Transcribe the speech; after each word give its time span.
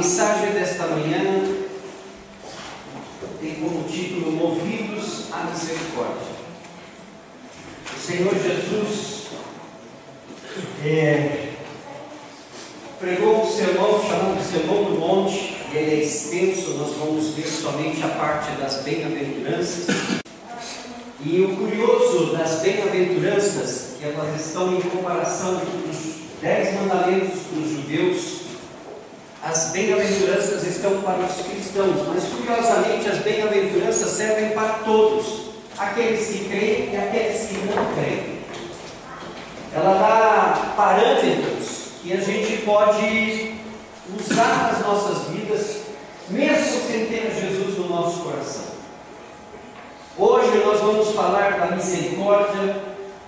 mensagem 0.00 0.52
desta 0.52 0.86
manhã 0.86 1.44
tem 3.38 3.54
como 3.56 3.86
título 3.86 4.32
Movidos 4.32 5.24
à 5.30 5.44
Misericórdia. 5.44 6.40
O 7.94 8.00
Senhor 8.00 8.34
Jesus 8.34 9.26
é, 10.82 11.48
pregou 12.98 13.42
um 13.42 13.52
sermão 13.54 14.02
chamado 14.02 14.42
Sermão 14.42 14.84
do 14.84 14.98
Monte, 14.98 15.58
e 15.70 15.76
ele 15.76 16.00
é 16.00 16.02
extenso, 16.02 16.78
nós 16.78 16.96
vamos 16.96 17.34
ver 17.34 17.46
somente 17.46 18.02
a 18.02 18.08
parte 18.08 18.52
das 18.52 18.76
bem-aventuranças. 18.76 19.86
E 21.22 21.42
o 21.42 21.56
curioso 21.58 22.34
das 22.34 22.60
bem-aventuranças, 22.60 23.96
que 23.98 24.06
elas 24.06 24.46
estão 24.46 24.74
em 24.74 24.80
comparação 24.80 25.60
com 25.60 25.90
os 25.90 26.40
dez 26.40 26.74
mandamentos 26.74 27.40
dos 27.52 27.70
judeus, 27.70 28.40
as 29.42 29.70
bem-aventuranças 29.70 30.66
estão 30.66 30.99
para 31.14 31.26
os 31.26 31.46
cristãos, 31.46 32.08
mas 32.08 32.24
curiosamente 32.24 33.08
as 33.08 33.18
bem-aventuranças 33.18 34.10
servem 34.10 34.50
para 34.50 34.80
todos, 34.84 35.50
aqueles 35.78 36.26
que 36.28 36.44
creem 36.48 36.92
e 36.92 36.96
aqueles 36.96 37.48
que 37.48 37.54
não 37.66 37.94
creem. 37.94 38.40
Ela 39.74 39.94
dá 39.94 40.74
parâmetros 40.76 41.90
que 42.02 42.12
a 42.12 42.20
gente 42.20 42.62
pode 42.62 43.54
usar 44.18 44.72
nas 44.72 44.86
nossas 44.86 45.28
vidas, 45.28 45.82
mesmo 46.28 46.86
sem 46.86 47.06
ter 47.06 47.32
Jesus 47.40 47.78
no 47.78 47.88
nosso 47.88 48.20
coração. 48.20 48.70
Hoje 50.18 50.62
nós 50.64 50.80
vamos 50.80 51.14
falar 51.14 51.58
da 51.58 51.76
misericórdia, 51.76 52.76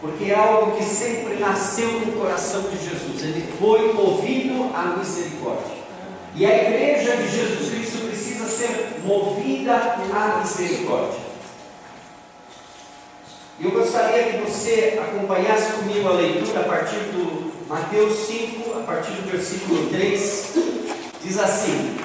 porque 0.00 0.30
é 0.30 0.34
algo 0.34 0.76
que 0.76 0.84
sempre 0.84 1.36
nasceu 1.36 1.90
no 2.00 2.12
coração 2.12 2.62
de 2.62 2.76
Jesus. 2.76 3.22
Ele 3.22 3.52
foi 3.58 3.92
movido 3.92 4.70
à 4.74 4.96
misericórdia. 4.98 5.81
E 6.34 6.46
a 6.46 6.56
igreja 6.56 7.16
de 7.16 7.28
Jesus 7.28 7.70
Cristo 7.70 8.06
precisa 8.06 8.46
ser 8.46 9.02
movida 9.04 9.74
à 9.74 10.40
misericórdia. 10.40 11.20
Eu 13.60 13.70
gostaria 13.70 14.32
que 14.32 14.38
você 14.38 14.98
acompanhasse 15.00 15.72
comigo 15.74 16.08
a 16.08 16.12
leitura 16.12 16.60
a 16.60 16.64
partir 16.64 16.96
do 17.12 17.52
Mateus 17.68 18.18
5, 18.26 18.78
a 18.78 18.82
partir 18.82 19.12
do 19.12 19.30
versículo 19.30 19.88
3. 19.90 20.54
Diz 21.22 21.38
assim: 21.38 21.98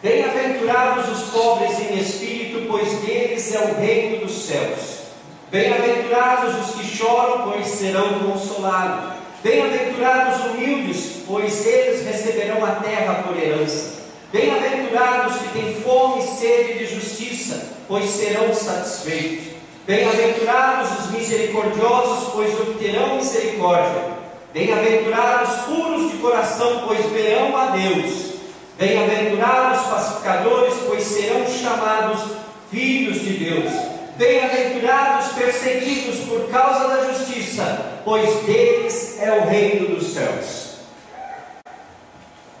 Bem-aventurados 0.00 1.08
os 1.08 1.30
pobres 1.30 1.78
em 1.80 1.98
espírito, 1.98 2.66
pois 2.68 2.92
deles 3.00 3.54
é 3.54 3.58
o 3.58 3.74
reino 3.74 4.24
dos 4.24 4.46
céus. 4.46 5.04
Bem-aventurados 5.50 6.54
os 6.60 6.74
que 6.76 6.96
choram, 6.96 7.50
pois 7.50 7.66
serão 7.66 8.20
consolados. 8.20 9.14
Bem-aventurados 9.42 10.40
os 10.40 10.50
humildes, 10.52 11.13
pois 11.26 11.66
eles 11.66 12.06
receberão 12.06 12.64
a 12.64 12.72
terra 12.76 13.22
por 13.22 13.36
herança. 13.36 14.04
Bem-aventurados 14.32 15.36
que 15.36 15.48
têm 15.58 15.74
fome 15.82 16.22
e 16.22 16.26
sede 16.26 16.78
de 16.78 16.86
justiça, 16.86 17.68
pois 17.86 18.10
serão 18.10 18.52
satisfeitos. 18.52 19.54
Bem-aventurados 19.86 20.90
os 20.98 21.10
misericordiosos, 21.12 22.32
pois 22.32 22.52
obterão 22.58 23.16
misericórdia. 23.16 24.14
Bem-aventurados 24.52 25.50
puros 25.66 26.10
de 26.10 26.18
coração, 26.18 26.84
pois 26.86 27.04
verão 27.06 27.56
a 27.56 27.66
Deus. 27.66 28.34
Bem-aventurados 28.78 29.86
pacificadores, 29.86 30.74
pois 30.86 31.02
serão 31.02 31.46
chamados 31.46 32.22
filhos 32.70 33.20
de 33.20 33.34
Deus. 33.34 33.72
Bem-aventurados 34.16 35.32
perseguidos 35.32 36.20
por 36.28 36.48
causa 36.48 36.88
da 36.88 37.12
justiça, 37.12 38.00
pois 38.04 38.28
deles 38.44 39.20
é 39.20 39.32
o 39.32 39.48
reino 39.48 39.94
dos 39.94 40.12
céus. 40.12 40.73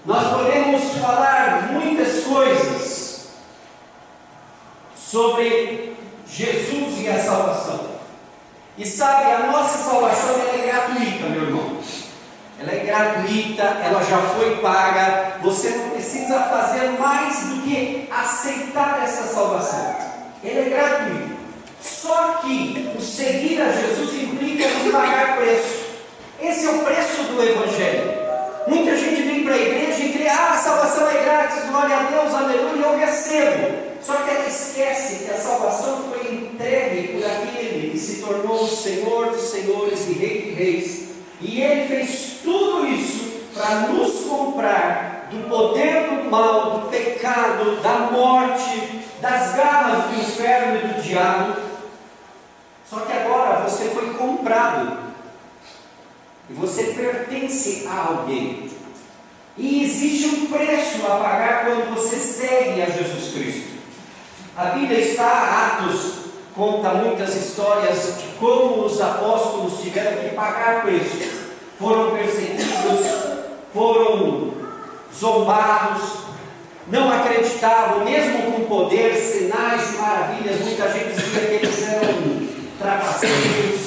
Nós 0.04 0.28
podemos 0.28 0.82
falar 1.00 1.70
muitas 1.72 2.24
coisas 2.24 3.28
sobre 4.94 5.96
Jesus 6.28 7.00
e 7.00 7.08
a 7.08 7.18
salvação. 7.18 7.94
E 8.76 8.84
sabe, 8.84 9.32
a 9.32 9.46
nossa 9.46 9.78
salvação 9.78 10.36
é 10.52 10.66
gratuita, 10.66 11.28
meu 11.30 11.42
irmão. 11.44 11.78
Ela 12.60 12.72
é 12.72 12.78
gratuita, 12.80 13.62
ela 13.62 14.04
já 14.04 14.18
foi 14.18 14.56
paga. 14.56 15.38
Você 15.42 15.70
não 15.70 15.90
precisa 15.90 16.38
fazer 16.40 16.90
mais 16.98 17.38
do 17.46 17.62
que 17.62 18.06
aceitar 18.12 19.00
essa 19.02 19.32
salvação. 19.32 19.96
Ela 20.44 20.60
é 20.60 20.68
gratuita. 20.68 21.34
Só 21.80 22.40
que 22.42 22.92
o 22.94 23.00
seguir 23.00 23.62
a 23.62 23.72
Jesus 23.72 24.22
implica 24.22 24.66
em 24.66 24.90
pagar 24.90 25.36
preço. 25.36 25.84
Esse 26.42 26.66
é 26.66 26.70
o 26.70 26.84
preço 26.84 27.22
do 27.22 27.42
Evangelho. 27.42 28.23
Muita 28.66 28.96
gente 28.96 29.22
vem 29.22 29.44
para 29.44 29.54
a 29.54 29.58
igreja 29.58 30.04
e 30.04 30.12
crê, 30.12 30.28
ah, 30.28 30.52
a 30.52 30.58
salvação 30.58 31.08
é 31.08 31.22
grátis, 31.22 31.68
glória 31.68 31.96
a 31.96 32.02
Deus, 32.04 32.34
aleluia, 32.34 32.86
eu 32.86 32.98
recebo. 32.98 33.84
Só 34.02 34.14
que 34.14 34.30
ela 34.30 34.46
esquece 34.46 35.24
que 35.24 35.30
a 35.30 35.38
salvação 35.38 36.04
foi 36.10 36.34
entregue 36.34 37.08
por 37.08 37.24
aquele 37.24 37.90
que 37.90 37.98
se 37.98 38.22
tornou 38.22 38.64
o 38.64 38.68
Senhor 38.68 39.30
dos 39.30 39.42
Senhores 39.42 40.08
e 40.08 40.12
Rei 40.12 40.42
de 40.42 40.50
Reis. 40.50 41.08
E 41.40 41.60
ele 41.60 41.88
fez 41.88 42.38
tudo 42.42 42.86
isso 42.86 43.42
para 43.54 43.88
nos 43.88 44.24
comprar 44.24 45.28
do 45.30 45.48
poder 45.48 46.08
do 46.08 46.30
mal, 46.30 46.80
do 46.80 46.88
pecado, 46.88 47.80
da 47.82 48.10
morte, 48.12 49.00
das 49.20 49.54
garras 49.56 50.04
do 50.04 50.20
inferno 50.20 50.76
e 50.76 50.94
do 50.94 51.02
diabo 51.02 51.74
só 52.94 53.00
que 53.00 53.12
agora 53.12 53.62
você 53.62 53.88
foi 53.88 54.12
comprado. 54.14 55.03
E 56.48 56.52
você 56.52 56.84
pertence 56.84 57.86
a 57.88 58.08
alguém. 58.08 58.70
E 59.56 59.84
existe 59.84 60.26
um 60.36 60.46
preço 60.46 61.06
a 61.06 61.16
pagar 61.16 61.64
quando 61.64 61.94
você 61.94 62.16
segue 62.16 62.82
a 62.82 62.86
Jesus 62.86 63.32
Cristo. 63.32 63.74
A 64.56 64.66
Bíblia 64.66 65.00
está, 65.00 65.78
Atos 65.78 66.24
conta 66.54 66.90
muitas 66.90 67.34
histórias 67.34 68.18
de 68.18 68.28
como 68.38 68.84
os 68.84 69.00
apóstolos 69.00 69.80
tiveram 69.80 70.22
que 70.22 70.34
pagar 70.34 70.82
preço. 70.82 71.44
Foram 71.78 72.12
perseguidos, 72.12 73.06
foram 73.72 74.52
zombados, 75.12 76.24
não 76.86 77.12
acreditavam, 77.12 78.04
mesmo 78.04 78.52
com 78.52 78.64
poder, 78.64 79.14
sinais 79.16 79.98
maravilhas. 79.98 80.60
Muita 80.60 80.88
gente 80.90 81.14
dizia 81.14 81.40
que 81.40 81.54
eles 81.54 81.88
eram 81.88 82.48
trapaceiros. 82.78 83.83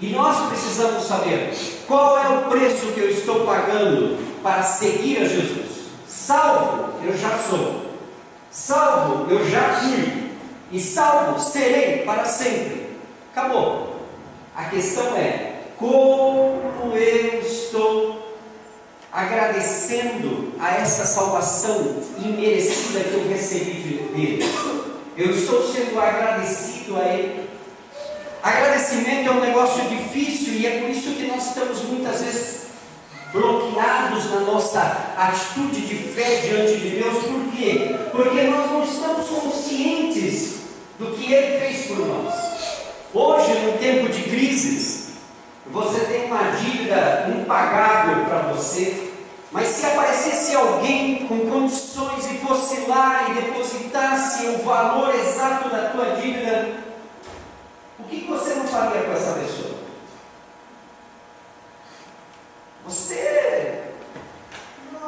E 0.00 0.10
nós 0.10 0.48
precisamos 0.48 1.04
saber 1.04 1.52
qual 1.86 2.18
é 2.18 2.28
o 2.28 2.48
preço 2.48 2.86
que 2.92 3.00
eu 3.00 3.10
estou 3.10 3.44
pagando 3.44 4.18
para 4.42 4.62
seguir 4.62 5.18
a 5.18 5.24
Jesus. 5.24 5.90
Salvo, 6.08 7.04
eu 7.04 7.16
já 7.16 7.36
sou. 7.38 7.82
Salvo, 8.50 9.30
eu 9.30 9.48
já 9.48 9.74
fui. 9.74 10.30
E 10.72 10.80
salvo, 10.80 11.38
serei 11.38 11.98
para 11.98 12.24
sempre. 12.24 12.96
Acabou. 13.32 13.96
A 14.56 14.64
questão 14.64 15.16
é 15.16 15.64
como 15.76 16.94
eu 16.94 17.40
estou 17.40 18.36
agradecendo 19.12 20.52
a 20.58 20.76
essa 20.76 21.04
salvação 21.04 21.96
imerecida 22.18 23.00
que 23.00 23.14
eu 23.14 23.28
recebi 23.28 24.08
dele. 24.14 24.44
Eu 25.16 25.30
estou 25.32 25.62
sendo 25.62 26.00
agradecido 26.00 26.96
a 26.96 27.04
Ele. 27.04 27.50
Agradecimento 28.42 29.28
é 29.28 29.32
um 29.32 29.40
negócio 29.40 29.84
difícil 29.84 30.54
e 30.54 30.66
é 30.66 30.80
por 30.80 30.90
isso 30.90 31.10
que 31.10 31.26
nós 31.26 31.48
estamos 31.48 31.82
muitas 31.84 32.22
vezes 32.22 32.60
bloqueados 33.32 34.30
na 34.30 34.40
nossa 34.40 34.80
atitude 35.16 35.82
de 35.82 35.94
fé 35.96 36.36
diante 36.36 36.76
de 36.76 36.90
Deus. 36.90 37.22
Por 37.22 37.52
quê? 37.52 37.96
Porque 38.10 38.42
nós 38.42 38.70
não 38.70 38.82
estamos 38.82 39.28
conscientes 39.28 40.60
do 40.98 41.14
que 41.14 41.32
Ele 41.32 41.58
fez 41.58 41.86
por 41.86 41.98
nós. 41.98 42.34
Hoje, 43.12 43.52
no 43.60 43.72
tempo 43.78 44.08
de 44.08 44.22
crises, 44.22 45.08
você 45.66 46.00
tem 46.06 46.24
uma 46.24 46.50
dívida 46.52 47.26
impagável 47.28 48.24
para 48.24 48.52
você, 48.52 49.10
mas 49.52 49.68
se 49.68 49.86
aparecesse 49.86 50.54
alguém 50.54 51.26
com 51.26 51.40
condições 51.40 52.24
e 52.30 52.38
fosse 52.38 52.86
lá 52.88 53.28
e 53.28 53.34
depositasse 53.34 54.46
o 54.46 54.58
valor 54.64 55.14
exato 55.14 55.68
da 55.68 55.90
tua 55.90 56.16
dívida, 56.16 56.89
o 58.00 58.08
que 58.08 58.26
você 58.26 58.54
não 58.54 58.66
faria 58.66 59.02
com 59.02 59.12
essa 59.12 59.32
pessoa? 59.32 59.74
Você 62.84 63.82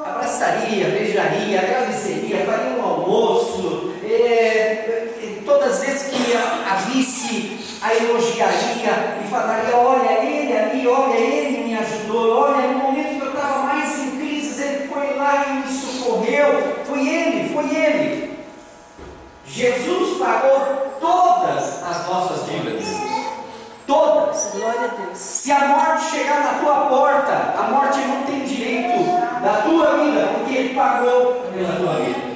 abraçaria, 0.04 0.88
beijaria, 0.88 1.60
agradeceria, 1.60 2.44
faria 2.44 2.72
um 2.72 2.82
almoço, 2.82 3.94
é, 4.04 5.42
todas 5.44 5.72
as 5.72 5.84
vezes 5.84 6.02
que 6.08 6.32
a, 6.34 6.72
a 6.72 6.76
vice 6.76 7.58
a 7.82 7.94
elogiaria 7.94 9.18
e 9.24 9.28
falaria: 9.28 9.76
olha, 9.76 10.24
ele 10.24 10.56
ali, 10.56 10.86
olha, 10.86 11.18
ele 11.18 11.64
me 11.64 11.74
ajudou, 11.76 12.38
olha, 12.38 12.68
no 12.68 12.78
momento 12.78 13.18
que 13.18 13.26
eu 13.26 13.32
estava 13.32 13.62
mais 13.64 13.98
em 13.98 14.12
ele 14.62 14.88
foi 14.88 15.14
lá 15.14 15.46
e 15.46 15.52
me 15.54 15.72
socorreu. 15.72 16.76
Foi 16.84 17.08
ele, 17.08 17.52
foi 17.52 17.74
ele. 17.74 18.38
Jesus 19.46 20.18
pagou 20.18 20.91
todas 21.02 21.82
as 21.82 22.06
nossas 22.06 22.46
dívidas. 22.46 22.86
Todas. 23.86 24.52
Glória 24.54 24.84
a 24.84 25.02
Deus. 25.02 25.18
Se 25.18 25.50
a 25.50 25.66
morte 25.66 26.10
chegar 26.10 26.40
na 26.40 26.60
tua 26.60 26.86
porta, 26.86 27.32
a 27.58 27.62
morte 27.64 27.98
não 27.98 28.22
tem 28.22 28.44
direito 28.44 29.04
da 29.42 29.62
tua 29.62 29.96
vida, 29.98 30.28
porque 30.34 30.54
ele 30.54 30.74
pagou 30.74 31.42
pela 31.52 31.76
tua 31.76 31.94
vida. 31.96 32.32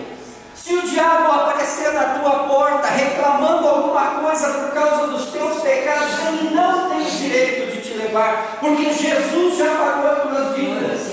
Se 0.55 0.75
o 0.75 0.83
diabo 0.83 1.33
aparecer 1.33 1.93
na 1.93 2.19
tua 2.19 2.31
porta 2.49 2.89
reclamando 2.89 3.69
alguma 3.69 4.21
coisa 4.21 4.49
por 4.49 4.75
causa 4.75 5.07
dos 5.07 5.27
teus 5.27 5.63
pecados, 5.63 6.27
ele 6.27 6.55
não 6.55 6.91
tem 6.91 7.05
direito 7.05 7.73
de 7.73 7.83
te 7.83 7.97
levar, 7.97 8.59
porque 8.59 8.93
Jesus 8.93 9.57
já 9.57 9.77
pagou 9.77 10.29
pelas 10.29 10.57
vidas. 10.57 11.13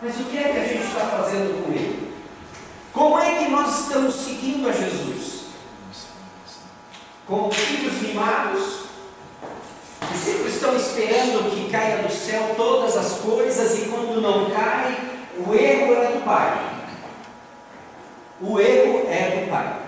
Mas 0.00 0.14
o 0.20 0.24
que 0.24 0.38
é 0.38 0.42
que 0.42 0.58
a 0.58 0.62
gente 0.62 0.86
está 0.86 1.00
fazendo 1.06 1.64
com 1.64 1.72
ele? 1.72 2.07
Como 2.98 3.16
é 3.16 3.38
que 3.38 3.48
nós 3.48 3.82
estamos 3.82 4.12
seguindo 4.12 4.68
a 4.68 4.72
Jesus? 4.72 5.44
Como 7.28 7.48
filhos 7.52 8.02
mimados, 8.02 8.86
que 10.10 10.18
sempre 10.18 10.48
estão 10.48 10.74
esperando 10.74 11.48
que 11.48 11.70
caia 11.70 12.02
do 12.02 12.12
céu 12.12 12.54
todas 12.56 12.96
as 12.96 13.20
coisas 13.20 13.78
e 13.78 13.88
quando 13.88 14.20
não 14.20 14.50
cai, 14.50 14.98
o 15.46 15.54
erro 15.54 15.94
é 15.94 16.12
do 16.12 16.24
Pai. 16.24 16.70
O 18.40 18.58
erro 18.58 19.06
é 19.08 19.44
do 19.44 19.48
Pai. 19.48 19.80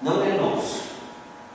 Não 0.00 0.22
é. 0.22 0.39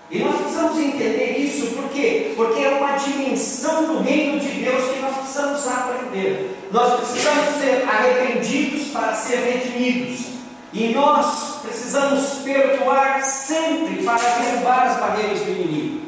E 0.10 0.19
nós 0.19 0.36
precisamos 0.36 0.78
entender 0.78 1.38
isso, 1.40 1.75
por 1.75 1.90
quê? 1.90 2.34
Porque 2.36 2.63
é 2.63 2.69
uma 2.69 2.92
dimensão 2.92 3.86
do 3.86 4.04
reino 4.04 4.40
de 4.40 4.50
Deus 4.63 4.92
que 4.92 5.00
nós 5.00 5.18
precisamos 5.18 5.68
aprender. 5.68 6.57
Nós 6.72 7.00
precisamos 7.00 7.56
ser 7.56 7.84
arrependidos 7.90 8.90
para 8.90 9.16
ser 9.16 9.38
redimidos. 9.38 10.28
E 10.72 10.90
nós 10.94 11.60
precisamos 11.63 12.40
perdoar 12.44 13.24
sempre 13.24 14.04
para 14.04 14.18
derrubar 14.18 14.88
as 14.88 15.00
barreiras 15.00 15.40
do 15.40 15.52
inimigo. 15.52 16.02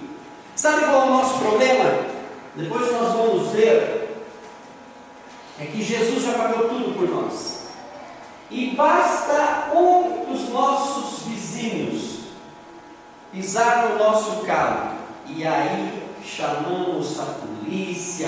Sabe 0.55 0.85
qual 0.85 1.01
é 1.01 1.05
o 1.05 1.09
nosso 1.09 1.39
problema? 1.39 1.99
Depois 2.55 2.91
nós 2.91 3.13
vamos 3.13 3.51
ver. 3.51 4.25
É 5.59 5.65
que 5.65 5.81
Jesus 5.81 6.23
já 6.23 6.33
pagou 6.33 6.69
tudo 6.69 6.95
por 6.95 7.09
nós. 7.09 7.67
E 8.51 8.75
basta 8.75 9.71
um 9.73 10.25
dos 10.31 10.49
nossos 10.49 11.23
vizinhos 11.27 12.16
pisar 13.37 13.89
no 13.89 13.99
nosso 13.99 14.45
carro. 14.45 14.97
E 15.27 15.45
aí 15.45 16.03
chamamos 16.25 17.19
a 17.19 17.23
polícia, 17.23 18.27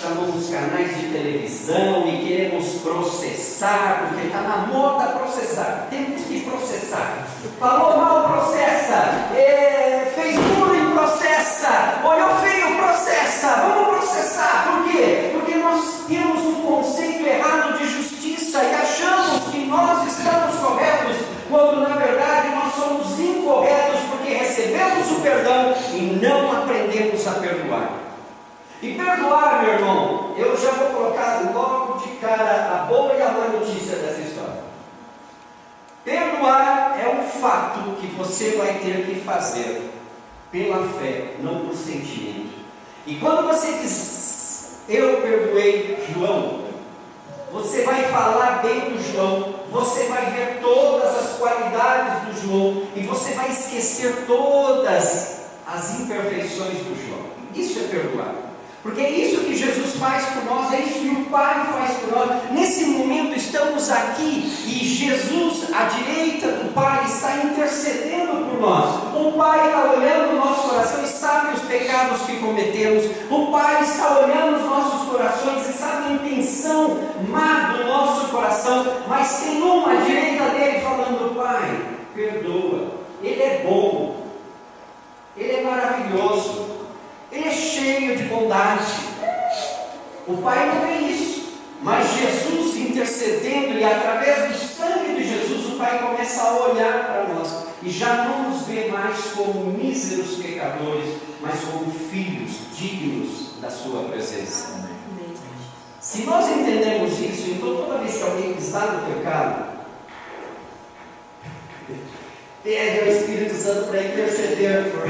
chamamos 0.00 0.48
canais 0.48 0.96
de 0.96 1.08
televisão 1.08 2.08
e 2.08 2.26
queremos 2.26 2.80
processar, 2.80 4.08
porque 4.08 4.26
está 4.26 4.40
na 4.40 4.56
moda 4.66 5.18
processar. 5.18 5.88
Temos 5.90 6.22
que 6.22 6.40
processar. 6.40 7.26
Falou 7.60 7.96
mal, 7.98 8.32
processa. 8.32 9.30
É, 9.36 10.12
fez 10.14 10.36
bullying, 10.36 10.92
processa. 10.92 12.00
Olhou 12.04 12.36
feio, 12.36 12.76
processa. 12.76 13.48
Vamos 13.56 13.98
processar. 13.98 14.68
Por 14.68 14.90
quê? 14.90 15.32
Porque 15.34 15.54
nós 15.56 16.04
temos 16.08 16.42
um 16.42 16.62
conceito 16.62 17.26
errado 17.26 17.78
de 17.78 17.88
justiça 17.88 18.62
e 18.62 18.74
achamos 18.74 18.85
a 27.28 27.32
perdoar. 27.32 27.90
E 28.82 28.94
perdoar, 28.94 29.62
meu 29.62 29.74
irmão, 29.74 30.34
eu 30.36 30.56
já 30.56 30.70
vou 30.72 30.88
colocar 30.90 31.50
logo 31.54 31.98
de 31.98 32.16
cara 32.16 32.72
a 32.72 32.84
boa 32.86 33.14
e 33.14 33.22
a 33.22 33.28
má 33.30 33.48
notícia 33.48 33.96
dessa 33.96 34.20
história. 34.20 34.64
Perdoar 36.04 36.98
é 37.00 37.08
um 37.08 37.22
fato 37.40 37.96
que 38.00 38.06
você 38.08 38.56
vai 38.56 38.74
ter 38.74 39.06
que 39.06 39.20
fazer 39.20 39.90
pela 40.52 40.86
fé, 40.98 41.34
não 41.40 41.66
por 41.66 41.74
sentimento. 41.74 42.54
E 43.06 43.16
quando 43.16 43.46
você 43.46 43.72
diz, 43.78 44.78
eu 44.88 45.20
perdoei 45.20 46.06
João, 46.12 46.66
você 47.52 47.82
vai 47.82 48.04
falar 48.04 48.62
bem 48.62 48.90
do 48.90 49.12
João, 49.12 49.54
você 49.70 50.04
vai 50.04 50.26
ver 50.26 50.60
todas 50.60 51.16
as 51.16 51.38
qualidades 51.38 52.26
do 52.26 52.42
João 52.42 52.82
e 52.94 53.00
você 53.00 53.32
vai 53.34 53.50
esquecer 53.50 54.26
todas 54.26 55.45
as 55.66 56.00
imperfeições 56.00 56.78
do 56.78 57.06
João. 57.06 57.26
Isso 57.54 57.78
é 57.80 57.82
perdoar. 57.88 58.46
Porque 58.86 59.00
é 59.00 59.10
isso 59.10 59.40
que 59.40 59.56
Jesus 59.56 59.96
faz 59.96 60.26
por 60.26 60.44
nós, 60.44 60.72
é 60.72 60.78
isso 60.78 61.00
que 61.00 61.08
o 61.08 61.24
Pai 61.24 61.66
faz 61.72 61.98
por 61.98 62.12
nós. 62.12 62.52
Nesse 62.52 62.84
momento 62.84 63.36
estamos 63.36 63.90
aqui 63.90 64.48
e 64.64 64.84
Jesus, 64.84 65.74
à 65.74 65.86
direita 65.86 66.46
do 66.52 66.72
Pai, 66.72 67.04
está 67.04 67.36
intercedendo 67.38 68.46
por 68.48 68.60
nós. 68.60 69.16
O 69.16 69.32
Pai 69.32 69.66
está 69.66 69.92
olhando 69.92 70.34
o 70.34 70.36
nosso 70.36 70.68
coração 70.68 71.02
e 71.02 71.08
sabe 71.08 71.56
os 71.56 71.62
pecados 71.62 72.22
que 72.22 72.36
cometemos. 72.36 73.04
O 73.28 73.46
Pai 73.50 73.82
está 73.82 74.20
olhando 74.20 74.58
os 74.58 74.64
nossos 74.66 75.08
corações 75.08 75.68
e 75.68 75.72
sabe 75.72 76.06
a 76.06 76.12
intenção 76.12 76.96
má 77.28 77.72
do 77.72 77.86
nosso 77.86 78.28
coração. 78.28 78.86
Mas 79.08 79.40
tem 79.40 79.60
um 79.60 79.84
à 79.84 79.96
direita 79.96 80.44
dele 80.50 80.80
falando: 80.80 81.34
Pai, 81.34 81.76
perdoa. 82.14 82.86
Ele 83.20 83.42
é 83.42 83.64
bom. 83.66 84.15
Ele 85.36 85.52
é 85.56 85.62
maravilhoso. 85.62 86.66
Ele 87.30 87.48
é 87.48 87.50
cheio 87.50 88.16
de 88.16 88.24
bondade. 88.24 88.84
O 90.26 90.36
Pai 90.38 90.66
não 90.66 90.86
vê 90.86 91.06
isso. 91.06 91.36
Mas 91.82 92.14
Jesus 92.14 92.76
intercedendo 92.76 93.78
e 93.78 93.84
através 93.84 94.50
do 94.50 94.58
sangue 94.58 95.14
de 95.14 95.28
Jesus, 95.28 95.74
o 95.74 95.76
Pai 95.76 95.98
começa 95.98 96.42
a 96.42 96.68
olhar 96.68 97.04
para 97.04 97.34
nós 97.34 97.66
e 97.82 97.90
já 97.90 98.24
não 98.24 98.50
nos 98.50 98.62
vê 98.66 98.88
mais 98.88 99.26
como 99.32 99.70
míseros 99.72 100.36
pecadores, 100.36 101.14
mas 101.40 101.60
como 101.64 101.90
filhos 101.90 102.52
dignos 102.74 103.60
da 103.60 103.70
Sua 103.70 104.04
presença. 104.04 104.86
Se 106.00 106.22
nós 106.22 106.48
entendemos 106.48 107.12
isso, 107.20 107.50
então 107.50 107.76
toda 107.76 107.98
vez 107.98 108.16
que 108.16 108.22
alguém 108.22 108.52
está 108.52 108.86
no 108.86 109.14
pecado, 109.14 109.76
pede 112.66 113.00
ao 113.00 113.16
Espírito 113.16 113.54
Santo 113.54 113.90
para 113.90 114.02
interceder 114.02 114.90
por, 114.90 115.08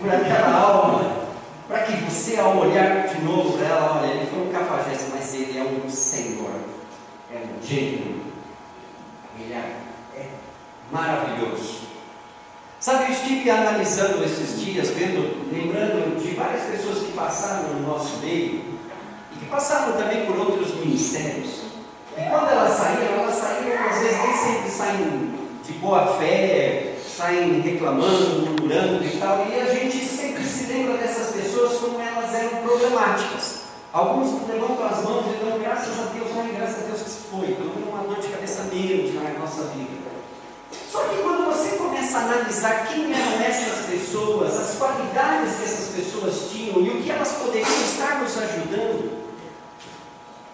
por 0.00 0.12
aquela 0.12 0.52
alma 0.52 1.28
para 1.68 1.82
que 1.82 1.92
você, 2.04 2.36
ao 2.40 2.56
olhar 2.56 3.06
de 3.06 3.22
novo 3.22 3.56
para 3.56 3.68
ela, 3.68 4.00
olha, 4.00 4.10
ele 4.10 4.26
foi 4.26 4.40
um 4.40 4.50
cafajeste, 4.50 5.04
mas 5.14 5.32
ele 5.34 5.58
é 5.58 5.62
um 5.62 5.88
Senhor, 5.88 6.50
é 7.32 7.36
um 7.36 7.64
gênio, 7.64 8.16
ele 9.38 9.52
é, 9.52 9.76
é 10.16 10.26
maravilhoso. 10.90 11.82
Sabe, 12.80 13.04
eu 13.04 13.10
estive 13.10 13.50
analisando 13.50 14.24
esses 14.24 14.60
dias, 14.60 14.88
vendo, 14.88 15.52
lembrando 15.52 16.20
de 16.20 16.34
várias 16.34 16.62
pessoas 16.64 16.98
que 16.98 17.12
passaram 17.12 17.74
no 17.74 17.86
nosso 17.86 18.16
meio 18.18 18.64
e 19.34 19.38
que 19.38 19.46
passaram 19.46 19.92
também 19.92 20.24
por 20.24 20.36
outros 20.38 20.74
ministérios. 20.76 21.64
E 22.16 22.22
quando 22.28 22.48
elas 22.50 22.72
saíram, 22.72 23.22
elas 23.22 23.34
saíram, 23.34 23.88
às 23.88 23.98
vezes 24.00 24.18
nem 24.18 24.36
sempre 24.36 24.70
saem 24.70 25.37
de 25.68 25.74
boa 25.74 26.06
fé, 26.18 26.94
saem 27.06 27.60
reclamando, 27.60 28.40
murmurando 28.40 29.04
e 29.04 29.18
tal, 29.20 29.46
e 29.50 29.60
a 29.60 29.74
gente 29.74 30.02
sempre 30.02 30.42
se 30.42 30.72
lembra 30.72 30.96
dessas 30.96 31.34
pessoas 31.34 31.78
como 31.78 32.00
elas 32.00 32.34
eram 32.34 32.62
problemáticas. 32.62 33.58
Alguns 33.92 34.48
levantam 34.48 34.86
as 34.86 35.04
mãos 35.04 35.26
e 35.26 35.44
dão 35.44 35.58
graças 35.58 35.98
a 35.98 36.04
Deus, 36.14 36.28
mas 36.34 36.56
graças 36.56 36.84
a 36.84 36.86
Deus 36.86 37.02
que 37.02 37.10
se 37.10 37.18
foi, 37.30 37.48
então 37.50 37.66
uma 37.86 38.02
dor 38.02 38.18
de 38.18 38.28
cabeça 38.28 38.62
menos 38.72 39.14
na 39.14 39.38
nossa 39.38 39.64
vida. 39.74 40.08
Só 40.90 41.00
que 41.04 41.16
quando 41.18 41.44
você 41.44 41.76
começa 41.76 42.16
a 42.16 42.22
analisar 42.22 42.88
quem 42.88 43.12
eram 43.12 43.42
essas 43.42 43.86
pessoas, 43.86 44.58
as 44.58 44.78
qualidades 44.78 45.56
que 45.56 45.64
essas 45.64 45.94
pessoas 45.94 46.50
tinham 46.50 46.80
e 46.80 46.88
o 46.88 47.02
que 47.02 47.10
elas 47.10 47.32
poderiam 47.32 47.68
estar 47.68 48.22
nos 48.22 48.38
ajudando, 48.38 49.17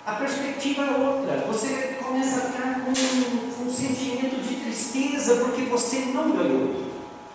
a 0.06 0.12
perspectiva 0.12 0.82
é 0.82 0.90
outra. 0.90 1.44
Você 1.46 1.98
começa 2.02 2.36
a 2.36 2.40
ficar 2.50 2.80
com 2.80 2.90
um, 2.90 3.66
um 3.66 3.72
sentimento 3.72 4.36
de 4.42 4.56
tristeza 4.56 5.36
porque 5.36 5.62
você 5.62 6.00
não 6.12 6.30
ganhou, 6.32 6.74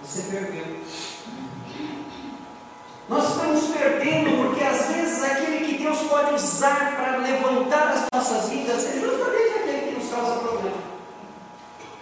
você 0.01 0.21
perdeu. 0.29 0.77
Nós 3.07 3.27
estamos 3.27 3.75
perdendo 3.75 4.37
porque 4.37 4.63
às 4.63 4.85
vezes 4.87 5.23
aquele 5.23 5.65
que 5.65 5.83
Deus 5.83 5.97
pode 6.01 6.35
usar 6.35 6.95
para 6.95 7.17
levantar 7.17 7.87
as 7.87 8.05
nossas 8.13 8.49
vidas 8.49 8.85
é 8.85 8.99
justamente 8.99 9.59
aquele 9.59 9.87
que 9.87 9.99
nos 9.99 10.11
causa 10.11 10.39
problema. 10.39 10.77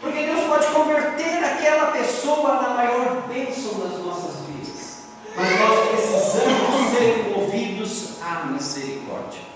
Porque 0.02 0.26
Deus 0.26 0.44
pode 0.48 0.68
converter 0.68 1.44
aquela 1.46 1.92
pessoa 1.92 2.62
na 2.62 2.70
maior 2.72 3.26
bênção 3.30 3.80
das 3.80 4.00
nossas 4.00 4.36
vidas. 4.48 5.04
Mas 5.34 5.60
nós 5.60 5.90
precisamos 5.90 6.90
ser 6.92 7.34
movidos 7.34 8.22
à 8.22 8.48
misericórdia. 8.48 9.47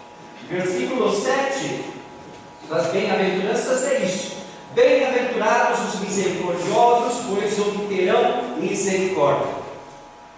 Versículo 0.51 1.15
7 1.15 1.81
das 2.69 2.87
bem-aventuranças 2.87 3.87
é 3.89 3.99
isso. 3.99 4.35
Bem-aventurados 4.75 5.93
os 5.93 6.01
misericordiosos, 6.01 7.23
pois 7.29 7.57
obterão 7.57 8.57
misericórdia. 8.57 9.47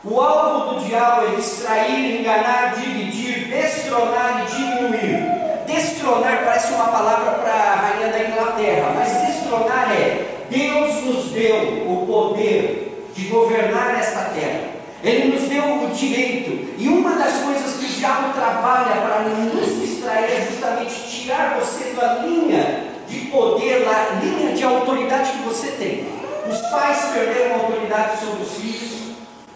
O 0.04 0.22
alvo 0.22 0.76
do 0.76 0.86
diabo 0.86 1.26
é 1.26 1.36
distrair, 1.36 2.20
enganar, 2.20 2.76
dividir, 2.76 3.48
destronar 3.48 4.46
e 4.46 4.56
diminuir. 4.56 5.66
Destronar 5.66 6.44
parece 6.46 6.74
uma 6.74 6.90
palavra 6.90 7.32
para 7.32 7.52
a 7.52 7.76
rainha 7.76 8.12
da 8.12 8.24
Inglaterra, 8.24 8.94
mas 8.96 9.34
destronar 9.34 9.92
é 9.92 10.46
Deus 10.48 11.04
nos 11.06 11.32
deu 11.32 11.92
o 11.92 12.06
poder 12.06 13.10
de 13.16 13.26
governar 13.30 13.98
esta 13.98 14.26
terra. 14.26 14.73
Ele 15.04 15.36
nos 15.36 15.50
deu 15.50 15.84
o 15.84 15.92
direito. 15.94 16.76
E 16.78 16.88
uma 16.88 17.12
das 17.16 17.42
coisas 17.44 17.76
que 17.76 17.86
o 17.86 17.90
diabo 17.90 18.34
trabalha 18.34 19.02
para 19.02 19.20
nos 19.24 19.82
distrair 19.82 20.32
é 20.32 20.48
justamente 20.50 20.94
tirar 21.10 21.60
você 21.60 21.92
da 21.92 22.20
linha 22.26 22.86
de 23.08 23.20
poder, 23.28 23.84
da 23.84 24.20
linha 24.24 24.56
de 24.56 24.64
autoridade 24.64 25.32
que 25.32 25.44
você 25.44 25.72
tem. 25.72 26.08
Os 26.50 26.60
pais 26.70 27.12
perderam 27.14 27.56
a 27.56 27.60
autoridade 27.60 28.20
sobre 28.20 28.44
os 28.44 28.52
filhos, 28.54 28.94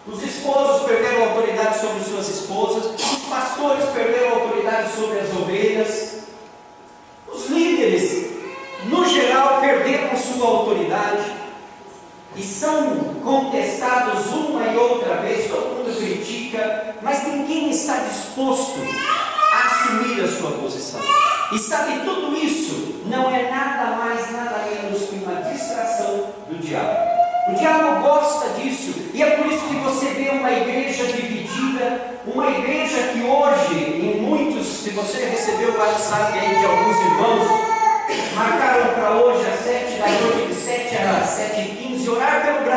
os 0.06 0.22
esposos 0.22 0.86
perderam 0.86 1.24
a 1.24 1.28
autoridade 1.28 1.78
sobre 1.80 2.04
suas 2.04 2.28
esposas, 2.28 2.94
os 2.94 3.18
pastores 3.28 3.84
perderam 3.86 4.28
a 4.28 4.32
autoridade 4.40 4.92
sobre 4.92 5.18
as 5.18 5.30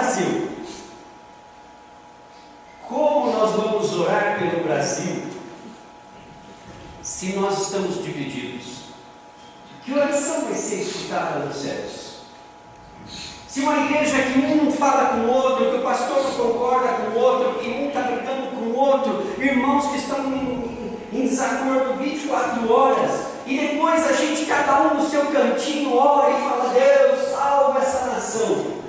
Brasil. 0.01 0.49
Como 2.89 3.31
nós 3.31 3.51
vamos 3.51 3.99
orar 3.99 4.39
pelo 4.39 4.63
Brasil 4.63 5.25
se 7.03 7.33
nós 7.33 7.61
estamos 7.61 8.03
divididos? 8.03 8.81
Que 9.85 9.93
oração 9.93 10.45
vai 10.45 10.55
ser 10.55 10.81
escutada 10.81 11.45
nos 11.45 11.55
céus? 11.55 12.21
Se 13.47 13.59
uma 13.59 13.85
igreja 13.85 14.23
que 14.23 14.39
um 14.39 14.65
não 14.65 14.71
fala 14.71 15.09
com 15.09 15.17
o 15.19 15.31
outro, 15.31 15.69
que 15.69 15.77
o 15.77 15.83
pastor 15.83 16.23
não 16.23 16.31
concorda 16.31 16.93
com 16.93 17.11
o 17.11 17.21
outro, 17.21 17.59
que 17.59 17.69
um 17.69 17.87
está 17.89 18.01
brigando 18.01 18.55
com 18.55 18.61
o 18.61 18.75
outro, 18.75 19.35
irmãos 19.37 19.85
que 19.91 19.97
estão 19.97 20.25
em, 20.25 20.97
em 21.13 21.27
desacordo 21.27 22.01
24 22.01 22.73
horas, 22.73 23.27
e 23.45 23.55
depois 23.55 24.07
a 24.07 24.13
gente, 24.13 24.45
cada 24.45 24.81
um 24.81 24.95
no 24.95 25.07
seu 25.07 25.27
cantinho, 25.27 25.95
ora 25.95 26.31
e 26.31 26.41
fala: 26.41 26.73
Deus, 26.73 27.29
salva 27.29 27.79
essa 27.79 28.05
nação. 28.07 28.81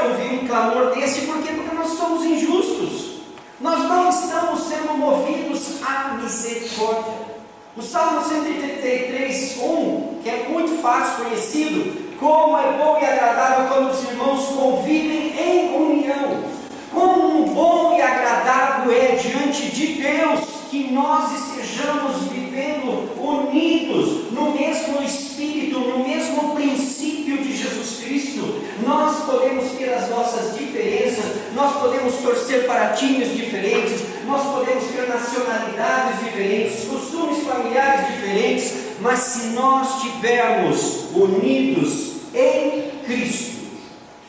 Pode 0.00 0.12
ouvir 0.12 0.32
um 0.32 0.46
clamor 0.46 0.94
desse, 0.94 1.26
por 1.26 1.42
quê? 1.42 1.52
Porque 1.52 1.74
nós 1.76 1.88
somos 1.88 2.24
injustos. 2.24 3.20
Nós 3.60 3.80
não 3.80 4.08
estamos 4.08 4.60
sendo 4.60 4.96
movidos 4.96 5.82
à 5.82 6.14
misericórdia. 6.14 7.12
O 7.76 7.82
Salmo 7.82 8.22
133, 8.26 9.58
1, 9.58 10.20
que 10.22 10.30
é 10.30 10.48
muito 10.48 10.80
fácil 10.80 11.24
conhecido, 11.24 12.16
como 12.18 12.56
é 12.56 12.78
bom 12.78 12.98
e 12.98 13.04
agradável 13.04 13.68
quando 13.68 13.90
os 13.90 14.02
irmãos 14.04 14.46
convivem 14.46 15.34
em 15.38 15.76
união. 15.76 16.44
Como 16.90 17.46
bom 17.52 17.94
e 17.98 18.00
agradável 18.00 18.90
é 18.92 19.16
diante 19.16 19.66
de 19.66 20.00
Deus 20.00 20.40
que 20.70 20.90
nós 20.90 21.30
estejamos 21.32 21.79
podemos 31.80 32.14
torcer 32.16 32.66
para 32.66 32.88
times 32.88 33.34
diferentes, 33.36 34.02
nós 34.26 34.42
podemos 34.54 34.84
ter 34.84 35.08
nacionalidades 35.08 36.20
diferentes, 36.24 36.84
costumes 36.84 37.42
familiares 37.44 38.06
diferentes, 38.14 38.74
mas 39.00 39.18
se 39.18 39.46
nós 39.48 39.96
estivermos 39.96 41.06
unidos 41.14 42.10
em 42.34 42.90
Cristo, 43.04 43.60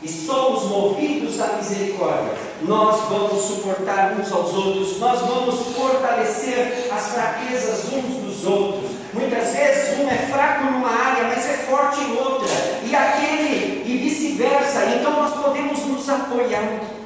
e 0.02 0.08
somos 0.08 0.64
movidos 0.64 1.40
à 1.40 1.58
misericórdia, 1.58 2.34
nós 2.64 3.02
vamos 3.08 3.40
suportar 3.44 4.16
uns 4.20 4.32
aos 4.32 4.52
outros, 4.54 4.98
nós 4.98 5.20
vamos 5.20 5.76
fortalecer 5.76 6.90
as 6.92 7.10
fraquezas 7.10 7.86
uns 7.94 8.16
dos 8.24 8.46
outros. 8.48 8.90
Muitas 9.14 9.54
vezes 9.54 10.00
um 10.00 10.10
é 10.10 10.18
fraco 10.32 10.72
numa 10.72 10.90
área, 10.90 11.26
mas 11.26 11.48
é 11.48 11.58
forte 11.70 12.02
em 12.02 12.18
outra, 12.18 12.48
e 12.84 12.96
aquele 12.96 13.84
e 13.86 13.98
vice-versa. 13.98 14.86
Então 14.86 15.12
nós 15.12 15.40
podemos 15.40 15.86
nos 15.86 16.10
apoiar. 16.10 17.01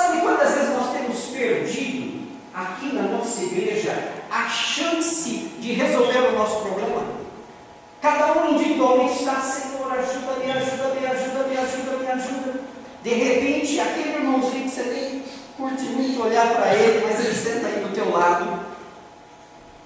Sabe 0.00 0.22
quantas 0.22 0.54
vezes 0.54 0.70
nós 0.70 0.92
temos 0.94 1.18
perdido 1.26 2.26
aqui 2.54 2.86
na 2.94 3.02
nossa 3.02 3.42
igreja 3.42 3.92
a 4.30 4.48
chance 4.48 5.28
de 5.58 5.72
resolver 5.74 6.20
o 6.20 6.38
nosso 6.38 6.62
problema? 6.62 7.02
Cada 8.00 8.32
um 8.32 8.54
individualmente 8.54 9.18
está, 9.18 9.42
Senhor, 9.42 9.92
ajuda-me, 9.92 10.50
ajuda-me, 10.52 11.06
ajuda-me, 11.06 11.58
ajuda-me, 11.58 12.06
ajuda. 12.12 12.60
De 13.02 13.10
repente, 13.10 13.78
aquele 13.78 14.14
irmãozinho 14.14 14.64
que 14.64 14.70
você 14.70 14.82
nem 14.84 15.22
curte 15.54 15.82
muito 15.82 16.22
olhar 16.22 16.48
para 16.48 16.74
ele, 16.74 17.04
mas 17.06 17.20
ele 17.22 17.34
senta 17.34 17.66
aí 17.66 17.84
do 17.84 17.94
teu 17.94 18.10
lado, 18.10 18.58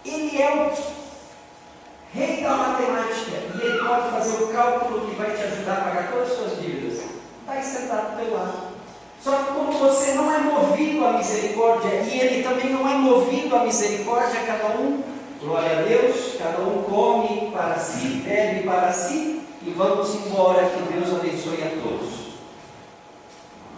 ele 0.04 0.40
é 0.40 0.49
o 0.49 2.16
rei 2.16 2.40
da 2.40 2.56
matemática 2.56 3.33
e 3.56 3.66
ele 3.66 3.78
pode 3.85 4.11
fazer 4.12 4.44
o 4.44 4.47
cálculo 4.52 5.09
que 5.09 5.16
vai 5.16 5.33
te 5.33 5.42
ajudar 5.42 5.73
a 5.73 5.80
pagar 5.80 6.12
todas 6.12 6.30
as 6.30 6.38
suas 6.38 6.61
dívidas. 6.61 7.00
Está 7.00 7.52
aí 7.52 7.64
sentado 7.64 8.12
do 8.12 8.25
teu 8.25 8.33
lado. 8.33 8.74
Só 9.21 9.30
que 9.37 9.52
como 9.54 9.73
você 9.73 10.12
não 10.12 10.33
é 10.33 10.38
movido 10.38 11.04
à 11.04 11.12
misericórdia 11.14 11.88
e 12.02 12.21
ele 12.21 12.42
também 12.42 12.71
não 12.71 12.88
é 12.88 12.94
movido 12.94 13.56
à 13.56 13.64
misericórdia, 13.64 14.40
cada 14.47 14.76
um 14.76 15.02
Glória 15.44 15.78
a 15.78 15.83
Deus, 15.83 16.37
cada 16.38 16.62
um 16.62 16.85
come 16.85 17.50
para 17.50 17.78
si, 17.78 18.23
bebe 18.25 18.62
para 18.62 18.90
si 18.90 19.42
e 19.62 19.71
vamos 19.76 20.14
embora, 20.14 20.71
que 20.71 20.90
Deus 20.90 21.14
abençoe 21.14 21.62
a 21.62 21.83
todos. 21.83 22.38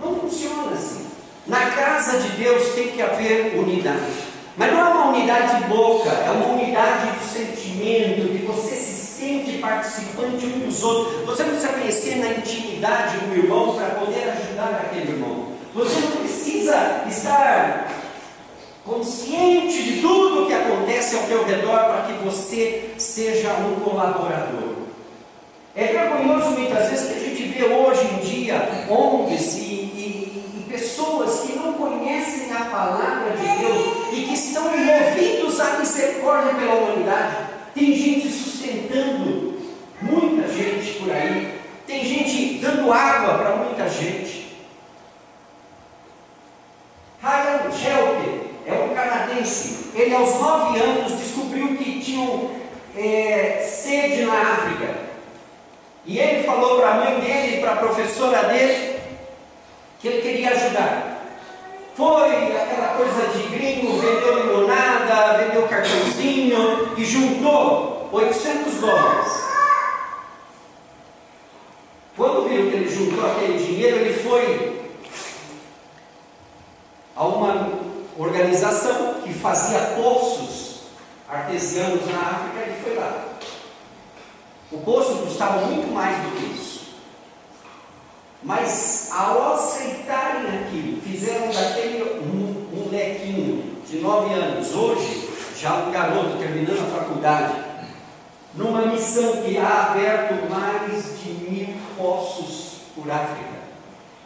Não 0.01 0.15
funciona 0.15 0.73
assim. 0.73 1.09
Na 1.45 1.71
casa 1.71 2.21
de 2.21 2.29
Deus 2.37 2.73
tem 2.75 2.93
que 2.93 3.03
haver 3.03 3.59
unidade. 3.59 4.13
Mas 4.57 4.73
não 4.73 4.81
é 4.81 4.85
uma 4.85 5.09
unidade 5.09 5.61
de 5.61 5.65
boca, 5.69 6.09
é 6.11 6.31
uma 6.31 6.55
unidade 6.55 7.19
de 7.19 7.25
sentimento, 7.25 8.39
que 8.39 8.47
você 8.47 8.77
se 8.77 8.96
sente 9.27 9.59
participante 9.59 10.47
um 10.47 10.61
dos 10.61 10.83
outros. 10.85 11.25
Você 11.27 11.45
precisa 11.45 11.69
conhecer 11.73 12.17
na 12.17 12.31
intimidade 12.31 13.19
do 13.19 13.37
irmão 13.37 13.75
para 13.75 13.87
poder 13.97 14.31
ajudar 14.31 14.87
aquele 14.87 15.13
irmão. 15.13 15.49
Você 15.75 16.01
não 16.01 16.13
precisa 16.19 17.05
estar 17.09 17.93
consciente 18.85 19.83
de 19.83 20.01
tudo 20.01 20.45
o 20.45 20.47
que 20.47 20.55
acontece 20.55 21.17
ao 21.17 21.25
teu 21.25 21.45
redor 21.45 21.79
para 21.79 22.03
que 22.03 22.25
você 22.25 22.91
seja 22.97 23.53
um 23.55 23.81
colaborador. 23.81 24.77
É 25.75 25.87
vergonhoso 25.87 26.51
muitas 26.51 26.89
vezes 26.89 27.09
que 27.09 27.15
a 27.15 27.29
gente 27.29 27.43
vê 27.49 27.65
hoje 27.65 28.07
em 28.07 28.25
dia 28.25 28.87
ONGs 28.89 29.57
e, 29.57 29.61
e, 29.61 30.45
e 30.57 30.71
pessoas 30.71 31.41
que 31.41 31.59
não 31.59 31.75
conhecem 31.75 32.53
a 32.53 32.65
palavra 32.67 33.37
de 33.37 33.59
Deus 33.59 34.13
e 34.13 34.23
que 34.23 34.35
estão 34.35 34.65
movidos 34.65 35.61
à 35.61 35.79
misericórdia 35.79 36.55
pela 36.55 36.75
humanidade. 36.77 37.37
Tem 37.75 37.95
gente 37.95 38.31
sustentando 38.77 39.57
muita 40.03 40.49
gente 40.49 40.99
por 40.99 41.11
aí, 41.11 41.59
tem 41.87 42.05
gente 42.05 42.59
dando 42.59 42.93
água 42.93 43.39
para 43.39 43.57
muita 43.57 43.89
gente. 43.89 44.57
Ryan 47.23 47.73
Shelter 47.73 48.41
é 48.67 48.73
um 48.75 48.95
canadense. 48.95 49.91
Ele, 49.95 50.15
aos 50.15 50.39
nove 50.41 50.79
anos, 50.79 51.13
descobriu 51.13 51.77
que 51.77 52.01
tinham 52.01 52.51
é, 52.97 53.65
sede 53.67 54.27
na 54.27 54.53
África. 54.53 54.95
E 56.05 56.19
ele 56.19 56.45
falou 56.45 56.81
para 56.81 56.91
a 56.91 56.95
mãe 56.97 57.21
dele, 57.21 57.61
para 57.61 57.73
a 57.73 57.77
professora 57.77 58.45
dele, 58.45 59.01
que 60.01 60.09
ele 60.09 60.23
queria 60.23 60.51
ajudar. 60.51 61.17
Foi 61.95 62.55
aquela 62.55 62.89
coisa 62.89 63.29
de 63.29 63.49
gringo, 63.49 63.99
vendeu 63.99 64.47
limonada, 64.47 65.39
vendeu 65.39 65.67
cartãozinho 65.67 66.93
e 66.97 67.05
juntou 67.05 67.96
800 68.17 68.81
dólares. 68.81 69.33
Quando 72.17 72.49
viu 72.49 72.71
que 72.71 72.77
ele 72.77 72.89
juntou 72.89 73.31
aquele 73.31 73.59
dinheiro, 73.63 73.97
ele 73.99 74.23
foi 74.23 74.91
a 77.15 77.25
uma 77.25 77.73
organização 78.19 79.21
que 79.23 79.35
fazia 79.35 79.79
poços 80.03 80.81
artesianos 81.29 82.07
na 82.07 82.19
África, 82.19 82.61
ele 82.67 82.83
foi 82.83 82.95
lá. 82.95 83.25
O 84.73 84.79
poço 84.79 85.19
custava 85.19 85.67
muito 85.67 85.93
mais 85.93 86.17
do 86.17 86.37
que 86.37 86.55
isso. 86.55 86.87
Mas 88.43 89.11
ao 89.13 89.55
aceitarem 89.55 90.59
aquilo, 90.59 91.03
fizeram 91.03 91.49
daquele 91.49 92.21
molequinho 92.73 93.77
de 93.87 93.99
nove 93.99 94.33
anos, 94.33 94.75
hoje 94.75 95.29
já 95.59 95.75
um 95.75 95.91
garoto 95.91 96.39
terminando 96.39 96.81
a 96.81 96.99
faculdade, 96.99 97.55
numa 98.57 98.87
missão 98.87 99.43
que 99.43 99.59
ha 99.59 99.91
aberto 99.91 100.51
mais 100.51 101.21
de 101.23 101.31
mil 101.51 101.75
poços 101.97 102.79
por 102.95 103.11
África 103.11 103.57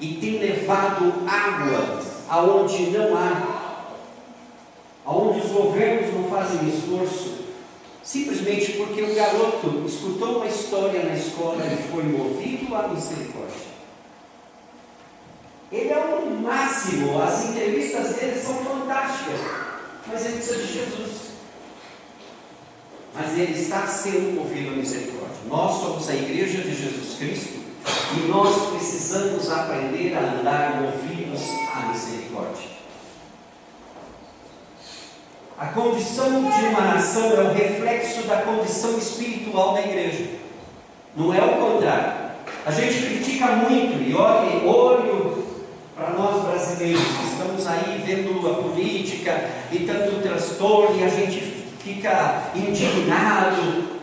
e 0.00 0.14
tem 0.14 0.38
levado 0.38 1.12
água 1.28 2.00
aonde 2.28 2.90
não 2.90 3.16
há, 3.16 3.84
aonde 5.04 5.40
os 5.40 5.50
governos 5.50 6.14
não 6.14 6.30
fazem 6.30 6.68
esforço, 6.68 7.40
simplesmente 8.02 8.72
porque 8.72 9.02
o 9.02 9.14
garoto 9.14 9.82
escutou 9.84 10.36
uma 10.36 10.46
história 10.46 11.02
na 11.02 11.14
escola 11.14 11.62
e 11.66 11.90
foi 11.90 12.04
movido 12.04 12.74
à 12.74 12.88
misericórdia. 12.88 13.70
Ele 15.72 15.90
é 15.90 15.98
o 15.98 16.30
máximo, 16.40 17.20
as 17.20 17.50
entrevistas 17.50 18.16
dele 18.16 18.40
são 18.40 18.54
fantásticas, 18.64 19.40
mas 20.06 20.24
ele 20.24 20.34
precisa 20.36 20.56
de 20.56 20.72
Jesus. 20.72 21.29
Mas 23.14 23.38
ele 23.38 23.60
está 23.60 23.86
sendo 23.86 24.34
movido 24.34 24.70
à 24.70 24.72
misericórdia. 24.72 25.36
Nós 25.48 25.80
somos 25.80 26.08
a 26.08 26.14
igreja 26.14 26.62
de 26.62 26.74
Jesus 26.74 27.18
Cristo 27.18 27.60
e 28.16 28.28
nós 28.28 28.70
precisamos 28.70 29.50
aprender 29.50 30.16
a 30.16 30.20
andar 30.20 30.82
movidos 30.82 31.42
à 31.74 31.88
misericórdia. 31.88 32.70
A 35.58 35.66
condição 35.66 36.30
de 36.30 36.64
uma 36.66 36.80
nação 36.80 37.32
é 37.32 37.40
o 37.42 37.52
reflexo 37.52 38.22
da 38.22 38.42
condição 38.42 38.96
espiritual 38.96 39.74
da 39.74 39.82
igreja. 39.82 40.26
Não 41.14 41.34
é 41.34 41.44
o 41.44 41.56
contrário. 41.56 42.30
A 42.64 42.70
gente 42.70 43.06
critica 43.06 43.46
muito 43.56 44.02
e 44.02 44.14
olhe, 44.14 44.66
olho 44.66 45.44
para 45.94 46.10
nós 46.10 46.44
brasileiros 46.44 47.02
estamos 47.30 47.66
aí 47.66 48.02
vendo 48.06 48.50
a 48.50 48.54
política 48.54 49.50
e 49.70 49.80
tanto 49.80 50.22
transtorno 50.22 50.98
e 50.98 51.04
a 51.04 51.08
gente 51.08 51.40
fica 51.82 52.50
indignado 52.54 54.00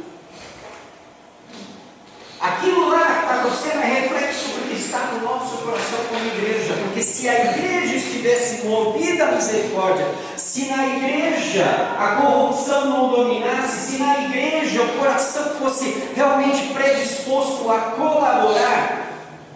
Aquilo 2.39 2.89
lá 2.89 3.22
está 3.22 3.34
acontecendo 3.39 3.81
é 3.81 4.01
reflexo 4.01 4.50
do 4.50 4.69
que 4.69 4.75
está 4.75 5.00
no 5.12 5.22
nosso 5.22 5.57
coração 5.57 6.00
como 6.07 6.24
igreja. 6.24 6.75
Porque 6.84 7.01
se 7.01 7.27
a 7.27 7.46
igreja 7.46 7.96
estivesse 7.96 8.67
movida 8.67 9.25
à 9.25 9.31
misericórdia, 9.31 10.05
se 10.36 10.65
na 10.65 10.88
igreja 10.88 11.65
a 11.98 12.15
corrupção 12.22 12.86
não 12.86 13.10
dominasse, 13.10 13.91
se 13.91 13.98
na 13.98 14.25
igreja 14.25 14.84
o 14.84 15.00
coração 15.00 15.55
fosse 15.55 16.12
realmente 16.15 16.74
predisposto 16.74 17.72
a 17.72 17.79
colaborar, 17.91 19.13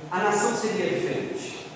a 0.10 0.18
nação 0.18 0.56
seria 0.56 0.88
diferente. 0.88 1.68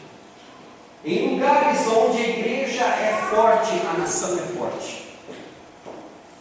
Em 1.06 1.36
lugares 1.36 1.86
onde 1.88 2.18
a 2.18 2.28
igreja 2.30 2.84
é 2.84 3.28
forte, 3.30 3.80
a 3.88 4.00
nação 4.00 4.40
é 4.40 4.58
forte. 4.58 5.05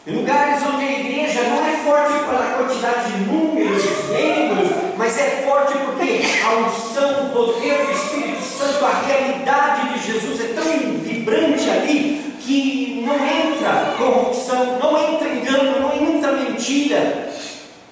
Lugares 0.07 0.63
onde 0.67 0.85
a 0.85 1.01
igreja 1.01 1.45
não 1.45 1.67
é 1.67 1.77
forte 1.79 2.13
pela 2.27 2.59
quantidade 2.59 3.11
de 3.11 3.21
números, 3.21 3.83
membros, 4.11 4.69
mas 4.99 5.19
é 5.19 5.47
forte 5.49 5.73
porque 5.79 6.21
a 6.45 6.57
unção, 6.59 7.27
o 7.27 7.31
poder 7.31 7.87
do 7.87 7.93
Espírito 7.93 8.43
Santo, 8.43 8.85
a 8.85 9.01
realidade 9.07 9.95
de 9.95 10.13
Jesus 10.13 10.41
é 10.43 10.53
tão 10.53 10.99
vibrante 10.99 11.71
ali 11.71 12.37
que 12.39 13.03
não 13.07 13.15
entra 13.15 13.95
corrupção, 13.97 14.79
não 14.79 15.15
entra 15.15 15.27
engano, 15.27 15.81
não 15.81 15.97
entra 15.97 16.33
mentira. 16.33 17.31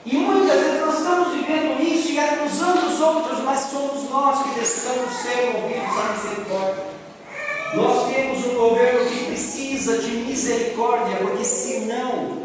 E 0.04 0.14
muitas 0.14 0.60
vezes 0.60 0.80
nós 0.82 0.98
estamos 0.98 1.28
vivendo 1.34 1.80
isso 1.80 2.12
e 2.12 2.20
acusando 2.20 2.88
os 2.88 3.00
outros, 3.00 3.42
mas 3.42 3.58
somos 3.58 4.10
nós 4.10 4.42
que 4.42 4.50
precisamos 4.50 5.10
ser 5.14 5.56
ouvidos 5.56 5.96
à 5.96 6.12
misericórdia. 6.12 6.92
Nós 7.72 8.12
temos 8.12 8.46
um 8.48 8.54
governo 8.54 9.08
precisa 9.82 9.98
de 9.98 10.10
misericórdia, 10.18 11.16
porque 11.16 11.44
senão 11.44 12.38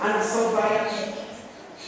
a 0.00 0.08
nação 0.08 0.50
vai 0.50 0.78
aqui. 0.78 1.12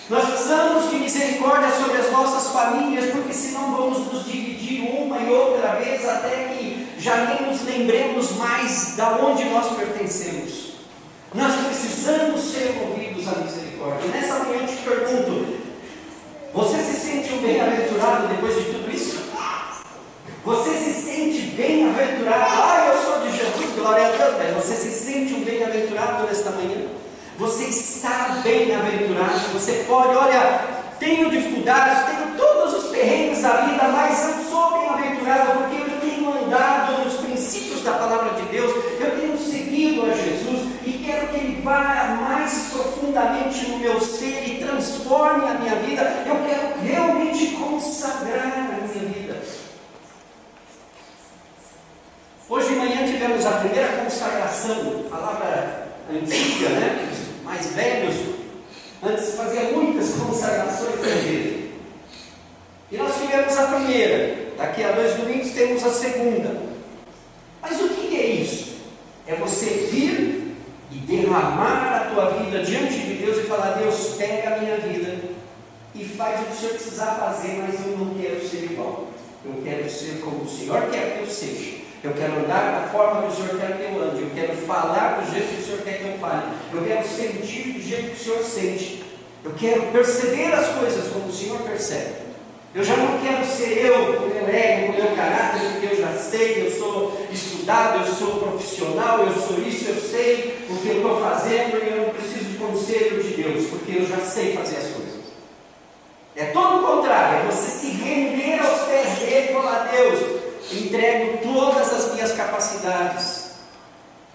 Nós 0.09 0.25
precisamos 0.27 0.91
de 0.91 0.97
misericórdia 0.97 1.71
sobre 1.71 1.99
as 1.99 2.13
nossas 2.13 2.53
famílias, 2.53 3.11
porque 3.11 3.33
senão 3.33 3.75
vamos 3.75 4.13
nos 4.13 4.25
dividir 4.27 4.83
uma 4.83 5.19
e 5.19 5.33
outra 5.33 5.75
vez 5.77 6.09
até 6.09 6.55
que 6.55 6.87
já 6.99 7.25
nem 7.25 7.49
nos 7.49 7.65
lembremos 7.65 8.37
mais 8.37 8.95
da 8.97 9.17
onde 9.17 9.45
nós 9.47 9.75
pertencemos. 9.77 10.75
Nós 11.35 11.53
precisamos 11.67 12.41
ser 12.41 12.75
movidos 12.75 13.27
à 13.27 13.39
misericórdia. 13.41 14.09
Nessa 14.09 14.39
manhã 14.45 14.61
eu 14.61 14.67
te 14.69 14.77
pergunto: 14.83 15.57
você 16.55 16.79
se 16.79 17.01
sente 17.01 17.33
um 17.33 17.39
bem-aventurado 17.39 18.29
depois 18.29 18.55
de 18.55 18.65
tudo 18.73 18.95
isso? 18.95 19.23
Você 20.45 20.71
se 20.71 20.93
sente 21.03 21.41
bem-aventurado? 21.57 22.45
Ah, 22.45 22.87
eu 22.89 22.92
glória 23.83 24.07
a 24.07 24.11
Deus. 24.11 24.65
Você 24.65 24.77
se 24.77 24.91
sente 24.91 25.35
um 25.35 25.45
bem-aventurado 25.45 26.25
nesta 26.25 26.51
manhã? 26.53 26.87
Você 27.39 27.65
está 27.65 28.41
bem-aventurado. 28.43 29.41
Você 29.53 29.85
pode, 29.89 30.17
olha, 30.17 30.61
tenho 30.99 31.29
dificuldades, 31.31 32.05
tenho 32.07 32.37
todos 32.37 32.75
os 32.75 32.91
perrengues 32.91 33.43
da 33.43 33.63
vida, 33.63 33.89
mas 33.89 34.29
eu 34.29 34.51
sou 34.51 34.79
bem-aventurado 34.79 35.59
porque 35.59 35.77
eu 35.77 36.01
tenho 36.01 36.45
andado 36.45 37.05
nos 37.05 37.15
princípios 37.15 37.83
da 37.83 37.93
palavra 37.95 38.41
de 38.41 38.49
Deus, 38.49 38.73
eu 39.01 39.21
tenho 39.21 39.37
seguido 39.37 40.03
a 40.03 40.15
Jesus 40.15 40.69
e 40.87 41.03
quero 41.05 41.29
que 41.29 41.37
Ele 41.37 41.63
vá 41.63 42.17
mais 42.21 42.69
profundamente 42.73 43.69
no 43.69 43.79
meu 43.79 44.01
ser 44.01 44.49
e 44.49 44.65
transforme 44.65 45.49
a 45.49 45.55
minha 45.55 45.75
vida. 45.77 46.03
Eu 46.25 46.37
quero 46.47 46.81
realmente 46.81 47.57
consagrar 47.57 48.47
a 48.47 48.61
minha 48.61 48.87
vida. 48.87 49.23
Hoje 52.53 52.69
de 52.69 52.75
manhã 52.75 53.07
tivemos 53.07 53.47
a 53.47 53.53
primeira 53.53 53.89
consagração, 54.05 55.05
palavra 55.09 55.89
antiga, 56.11 56.69
né? 56.69 57.09
Os 57.11 57.43
mais 57.43 57.67
velhos, 57.69 58.15
antes 59.03 59.37
fazia 59.37 59.71
muitas 59.73 60.11
consagrações 60.17 61.01
na 61.01 61.09
igreja. 61.09 61.69
E 62.91 62.97
nós 62.99 63.15
tivemos 63.19 63.57
a 63.57 63.69
primeira, 63.69 64.53
daqui 64.59 64.85
a 64.85 64.93
dois 64.93 65.15
domingos 65.15 65.53
temos 65.53 65.83
a 65.83 65.91
segunda. 65.93 66.61
Mas 67.63 67.81
o 67.81 67.89
que 67.89 68.21
é 68.21 68.27
isso? 68.27 68.83
É 69.27 69.35
você 69.35 69.89
vir 69.91 70.55
e 70.91 70.97
derramar 71.07 72.03
a 72.03 72.11
tua 72.11 72.33
vida 72.33 72.63
diante 72.63 72.99
de 72.99 73.15
Deus 73.15 73.39
e 73.39 73.45
falar: 73.45 73.79
Deus, 73.79 74.17
pega 74.19 74.57
a 74.57 74.59
minha 74.59 74.77
vida 74.77 75.21
e 75.95 76.05
faz 76.05 76.43
o 76.43 76.45
que 76.45 76.53
o 76.53 76.57
Senhor 76.57 76.75
precisar 76.75 77.15
fazer, 77.15 77.65
mas 77.67 77.81
eu 77.81 77.97
não 77.97 78.15
quero 78.15 78.47
ser 78.47 78.65
igual. 78.65 79.09
Eu 79.43 79.63
quero 79.65 79.89
ser 79.89 80.21
como 80.21 80.45
o 80.45 80.47
Senhor 80.51 80.91
quer 80.91 81.17
que 81.17 81.21
eu 81.23 81.27
seja. 81.27 81.82
Eu 82.05 82.13
quero 82.15 82.41
andar 82.41 82.81
da 82.81 82.89
forma 82.89 83.23
que 83.23 83.29
o 83.29 83.31
Senhor 83.37 83.61
quer 83.61 83.77
que 83.77 83.83
eu 83.85 84.03
ande. 84.03 84.23
Eu 84.23 84.31
quero 84.35 84.57
falar 84.67 85.21
do 85.21 85.31
jeito 85.31 85.55
que 85.55 85.63
o 85.63 85.65
Senhor 85.65 85.83
quer 85.83 85.99
que 85.99 86.09
eu 86.09 86.19
fale. 86.19 86.43
Eu 86.73 86.83
quero 86.85 87.07
sentir 87.07 87.73
do 87.73 87.81
jeito 87.81 88.11
que 88.11 88.21
o 88.21 88.25
Senhor 88.25 88.43
sente. 88.43 89.05
Eu 89.45 89.53
quero 89.53 89.83
perceber 89.93 90.53
as 90.53 90.67
coisas 90.69 91.13
como 91.13 91.29
o 91.29 91.33
Senhor 91.33 91.61
percebe. 91.61 92.23
Eu 92.75 92.83
já 92.83 92.97
não 92.97 93.19
quero 93.19 93.45
ser 93.45 93.85
eu 93.85 94.17
o 94.17 94.29
meu 94.29 94.49
ego, 94.49 94.93
o 94.93 94.97
meu 94.97 95.15
caráter, 95.15 95.61
porque 95.73 95.95
eu 95.95 96.01
já 96.01 96.13
sei, 96.15 96.67
eu 96.67 96.71
sou 96.73 97.21
estudado, 97.31 97.99
eu 97.99 98.13
sou 98.15 98.37
profissional, 98.41 99.21
eu 99.21 99.33
sou 99.35 99.59
isso, 99.59 99.91
eu 99.91 100.01
sei 100.01 100.67
o 100.71 100.77
que 100.79 100.89
eu 100.89 100.97
estou 100.97 101.21
fazendo 101.21 101.85
e 101.85 101.91
eu 101.91 102.07
não 102.07 102.15
preciso 102.15 102.47
de 102.47 102.57
conselho 102.57 103.23
de 103.23 103.43
Deus, 103.43 103.69
porque 103.69 103.99
eu 103.99 104.07
já 104.07 104.17
sei 104.19 104.57
fazer 104.57 104.77
as 104.77 104.87
coisas. 104.87 105.21
É 106.35 106.47
todo 106.47 106.83
o 106.83 106.97
contrário, 106.97 107.41
é 107.41 107.53
você 107.53 107.71
se 107.71 107.91
render 107.93 108.59
aos 108.59 108.81
pés 108.89 109.19
dele 109.19 109.51
e 109.51 109.53
falar, 109.53 109.91
Deus, 109.93 110.42
entrego 110.71 111.39
todas 111.43 111.93
as 111.93 112.15
minhas 112.15 112.33
capacidades, 112.33 113.53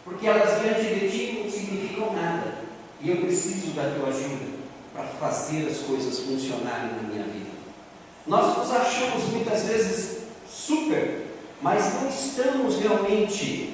porque 0.03 0.27
elas 0.27 0.61
diante 0.61 0.99
de 0.99 1.09
ti 1.09 1.41
não 1.43 1.51
significam 1.51 2.13
nada, 2.13 2.55
e 2.99 3.09
eu 3.09 3.17
preciso 3.17 3.71
da 3.71 3.93
tua 3.95 4.09
ajuda 4.09 4.57
para 4.93 5.05
fazer 5.05 5.67
as 5.67 5.77
coisas 5.79 6.19
funcionarem 6.19 6.95
na 6.95 7.03
minha 7.03 7.23
vida. 7.23 7.51
Nós 8.25 8.57
nos 8.57 8.71
achamos 8.71 9.23
muitas 9.31 9.63
vezes 9.63 10.17
super, 10.49 11.27
mas 11.61 11.93
não 11.93 12.09
estamos 12.09 12.79
realmente 12.79 13.73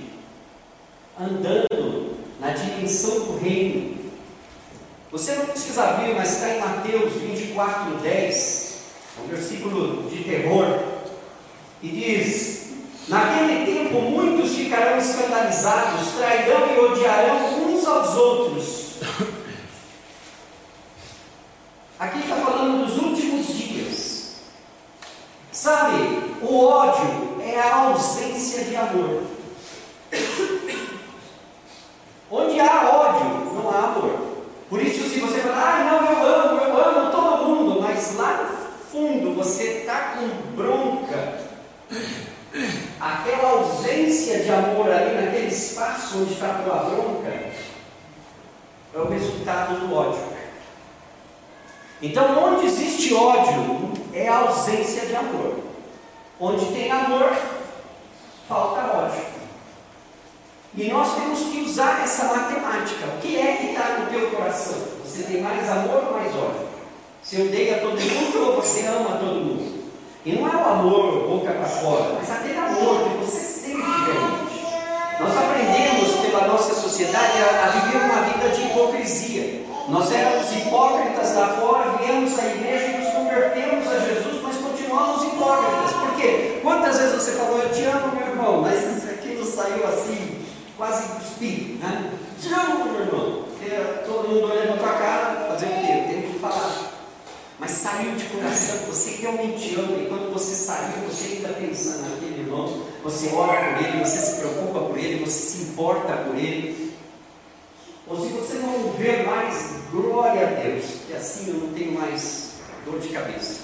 andando 1.20 2.18
na 2.40 2.52
dimensão 2.52 3.20
do 3.26 3.40
reino. 3.40 3.98
Você 5.12 5.36
não 5.36 5.46
precisa 5.46 5.84
abrir, 5.84 6.16
mas 6.16 6.34
está 6.34 6.50
em 6.50 6.60
Mateus 6.60 7.14
24, 7.14 7.98
10, 7.98 8.78
um 9.24 9.28
versículo 9.28 10.10
de 10.10 10.24
terror. 10.24 10.94
E 11.84 11.90
diz: 11.90 12.64
Naquele 13.10 13.66
tempo 13.66 14.00
muitos 14.02 14.56
ficarão 14.56 14.98
escandalizados, 14.98 16.14
trairão 16.14 16.74
e 16.74 16.80
odiarão 16.80 17.66
uns 17.66 17.86
aos 17.86 18.16
outros. 18.16 18.94
Aqui 22.00 22.20
está 22.20 22.38
falando 22.38 22.86
dos 22.86 22.98
últimos 22.98 23.48
dias. 23.48 24.36
Sabe, 25.52 26.36
o 26.42 26.66
ódio 26.66 27.42
é 27.42 27.60
a 27.60 27.76
ausência 27.76 28.64
de 28.64 28.78
amor. 28.78 29.24
Onde 32.32 32.60
há 32.62 32.90
ódio, 32.90 33.54
não 33.54 33.70
há 33.70 33.80
amor. 33.88 34.20
Por 34.70 34.82
isso, 34.82 35.10
se 35.10 35.20
você 35.20 35.42
falar, 35.42 35.82
ah, 35.82 35.84
não, 35.84 36.12
eu 36.12 36.36
amo, 36.36 36.62
eu 36.62 36.78
amo 36.82 37.12
todo 37.12 37.46
mundo, 37.46 37.82
mas 37.82 38.16
lá 38.16 38.38
no 38.38 38.48
fundo 38.90 39.36
você 39.36 39.80
está 39.80 40.16
com 40.16 40.28
bronca 40.56 41.44
aquela 43.00 43.50
ausência 43.50 44.40
de 44.40 44.52
amor 44.52 44.90
ali 44.90 45.16
naquele 45.16 45.48
espaço 45.48 46.20
onde 46.20 46.34
está 46.34 46.52
a 46.52 46.64
tua 46.64 46.84
bronca, 46.84 47.30
é 47.30 48.98
o 48.98 49.08
resultado 49.08 49.80
do 49.80 49.94
ódio. 49.94 50.34
Então, 52.02 52.36
existe 53.04 53.14
ódio, 53.14 53.92
é 54.14 54.30
a 54.30 54.38
ausência 54.40 55.06
de 55.06 55.16
amor. 55.16 55.56
Onde 56.40 56.66
tem 56.68 56.92
amor, 56.92 57.36
falta 58.48 58.98
ódio. 58.98 59.24
E 60.76 60.90
nós 60.90 61.16
temos 61.16 61.40
que 61.40 61.62
usar 61.62 62.02
essa 62.04 62.26
matemática. 62.26 63.06
O 63.08 63.22
que 63.22 63.38
é 63.38 63.58
que 63.58 63.68
está 63.68 64.00
no 64.00 64.08
teu 64.08 64.32
coração? 64.32 64.78
Você 65.04 65.24
tem 65.24 65.42
mais 65.42 65.70
amor 65.70 66.06
ou 66.08 66.14
mais 66.14 66.34
ódio? 66.36 66.68
Você 67.22 67.42
odeia 67.42 67.80
todo 67.80 68.00
mundo 68.00 68.48
ou 68.48 68.56
você 68.56 68.86
ama 68.88 69.18
todo 69.18 69.36
mundo? 69.36 69.84
E 70.26 70.34
não 70.34 70.48
é 70.48 70.56
o 70.56 70.70
amor 70.70 71.28
boca 71.28 71.52
para 71.52 71.68
fora, 71.68 72.16
mas 72.18 72.32
aquele 72.32 72.58
amor 72.58 73.04
que 73.04 73.26
você 73.26 73.40
sente 73.40 73.82
realmente. 73.82 74.64
Nós 75.20 75.38
aprendemos 75.38 76.16
pela 76.26 76.48
nossa 76.48 76.74
sociedade 76.74 77.38
a, 77.42 77.66
a 77.66 77.70
viver 77.70 78.04
uma 78.06 78.22
vida 78.24 78.50
de 78.50 78.62
hipocrisia. 78.64 79.64
Nós 79.90 80.12
éramos 80.12 80.50
hipócritas 80.56 81.36
lá 81.36 81.50
fora, 81.60 81.98
viemos 81.98 82.40
à 82.40 82.46
igreja 82.46 82.86
e 82.86 82.98
nos 83.02 83.14
convertemos 83.14 83.88
a 83.88 84.00
Jesus, 84.00 84.42
mas 84.42 84.56
continuamos 84.56 85.24
hipócritas. 85.24 85.92
Por 85.92 86.16
quê? 86.16 86.60
Quantas 86.62 86.98
vezes 86.98 87.22
você 87.22 87.32
falou, 87.34 87.60
eu 87.60 87.70
te 87.70 87.84
amo, 87.84 88.16
meu 88.16 88.28
irmão, 88.28 88.62
mas 88.62 88.82
isso 88.98 89.10
aqui 89.10 89.36
não 89.36 89.46
saiu 89.46 89.86
assim, 89.86 90.46
quase 90.78 91.08
cuspido, 91.10 91.80
né? 91.80 92.12
Te 92.40 92.54
amo, 92.54 92.86
meu 92.86 93.02
irmão. 93.02 93.44
Porque 93.50 93.76
todo 94.06 94.30
mundo 94.30 94.52
olhando 94.52 94.80
para 94.80 94.94
cara, 94.94 95.48
fazer 95.50 95.66
o 95.66 95.70
quê? 95.70 96.04
Tenho 96.08 96.34
que 96.34 96.40
falar 96.40 96.94
mas 97.60 97.72
saiu 97.72 98.12
de 98.16 98.26
coração, 98.26 98.76
você 98.88 99.22
realmente 99.22 99.76
ama, 99.76 99.98
e 99.98 100.08
quando 100.10 100.34
você 100.34 100.54
saiu, 100.54 101.08
você 101.10 101.36
ainda 101.36 101.48
pensando 101.50 102.10
naquele 102.10 102.42
irmão, 102.42 102.82
você 103.02 103.30
ora 103.34 103.76
por 103.76 103.86
ele, 103.86 104.04
você 104.04 104.18
se 104.18 104.40
preocupa 104.42 104.80
por 104.82 104.98
ele, 104.98 105.24
você 105.24 105.40
se 105.40 105.64
importa 105.64 106.14
por 106.14 106.36
ele. 106.36 106.83
Se 108.22 108.28
você 108.30 108.54
não 108.60 108.92
vê 108.92 109.24
mais, 109.24 109.72
glória 109.92 110.48
a 110.48 110.52
Deus, 110.52 110.86
que 111.08 111.14
assim 111.14 111.50
eu 111.50 111.56
não 111.56 111.74
tenho 111.74 111.94
mais 111.94 112.54
dor 112.86 113.00
de 113.00 113.10
cabeça. 113.10 113.62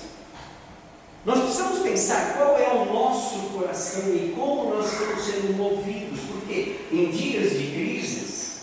Nós 1.25 1.39
precisamos 1.39 1.79
pensar 1.79 2.33
qual 2.35 2.57
é 2.57 2.69
o 2.71 2.85
nosso 2.85 3.49
coração 3.49 4.03
e 4.15 4.33
como 4.35 4.75
nós 4.75 4.91
estamos 4.91 5.23
sendo 5.23 5.55
movidos, 5.55 6.19
porque 6.31 6.79
em 6.91 7.12
dias 7.12 7.51
de 7.51 7.67
crises, 7.67 8.62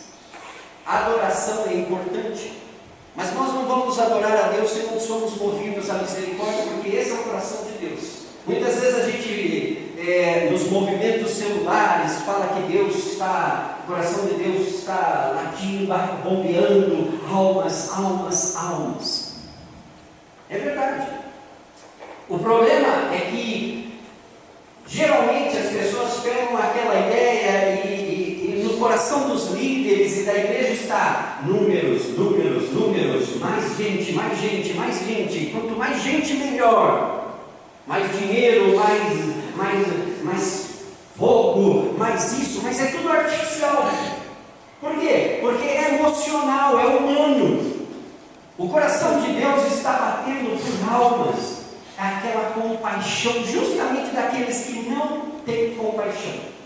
a 0.85 1.07
adoração 1.07 1.66
é 1.68 1.75
importante. 1.75 2.53
Mas 3.14 3.33
nós 3.33 3.55
não 3.55 3.66
vamos 3.66 3.99
adorar 3.99 4.37
a 4.37 4.49
Deus 4.49 4.70
se 4.70 4.81
não 4.81 5.01
somos 5.01 5.37
movidos 5.37 5.88
à 5.88 5.94
misericórdia, 5.94 6.64
porque 6.75 6.96
esse 6.96 7.11
é 7.11 7.14
o 7.14 7.25
coração 7.25 7.64
de 7.64 7.87
Deus. 7.87 8.01
Muitas 8.46 8.75
vezes 8.79 8.94
a 8.94 9.11
gente, 9.11 9.76
é, 9.96 10.48
nos 10.50 10.70
movimentos 10.70 11.30
celulares, 11.30 12.20
fala 12.22 12.54
que 12.54 12.72
Deus 12.72 12.94
está, 12.96 13.78
o 13.82 13.87
coração 13.87 14.26
de 14.26 14.35
Deus 14.35 14.68
está 14.68 15.32
latindo, 15.35 15.94
bombeando, 16.22 17.20
almas, 17.32 17.90
almas, 17.92 18.56
almas. 18.56 19.37
É 20.50 20.59
verdade. 20.59 21.06
O 22.28 22.38
problema 22.38 23.14
é 23.14 23.28
que 23.30 24.00
geralmente 24.87 25.56
as 25.56 25.70
pessoas 25.70 26.20
pegam 26.20 26.56
aquela 26.56 27.06
ideia 27.09 27.85
e 27.85 28.62
no 28.64 28.74
coração 28.78 29.28
dos 29.28 29.50
líderes 29.52 30.18
e 30.18 30.22
da 30.24 30.35
igreja 30.35 30.72
está 30.72 31.40
números, 31.44 32.09
números, 32.16 32.70
números, 32.72 33.37
mais 33.40 33.76
gente, 33.76 34.12
mais 34.12 34.38
gente, 34.38 34.74
mais 34.74 35.06
gente. 35.06 35.46
Quanto 35.52 35.76
mais 35.76 36.02
gente, 36.02 36.35
melhor. 36.35 37.35
Mais 37.87 38.18
dinheiro, 38.18 38.76
mais, 38.76 39.45
mais, 39.57 40.23
mais 40.23 40.66
fogo, 41.16 41.95
mais 41.99 42.33
isso, 42.33 42.61
mas 42.62 42.81
é 42.81 42.87
tudo 42.87 43.11
artificial. 43.11 43.90
Por 44.81 44.99
quê? 44.99 45.38
Porque 45.40 45.66
é 45.66 45.95
emocional, 45.95 46.79
é 46.79 46.87
humano. 46.87 47.87
O 48.59 48.69
coração 48.69 49.21
de 49.21 49.33
Deus 49.33 49.66
está 49.73 49.92
batendo 49.92 50.57
por 50.59 50.95
almas. 50.95 51.57
É 51.99 52.03
aquela 52.03 52.51
compaixão, 52.51 53.33
justamente 53.45 54.14
daqueles 54.14 54.66
que 54.66 54.90
não 54.90 55.23
têm 55.47 55.75
compaixão. 55.77 56.57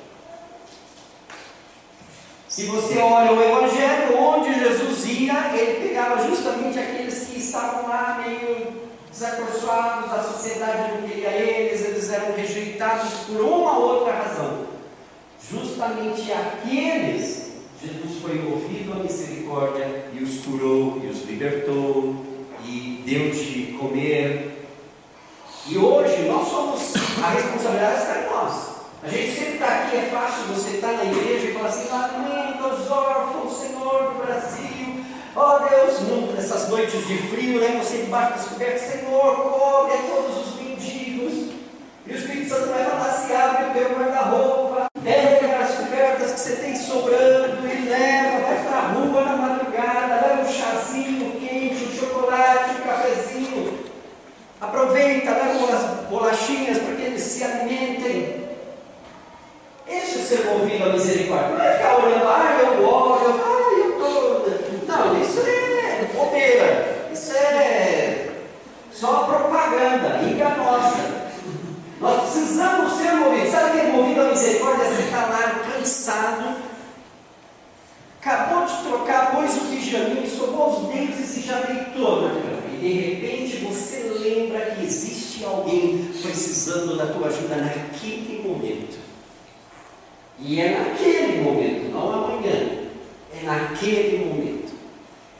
Se 2.49 2.67
você 2.67 2.99
olha 2.99 3.33
o 3.33 3.41
Evangelho, 3.41 4.19
onde 4.19 4.59
Jesus 4.59 5.07
ia, 5.07 5.53
ele 5.55 5.89
pegava 5.89 6.27
justamente 6.27 6.81
aqueles 6.81 7.27
que 7.27 7.39
estavam 7.39 7.89
lá 7.89 8.25
meio 8.27 8.91
desacorçoados, 9.09 10.13
a 10.13 10.23
sociedade 10.25 10.93
não 10.93 11.09
queria 11.09 11.29
eles, 11.29 11.85
eles 11.85 12.11
eram 12.11 12.35
rejeitados 12.35 12.50
por 13.27 13.41
uma 13.41 13.79
ou 13.79 13.95
outra 13.97 14.15
razão. 14.15 14.67
Justamente 15.51 16.33
aqueles, 16.33 17.51
Jesus 17.83 18.23
foi 18.23 18.37
movido 18.37 18.93
à 18.93 18.97
misericórdia 18.97 20.07
e 20.13 20.23
os 20.23 20.45
curou, 20.45 21.01
e 21.03 21.09
os 21.09 21.25
libertou, 21.25 22.25
e 22.65 23.03
deu 23.05 23.31
de 23.31 23.77
comer. 23.79 24.67
E 25.67 25.77
hoje 25.77 26.23
nós 26.23 26.49
somos, 26.49 26.95
a 27.23 27.31
responsabilidade 27.31 28.01
está 28.01 28.19
em 28.19 28.31
nós. 28.31 28.71
A 29.03 29.09
gente 29.09 29.33
sempre 29.33 29.55
está 29.55 29.67
aqui, 29.67 29.97
é 29.97 30.11
fácil 30.11 30.45
você 30.55 30.77
estar 30.77 30.89
tá 30.89 30.97
na 30.97 31.05
igreja 31.05 31.49
e 31.49 31.53
falar 31.53 31.69
assim, 31.69 31.89
lamento 31.91 32.67
os 32.67 32.91
órfãos, 32.91 33.59
Senhor 33.59 34.13
do 34.13 34.25
Brasil. 34.25 35.05
Ó 35.37 35.57
oh, 35.57 35.69
Deus, 35.69 36.35
nessas 36.35 36.69
noites 36.69 37.07
de 37.07 37.17
frio, 37.29 37.61
né, 37.61 37.81
você 37.83 37.99
debaixo 37.99 38.39
das 38.39 38.49
cobertas, 38.49 38.81
Senhor, 38.83 39.37
cobre 39.37 39.95
a 39.95 40.03
todos 40.03 40.37
os. 40.39 40.60
E 42.11 42.13
o 42.13 42.17
Espírito 42.17 42.49
Santo 42.49 42.71
vai 42.71 42.85
falar 42.85 43.07
assim, 43.07 43.37
abre 43.37 43.67
o 43.67 43.73
teu 43.73 43.97
guarda-roupa, 43.97 44.87
pega 45.01 45.59
as 45.59 45.75
cobertas 45.77 46.33
que 46.33 46.41
você 46.41 46.57
tem 46.57 46.75
sobrando 46.75 47.65
e 47.69 47.89
leva, 47.89 48.47
vai 48.47 48.65
para 48.65 48.77
a 48.79 48.89
rua 48.89 49.25
na 49.25 49.37
madrugada, 49.37 50.27
leva 50.27 50.43
um 50.43 50.53
chazinho 50.53 51.31
quente, 51.39 51.85
um 51.85 51.97
chocolate, 51.97 52.71
um 52.81 52.85
cafezinho. 52.85 53.79
Aproveita, 54.61 55.31
leva 55.31 55.59
umas 55.59 55.83
bolachinhas 56.11 56.79
para 56.79 56.97
que 56.97 57.03
eles 57.03 57.23
se 57.23 57.45
alimentem. 57.45 58.49
Isso 59.87 60.19
é 60.19 60.23
ser 60.23 60.47
movido 60.47 60.87
à 60.87 60.89
misericórdia. 60.89 61.51
Não 61.51 61.65
é 61.65 61.75
ficar 61.75 61.97
olhando, 61.97 62.27
ah, 62.27 62.59
eu 62.61 62.89
oro, 62.89 63.41
ah, 63.41 63.73
eu 63.79 63.91
estou. 63.93 64.49
Não, 64.89 65.23
isso 65.23 65.41
é 65.47 66.11
bobeira. 66.13 67.09
Isso 67.13 67.37
é 67.37 68.31
só 68.93 69.27
propaganda 69.27 70.19
enganosa. 70.25 71.20
Nós 72.01 72.23
precisamos 72.23 72.95
ser 72.95 73.13
movidos. 73.13 73.51
Sabe 73.51 73.73
que 73.73 73.87
é 73.87 73.93
movido 73.93 74.23
à 74.23 74.25
misericórdia? 74.31 74.85
Está 74.85 75.27
lá 75.27 75.61
cansado, 75.71 76.57
acabou 78.21 78.65
de 78.65 78.83
trocar, 78.83 79.33
pôs 79.33 79.57
o 79.57 79.67
pijaminho, 79.67 80.25
escovou 80.25 80.71
os 80.71 80.89
dentes 80.89 81.37
e 81.37 81.41
já 81.43 81.61
deitou 81.61 82.23
na 82.23 82.29
cama. 82.31 82.63
E 82.73 82.79
de 82.79 82.93
repente 82.93 83.57
você 83.59 84.15
lembra 84.19 84.61
que 84.71 84.85
existe 84.85 85.45
alguém 85.45 86.11
precisando 86.23 86.97
da 86.97 87.07
tua 87.07 87.29
ajuda 87.29 87.57
naquele 87.57 88.43
momento. 88.49 88.99
E 90.39 90.59
é 90.59 90.79
naquele 90.79 91.43
momento, 91.43 91.93
não 91.93 92.13
amanhã. 92.13 92.81
É 93.39 93.45
naquele 93.45 94.25
momento. 94.25 94.73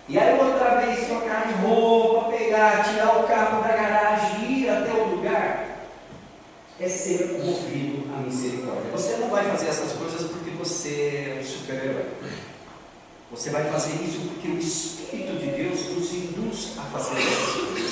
E 0.07 0.19
aí 0.19 0.39
outra 0.39 0.81
vez 0.81 1.07
trocar 1.07 1.47
de 1.47 1.55
roupa, 1.65 2.31
pegar, 2.33 2.85
tirar 2.85 3.19
o 3.19 3.23
carro 3.27 3.63
da 3.63 3.69
garagem 3.69 4.45
e 4.45 4.65
ir 4.65 4.69
até 4.69 4.93
o 4.93 5.05
lugar. 5.05 5.71
É 6.81 6.89
ser 6.89 7.39
movido 7.45 8.07
à 8.15 8.23
misericórdia. 8.23 8.91
Você 8.93 9.17
não 9.17 9.29
vai 9.29 9.45
fazer 9.51 9.69
essas 9.69 9.93
coisas 9.93 10.31
porque 10.31 10.51
você 10.51 10.89
é 10.89 11.41
um 11.41 11.45
super-herói. 11.45 12.07
Você 13.31 13.51
vai 13.51 13.71
fazer 13.71 14.03
isso 14.03 14.21
porque 14.21 14.49
o 14.49 14.59
Espírito 14.59 15.39
de 15.39 15.51
Deus 15.51 15.91
nos 15.91 16.15
induz 16.15 16.73
a 16.79 16.83
fazer 16.85 17.21
essas 17.21 17.55
coisas. 17.55 17.91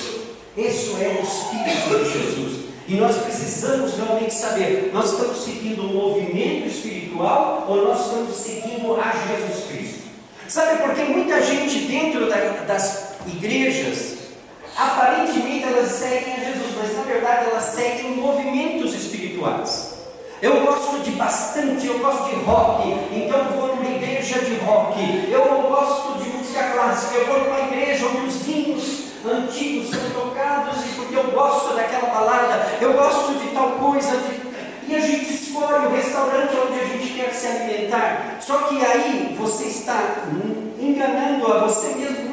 Isso 0.57 0.97
é 0.99 1.07
o 1.07 1.23
Espírito 1.23 2.03
de 2.03 2.11
Jesus. 2.11 2.69
E 2.87 2.95
nós 2.95 3.15
precisamos 3.17 3.95
realmente 3.95 4.33
saber: 4.33 4.89
nós 4.91 5.11
estamos 5.11 5.37
seguindo 5.43 5.83
um 5.83 5.93
movimento 5.93 6.67
espiritual 6.67 7.67
ou 7.69 7.85
nós 7.85 8.07
estamos 8.07 8.35
seguindo 8.35 8.95
a 8.95 9.11
Jesus 9.11 9.67
Cristo? 9.67 9.99
Sabe 10.47 10.81
porque 10.81 11.03
muita 11.03 11.39
gente 11.43 11.85
dentro 11.85 12.27
da, 12.27 12.35
das 12.65 13.13
igrejas, 13.27 14.17
aparentemente 14.79 15.65
elas 15.65 15.91
seguem 15.91 16.35
a 16.35 16.39
Jesus, 16.39 16.73
mas 16.77 16.95
na 16.95 17.03
verdade 17.03 17.49
elas 17.49 17.65
seguem 17.65 18.15
movimentos 18.15 18.93
espirituais. 18.93 19.99
Eu 20.41 20.61
gosto 20.61 21.03
de 21.03 21.11
bastante, 21.11 21.85
eu 21.85 21.99
gosto 21.99 22.29
de 22.29 22.35
rock, 22.45 22.87
então 23.11 23.43
vou 23.57 23.75
numa 23.75 23.89
igreja 23.89 24.39
de 24.39 24.55
rock. 24.59 24.97
Eu 25.29 25.67
gosto 25.67 26.23
de 26.23 26.29
música 26.29 26.63
clássica, 26.71 27.17
eu 27.17 27.25
vou 27.25 27.39
numa 27.43 27.59
igreja 27.59 28.05
onde 28.07 28.27
os 28.27 28.47
hinos 28.47 28.99
antigos 29.29 29.89
são 29.89 30.09
tocados 30.11 30.77
porque 30.95 31.15
eu 31.15 31.31
gosto 31.31 31.75
daquela 31.75 32.13
balada, 32.13 32.67
eu 32.79 32.93
gosto 32.93 33.33
de 33.37 33.49
tal 33.49 33.71
coisa, 33.71 34.15
de... 34.15 34.39
e 34.87 34.95
a 34.95 34.99
gente 35.01 35.33
escolhe 35.33 35.87
o 35.87 35.91
restaurante 35.91 36.55
onde 36.55 36.79
a 36.79 36.85
gente 36.85 37.13
quer 37.15 37.33
se 37.33 37.47
alimentar. 37.47 38.37
Só 38.39 38.59
que 38.59 38.85
aí 38.85 39.35
você 39.37 39.65
está 39.65 40.23
enganando 40.79 41.51
a 41.51 41.67
você 41.67 41.95
mesmo 41.95 42.28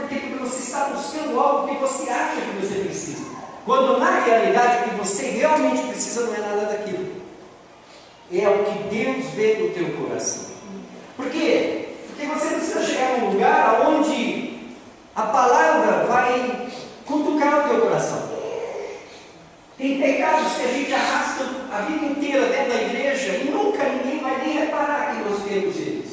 está 0.76 0.88
buscando 0.90 1.40
algo 1.40 1.68
que 1.68 1.80
você 1.80 2.10
acha 2.10 2.40
que 2.42 2.66
você 2.66 2.80
precisa. 2.80 3.24
Quando 3.64 3.98
na 3.98 4.20
realidade 4.20 4.78
o 4.84 4.90
que 4.90 4.96
você 4.96 5.30
realmente 5.30 5.86
precisa 5.86 6.26
não 6.26 6.34
é 6.34 6.38
nada 6.38 6.66
daquilo. 6.66 7.16
É 8.30 8.48
o 8.48 8.64
que 8.64 8.94
Deus 8.94 9.24
vê 9.34 9.54
no 9.54 9.70
teu 9.70 9.96
coração. 9.96 10.54
Por 11.16 11.30
quê? 11.30 11.88
Porque 12.08 12.26
você 12.26 12.54
precisa 12.54 12.84
chegar 12.84 13.18
num 13.18 13.32
lugar 13.32 13.86
onde 13.88 14.44
A 15.14 15.22
palavra 15.22 16.04
vai 16.04 16.68
cutucar 17.06 17.64
o 17.64 17.68
teu 17.70 17.80
coração. 17.80 18.36
Tem 19.78 19.98
pecados 19.98 20.52
que 20.52 20.62
a 20.62 20.68
gente 20.68 20.92
arrasta 20.92 21.44
a 21.72 21.80
vida 21.80 22.04
inteira 22.04 22.46
dentro 22.48 22.74
da 22.74 22.82
igreja 22.82 23.36
e 23.38 23.50
nunca 23.50 23.82
ninguém 23.84 24.20
vai 24.20 24.44
nem 24.44 24.58
reparar 24.58 25.16
que 25.16 25.28
nós 25.28 25.42
temos 25.42 25.76
eles. 25.76 26.05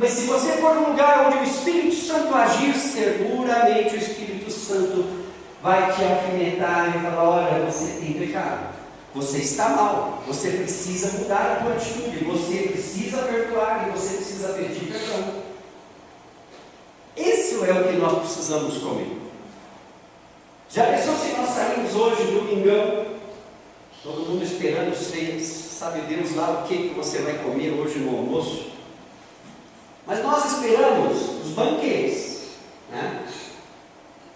Mas 0.00 0.12
se 0.12 0.26
você 0.26 0.52
for 0.52 0.74
num 0.76 0.92
lugar 0.92 1.26
onde 1.26 1.40
o 1.40 1.44
Espírito 1.44 1.94
Santo 1.94 2.34
agir, 2.34 2.74
seguramente 2.74 3.96
o 3.96 3.98
Espírito 3.98 4.50
Santo 4.50 5.04
vai 5.62 5.92
te 5.92 6.02
alfinetar 6.02 6.96
e 6.96 7.00
falar: 7.02 7.28
olha, 7.28 7.66
você 7.66 8.00
tem 8.00 8.14
pecado. 8.14 8.70
Você 9.14 9.38
está 9.38 9.68
mal, 9.68 10.22
você 10.26 10.52
precisa 10.52 11.18
mudar 11.18 11.52
a 11.52 11.56
tua 11.62 11.74
atitude, 11.74 12.24
você 12.24 12.68
precisa 12.68 13.18
perdoar 13.24 13.88
e 13.88 13.90
você 13.90 14.16
precisa 14.16 14.48
pedir 14.54 14.90
perdão. 14.90 15.42
Esse 17.14 17.56
é 17.56 17.72
o 17.72 17.88
que 17.88 17.96
nós 17.98 18.20
precisamos 18.20 18.78
comer. 18.78 19.18
Já 20.70 20.86
pensou 20.86 21.14
se 21.14 21.32
nós 21.32 21.50
saímos 21.50 21.94
hoje, 21.94 22.32
domingão, 22.32 23.04
todo 24.02 24.30
mundo 24.30 24.44
esperando 24.44 24.96
vocês, 24.96 25.44
sabe 25.44 26.00
Deus 26.02 26.36
lá 26.36 26.62
o 26.64 26.68
que, 26.68 26.88
que 26.88 26.94
você 26.94 27.18
vai 27.18 27.34
comer 27.34 27.72
hoje 27.72 27.98
no 27.98 28.16
almoço? 28.16 28.69
Mas 30.10 30.24
nós 30.24 30.44
esperamos 30.44 31.18
os 31.44 31.52
banquetes, 31.52 32.40
né? 32.90 33.22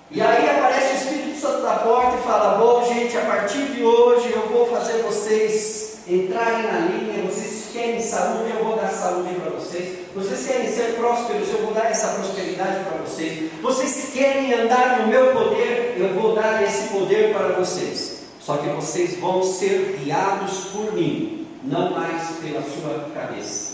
E 0.09 0.23
aí 0.23 0.49
aparece 0.49 0.93
o 0.93 0.97
Espírito 0.99 1.37
Santo 1.41 1.63
da 1.63 1.79
porta 1.79 2.17
e 2.17 2.23
fala: 2.23 2.59
Bom, 2.59 2.87
gente, 2.87 3.19
a 3.19 3.23
partir 3.23 3.73
de 3.73 3.83
hoje 3.83 4.31
eu 4.31 4.49
vou 4.51 4.69
fazer 4.69 5.03
vocês 5.03 5.99
entrarem 6.07 6.63
na 6.63 6.79
linha. 6.79 7.25
Vocês 7.29 7.71
querem 7.73 8.01
saúde, 8.01 8.53
eu 8.57 8.65
vou 8.65 8.77
dar 8.77 8.87
saúde 8.87 9.35
para 9.35 9.51
vocês. 9.51 9.99
Vocês 10.15 10.47
querem 10.47 10.71
ser 10.71 10.95
prósperos, 10.95 11.49
eu 11.49 11.63
vou 11.65 11.75
dar 11.75 11.91
essa 11.91 12.07
prosperidade 12.21 12.85
para 12.85 12.99
vocês. 12.99 13.51
Vocês 13.61 14.11
querem 14.15 14.55
andar 14.55 15.01
no 15.01 15.09
meu 15.09 15.33
poder, 15.33 15.97
eu 15.99 16.15
vou 16.15 16.37
dar 16.37 16.63
esse 16.63 16.91
poder 16.91 17.35
para 17.35 17.49
vocês. 17.49 18.19
Só 18.39 18.59
que 18.59 18.69
vocês 18.69 19.19
vão 19.19 19.43
ser 19.43 19.99
guiados 19.99 20.67
por 20.67 20.93
mim, 20.93 21.49
não 21.65 21.91
mais 21.91 22.37
pela 22.41 22.63
sua 22.63 23.11
cabeça. 23.13 23.74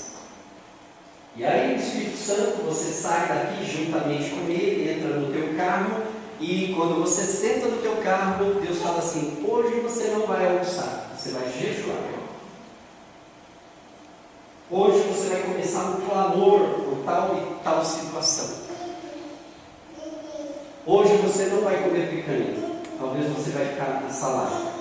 E 1.37 1.45
aí, 1.45 1.75
o 1.75 1.77
Espírito 1.77 2.17
Santo, 2.17 2.63
você 2.65 2.91
sai 2.91 3.29
daqui 3.29 3.65
juntamente 3.65 4.31
com 4.31 4.51
ele, 4.51 4.91
entra 4.91 5.17
no 5.17 5.33
teu 5.33 5.55
carro 5.57 6.03
e 6.41 6.73
quando 6.75 7.01
você 7.03 7.23
senta 7.23 7.69
no 7.69 7.83
teu 7.83 7.97
carro, 7.97 8.55
Deus 8.55 8.79
fala 8.79 8.99
assim: 8.99 9.45
hoje 9.47 9.81
você 9.81 10.09
não 10.09 10.27
vai 10.27 10.47
almoçar, 10.47 11.11
você 11.15 11.31
vai 11.31 11.53
jejuar. 11.53 11.99
Hoje 14.71 15.01
você 15.01 15.29
vai 15.29 15.43
começar 15.43 15.83
um 15.83 16.01
clamor 16.01 16.61
por 16.61 17.05
tal 17.05 17.37
e 17.37 17.63
tal 17.63 17.85
situação. 17.85 18.71
Hoje 20.87 21.17
você 21.17 21.47
não 21.47 21.61
vai 21.63 21.83
comer 21.83 22.09
picanha, 22.09 22.57
talvez 22.99 23.27
você 23.29 23.51
vai 23.51 23.67
ficar 23.67 24.01
na 24.03 24.09
salada. 24.09 24.80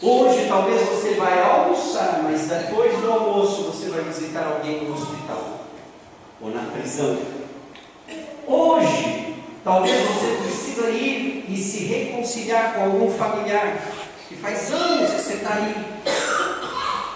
Hoje 0.00 0.46
talvez 0.48 0.88
você 0.88 1.14
vai 1.14 1.42
almoçar, 1.42 2.20
mas 2.22 2.42
depois 2.42 2.96
do 2.98 3.10
almoço 3.10 3.64
você 3.64 3.88
vai 3.90 4.02
visitar 4.02 4.46
alguém 4.46 4.84
no 4.84 4.94
hospital 4.94 5.60
ou 6.40 6.50
na 6.50 6.62
prisão. 6.70 7.18
Hoje 8.46 9.28
Talvez 9.68 10.00
você 10.08 10.38
precisa 10.42 10.88
ir 10.88 11.44
e 11.46 11.56
se 11.58 11.84
reconciliar 11.84 12.72
com 12.72 12.84
algum 12.84 13.10
familiar 13.10 13.76
que 14.26 14.34
faz 14.34 14.72
anos 14.72 15.10
que 15.10 15.20
você 15.20 15.34
está 15.34 15.56
aí. 15.56 15.74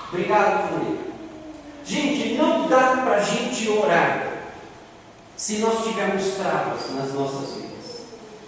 Obrigado 0.09 0.69
por 0.69 0.87
ele. 0.87 1.01
Gente, 1.83 2.35
não 2.35 2.69
dá 2.69 2.99
para 3.05 3.17
a 3.17 3.21
gente 3.21 3.71
orar 3.71 4.27
se 5.35 5.61
nós 5.61 5.83
tivermos 5.83 6.35
travas 6.35 6.95
nas 6.95 7.15
nossas 7.15 7.55
vidas. 7.55 7.72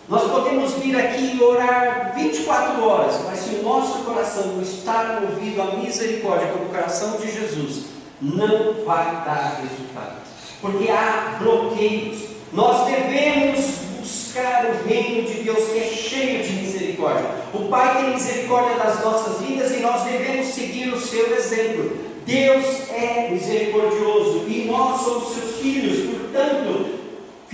Nós 0.07 0.31
podemos 0.31 0.75
vir 0.75 0.95
aqui 0.97 1.37
e 1.37 1.43
orar 1.43 2.13
24 2.15 2.85
horas, 2.87 3.21
mas 3.25 3.39
se 3.39 3.55
o 3.55 3.63
nosso 3.63 4.05
coração 4.05 4.49
não 4.49 4.63
está 4.63 5.21
movido 5.23 5.63
à 5.63 5.77
misericórdia 5.77 6.49
como 6.49 6.67
o 6.67 6.69
coração 6.69 7.17
de 7.17 7.33
Jesus, 7.33 7.85
não 8.21 8.85
vai 8.85 9.05
dar 9.25 9.63
resultado. 9.63 10.17
Porque 10.61 10.91
há 10.91 11.39
bloqueios. 11.41 12.35
Nós 12.53 12.87
devemos 12.87 13.85
buscar 13.99 14.67
o 14.67 14.87
reino 14.87 15.27
de 15.27 15.43
Deus 15.43 15.71
que 15.71 15.79
é 15.79 15.89
cheio 15.89 16.45
de 16.45 16.53
misericórdia. 16.53 17.31
O 17.55 17.69
Pai 17.69 18.03
tem 18.03 18.13
misericórdia 18.13 18.77
das 18.77 19.03
nossas 19.03 19.41
vidas 19.41 19.73
e 19.73 19.81
nós 19.81 20.03
devemos 20.03 20.47
seguir 20.49 20.93
o 20.93 21.01
seu 21.01 21.35
exemplo. 21.35 21.97
Deus 22.27 22.65
é 22.91 23.29
misericordioso 23.31 24.45
e 24.49 24.67
nós 24.71 25.01
somos 25.01 25.35
seus 25.35 25.57
filhos, 25.61 26.11
portanto, 26.11 26.94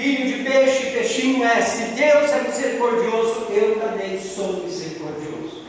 filho 0.01 0.39
de 0.39 0.45
peixe, 0.45 0.91
peixinho 0.93 1.45
é. 1.45 1.61
Se 1.61 1.83
Deus 1.89 2.33
é 2.33 2.43
misericordioso, 2.49 3.47
eu 3.51 3.79
também 3.79 4.19
sou 4.19 4.65
misericordioso. 4.65 5.65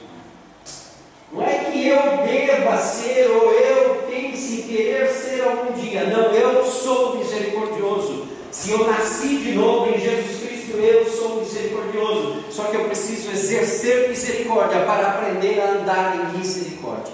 Não 1.33 1.45
é 1.45 1.65
que 1.65 1.87
eu 1.87 1.97
deva 2.25 2.77
ser 2.77 3.29
ou 3.29 3.51
eu 3.51 4.07
pense 4.09 4.61
em 4.61 4.63
querer 4.63 5.09
ser 5.09 5.41
algum 5.41 5.73
dia. 5.73 6.05
Não, 6.05 6.31
eu 6.31 6.63
sou 6.63 7.17
misericordioso. 7.17 8.27
Se 8.51 8.71
eu 8.71 8.87
nasci 8.87 9.37
de 9.37 9.51
novo 9.53 9.93
em 9.93 9.99
Jesus 9.99 10.41
Cristo, 10.41 10.77
eu 10.77 11.05
sou 11.09 11.41
misericordioso, 11.41 12.43
só 12.49 12.65
que 12.65 12.75
eu 12.75 12.85
preciso 12.85 13.31
exercer 13.31 14.09
misericórdia 14.09 14.81
para 14.81 15.07
aprender 15.07 15.61
a 15.61 15.71
andar 15.71 16.15
em 16.15 16.37
misericórdia. 16.37 17.13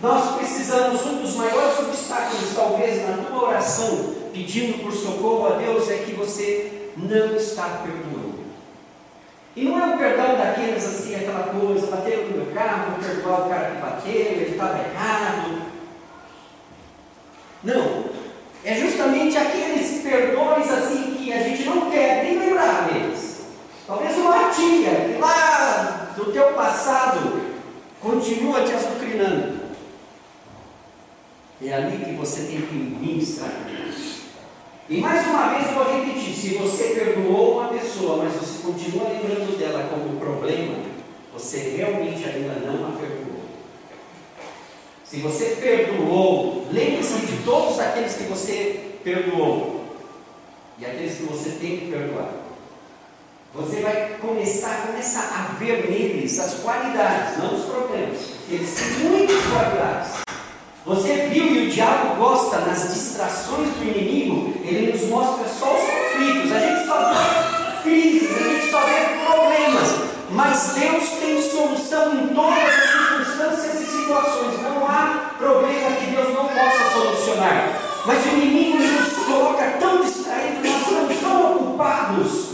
Nós 0.00 0.36
precisamos, 0.36 1.04
um 1.04 1.22
dos 1.22 1.34
maiores 1.34 1.78
obstáculos, 1.80 2.54
talvez, 2.54 3.02
na 3.06 3.24
tua 3.24 3.48
oração, 3.48 4.14
pedindo 4.32 4.82
por 4.82 4.92
socorro 4.92 5.46
a 5.46 5.56
Deus, 5.56 5.90
é 5.90 5.98
que 5.98 6.12
você 6.12 6.90
não 6.96 7.36
está 7.36 7.82
perdoando. 7.82 8.38
E 9.54 9.64
não 9.64 9.80
é 9.80 9.86
um 9.86 9.98
perdão 9.98 10.36
daqueles 10.36 10.84
assim, 10.84 11.16
aquela 11.16 11.44
coisa, 11.44 11.86
bateram 11.88 12.28
no 12.28 12.36
meu 12.36 12.54
carro, 12.54 12.92
vou 12.92 13.04
perdoar 13.04 13.46
o 13.46 13.48
cara 13.48 13.70
que 13.70 13.80
bateu, 13.80 14.12
ele 14.12 14.50
estava 14.52 14.78
errado. 14.78 15.62
Não, 17.64 18.04
é 18.64 18.74
justamente 18.74 19.36
aqueles 19.36 20.02
perdões 20.02 20.70
assim 20.70 21.14
que 21.14 21.32
a 21.32 21.42
gente 21.42 21.64
não 21.64 21.90
quer 21.90 22.24
nem 22.24 22.38
lembrar 22.38 22.88
deles. 22.88 23.46
Talvez 23.86 24.16
uma 24.16 24.50
tia 24.50 24.90
que 24.90 25.20
lá 25.20 26.12
do 26.16 26.32
teu 26.32 26.52
passado 26.52 27.40
continua 28.00 28.62
te 28.62 28.72
açucrinando. 28.72 29.58
É 31.60 31.74
ali 31.74 32.04
que 32.04 32.12
você 32.12 32.42
tem 32.42 32.60
que 32.60 32.74
ministrar. 32.74 33.50
E 34.88 35.00
mais 35.02 35.26
uma 35.26 35.50
vez 35.50 35.68
eu 35.68 35.74
vou 35.74 36.00
repetir: 36.00 36.34
se 36.34 36.54
você 36.54 36.94
perdoou 36.94 37.58
uma 37.60 37.68
pessoa, 37.68 38.24
mas 38.24 38.32
você 38.34 38.62
continua 38.62 39.10
lembrando 39.10 39.58
dela 39.58 39.86
como 39.90 40.18
problema, 40.18 40.76
você 41.32 41.74
realmente 41.76 42.24
ainda 42.24 42.54
não 42.54 42.88
a 42.88 42.92
perdoou. 42.92 43.38
Se 45.04 45.18
você 45.18 45.56
perdoou, 45.60 46.66
lembre-se 46.72 47.26
de 47.26 47.42
todos 47.44 47.78
aqueles 47.78 48.14
que 48.14 48.24
você 48.24 48.80
perdoou 49.04 49.84
e 50.78 50.86
aqueles 50.86 51.16
que 51.16 51.24
você 51.24 51.50
tem 51.50 51.78
que 51.78 51.90
perdoar. 51.90 52.32
Você 53.54 53.80
vai 53.80 54.16
começar, 54.20 54.70
a 54.70 55.54
ver 55.58 55.90
neles 55.90 56.38
as 56.38 56.54
qualidades, 56.60 57.38
não 57.38 57.54
os 57.54 57.64
problemas. 57.64 58.18
Eles 58.50 58.74
têm 58.74 59.10
muitas 59.10 59.36
qualidades. 59.46 60.27
Você 60.88 61.28
viu 61.30 61.44
e 61.44 61.66
o 61.66 61.70
diabo 61.70 62.16
gosta 62.16 62.60
nas 62.60 62.94
distrações 62.94 63.68
do 63.76 63.84
inimigo, 63.84 64.54
ele 64.64 64.90
nos 64.90 65.02
mostra 65.10 65.46
só 65.46 65.66
os 65.66 65.82
conflitos. 65.82 66.50
A 66.50 66.60
gente 66.60 66.86
só 66.86 67.12
vê 67.12 67.82
crises, 67.82 68.30
a 68.34 68.48
gente 68.48 68.70
só 68.70 68.80
vê 68.80 69.26
problemas. 69.26 69.94
Mas 70.30 70.72
Deus 70.78 71.10
tem 71.20 71.42
solução 71.42 72.14
em 72.14 72.28
todas 72.28 72.58
as 72.58 72.90
circunstâncias 72.90 73.82
e 73.82 73.84
situações. 73.84 74.62
Não 74.62 74.86
há 74.86 75.34
problema 75.36 75.90
que 75.90 76.06
Deus 76.06 76.32
não 76.32 76.48
possa 76.48 76.90
solucionar. 76.94 77.82
Mas 78.06 78.24
o 78.24 78.28
inimigo 78.28 78.78
nos 78.78 79.26
coloca 79.26 79.64
tão 79.78 80.00
distraídos, 80.00 80.70
nós 80.70 80.80
estamos 80.80 81.20
tão 81.20 81.52
ocupados 81.54 82.48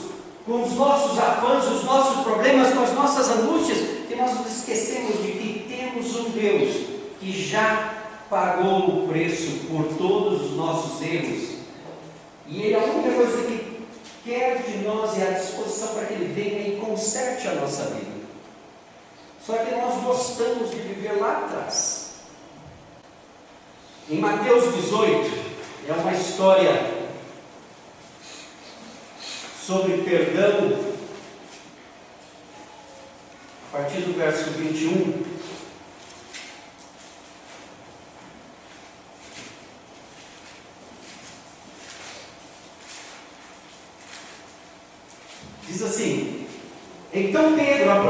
com 0.45 0.61
os 0.61 0.73
nossos 0.73 1.17
avanços, 1.21 1.77
os 1.77 1.85
nossos 1.85 2.25
problemas, 2.25 2.75
com 2.75 2.83
as 2.83 2.95
nossas 2.95 3.31
angústias, 3.31 3.79
que 4.09 4.17
nós 4.17 4.37
nos 4.37 4.59
esquecemos 4.59 5.23
de 5.23 5.31
que 5.31 5.67
temos 5.69 6.17
um 6.17 6.31
Deus 6.31 6.75
que 7.21 7.31
já 7.31 8.04
pagou 8.35 9.05
o 9.05 9.09
preço 9.09 9.61
por 9.69 9.85
todos 9.97 10.43
os 10.43 10.57
nossos 10.57 11.01
erros. 11.01 11.51
E 12.49 12.63
Ele, 12.63 12.75
a 12.75 12.81
única 12.81 13.15
coisa 13.15 13.43
que 13.45 13.87
quer 14.25 14.61
de 14.61 14.79
nós 14.79 15.17
é 15.21 15.29
a 15.29 15.39
disposição 15.39 15.95
para 15.95 16.07
que 16.07 16.15
Ele 16.15 16.35
venha 16.35 16.69
e 16.69 16.81
conserte 16.81 17.47
a 17.47 17.55
nossa 17.55 17.85
vida. 17.91 18.11
Só 19.41 19.57
que 19.59 19.73
nós 19.77 20.03
gostamos 20.03 20.73
de 20.73 20.79
viver 20.79 21.13
lá 21.21 21.45
atrás. 21.45 22.15
Em 24.11 24.19
Mateus 24.19 24.75
18, 24.75 25.31
é 25.89 25.93
uma 25.93 26.13
história 26.13 27.05
sobre 29.65 29.99
perdão, 29.99 30.93
a 33.73 33.77
partir 33.77 34.01
do 34.01 34.19
verso 34.19 34.51
21. 34.51 35.34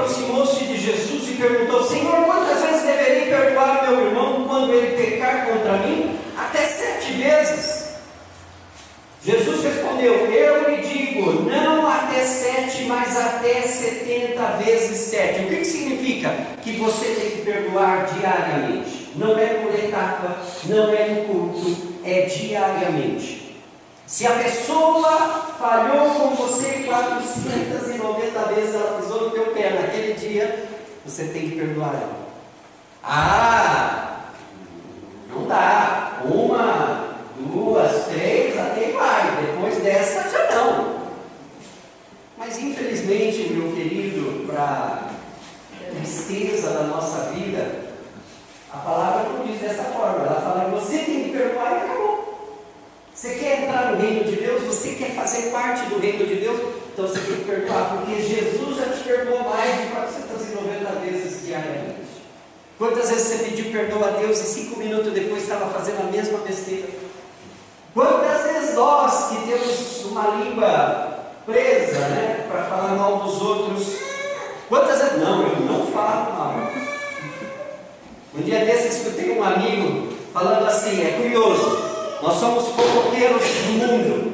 Aproximou-se 0.05 0.65
de 0.65 0.79
Jesus 0.79 1.29
e 1.31 1.35
perguntou: 1.35 1.83
Senhor, 1.85 2.25
quantas 2.25 2.63
vezes 2.63 2.83
deverei 2.83 3.27
perdoar 3.27 3.89
meu 3.89 4.07
irmão 4.07 4.47
quando 4.47 4.73
ele 4.73 4.97
pecar 4.97 5.47
contra 5.47 5.79
mim? 5.79 6.19
Até 6.37 6.67
sete 6.67 7.13
vezes. 7.13 7.85
Jesus 9.25 9.65
respondeu: 9.65 10.13
Eu 10.31 10.71
lhe 10.71 10.83
digo, 10.83 11.49
não 11.49 11.89
até 11.89 12.25
sete, 12.25 12.85
mas 12.85 13.17
até 13.17 13.63
setenta 13.63 14.59
vezes 14.63 14.99
sete. 14.99 15.43
O 15.43 15.49
que, 15.49 15.57
que 15.57 15.65
significa? 15.65 16.31
Que 16.63 16.73
você 16.73 17.07
tem 17.07 17.31
que 17.31 17.43
perdoar 17.43 18.07
diariamente. 18.15 19.13
Não 19.17 19.39
é 19.39 19.47
por 19.47 19.75
etapa, 19.75 20.39
não 20.65 20.93
é 20.93 21.09
no 21.09 21.25
culto, 21.25 21.95
é 22.05 22.23
diariamente. 22.23 23.57
Se 24.07 24.27
a 24.27 24.33
pessoa 24.33 25.44
falhou 25.59 26.11
com 26.11 26.35
você 26.35 26.85
490 26.85 28.38
vezes, 28.55 28.75
ela 28.75 29.01
pisou 29.01 29.23
no 29.23 29.31
teu 29.31 29.47
pé 29.47 29.71
naquele 29.71 30.14
dia, 30.14 30.69
você 31.05 31.25
tem 31.25 31.51
que 31.51 31.57
perdoar 31.57 31.95
ela. 31.95 32.25
Ah, 33.03 34.21
não 35.31 35.47
dá. 35.47 36.21
Uma, 36.25 37.19
duas, 37.38 38.07
três, 38.07 38.59
até 38.59 38.93
vai. 38.93 39.45
Depois 39.45 39.77
dessa 39.83 40.29
já 40.31 40.55
não. 40.55 41.01
Mas 42.38 42.59
infelizmente, 42.59 43.53
meu 43.53 43.73
querido, 43.73 44.47
para 44.47 45.11
tristeza 45.90 46.71
da 46.71 46.85
nossa 46.85 47.31
vida, 47.33 47.85
a 48.73 48.79
palavra 48.79 49.31
não 49.31 49.47
diz 49.47 49.61
dessa 49.61 49.85
forma. 49.85 50.27
Ela 50.27 50.40
fala 50.40 50.69
você 50.71 50.99
tem 50.99 51.25
que 51.25 51.31
perdoar 51.31 51.73
e 51.73 51.77
acabou. 51.77 52.04
Você 53.14 53.37
quer 53.37 53.62
entrar 53.62 53.92
no 53.92 54.03
reino 54.03 54.24
de 54.24 54.35
Deus? 54.35 54.64
Você 54.64 54.96
quer 54.96 55.14
fazer 55.14 55.53
parte 55.53 55.87
do 55.87 56.00
reino 56.00 56.27
de 56.27 56.35
Deus? 56.35 56.61
Então 56.92 57.07
você 57.07 57.20
tem 57.20 57.37
que 57.37 57.44
perdoar, 57.44 57.96
porque 57.96 58.20
Jesus 58.20 58.77
já 58.77 58.87
te 58.87 59.05
perdoou 59.05 59.48
mais 59.48 59.83
de 59.83 59.87
490 59.92 60.90
vezes 60.98 61.46
diariamente. 61.46 61.94
Quantas 62.77 63.09
vezes 63.11 63.29
você 63.29 63.44
pediu 63.44 63.70
perdão 63.70 64.03
a 64.05 64.11
Deus 64.18 64.40
e 64.40 64.44
cinco 64.44 64.81
minutos 64.81 65.12
depois 65.12 65.44
estava 65.44 65.72
fazendo 65.72 66.09
a 66.09 66.11
mesma 66.11 66.38
besteira? 66.38 66.88
Quantas 67.94 68.42
vezes 68.42 68.74
nós 68.74 69.29
que 69.29 69.46
temos 69.46 70.05
uma 70.07 70.31
língua 70.31 71.18
presa, 71.46 72.00
né, 72.09 72.46
para 72.50 72.64
falar 72.64 72.96
mal 72.96 73.18
dos 73.18 73.40
outros, 73.40 73.96
quantas 74.68 75.00
vezes, 75.00 75.20
não, 75.20 75.46
eu 75.46 75.61
não 75.61 75.87
falo 75.87 76.33
mal. 76.33 76.72
Um 78.35 78.42
dia 78.42 78.64
desses 78.64 78.96
escutei 78.96 79.38
um 79.38 79.44
amigo 79.44 80.12
falando 80.33 80.66
assim, 80.66 81.00
é 81.00 81.12
curioso, 81.12 81.94
nós 82.25 82.41
somos 82.41 82.69
fofoqueiros 82.69 83.43
do 83.43 83.73
mundo. 83.73 84.33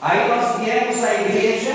Aí 0.00 0.28
nós 0.28 0.60
viemos 0.60 1.02
à 1.02 1.14
igreja 1.14 1.72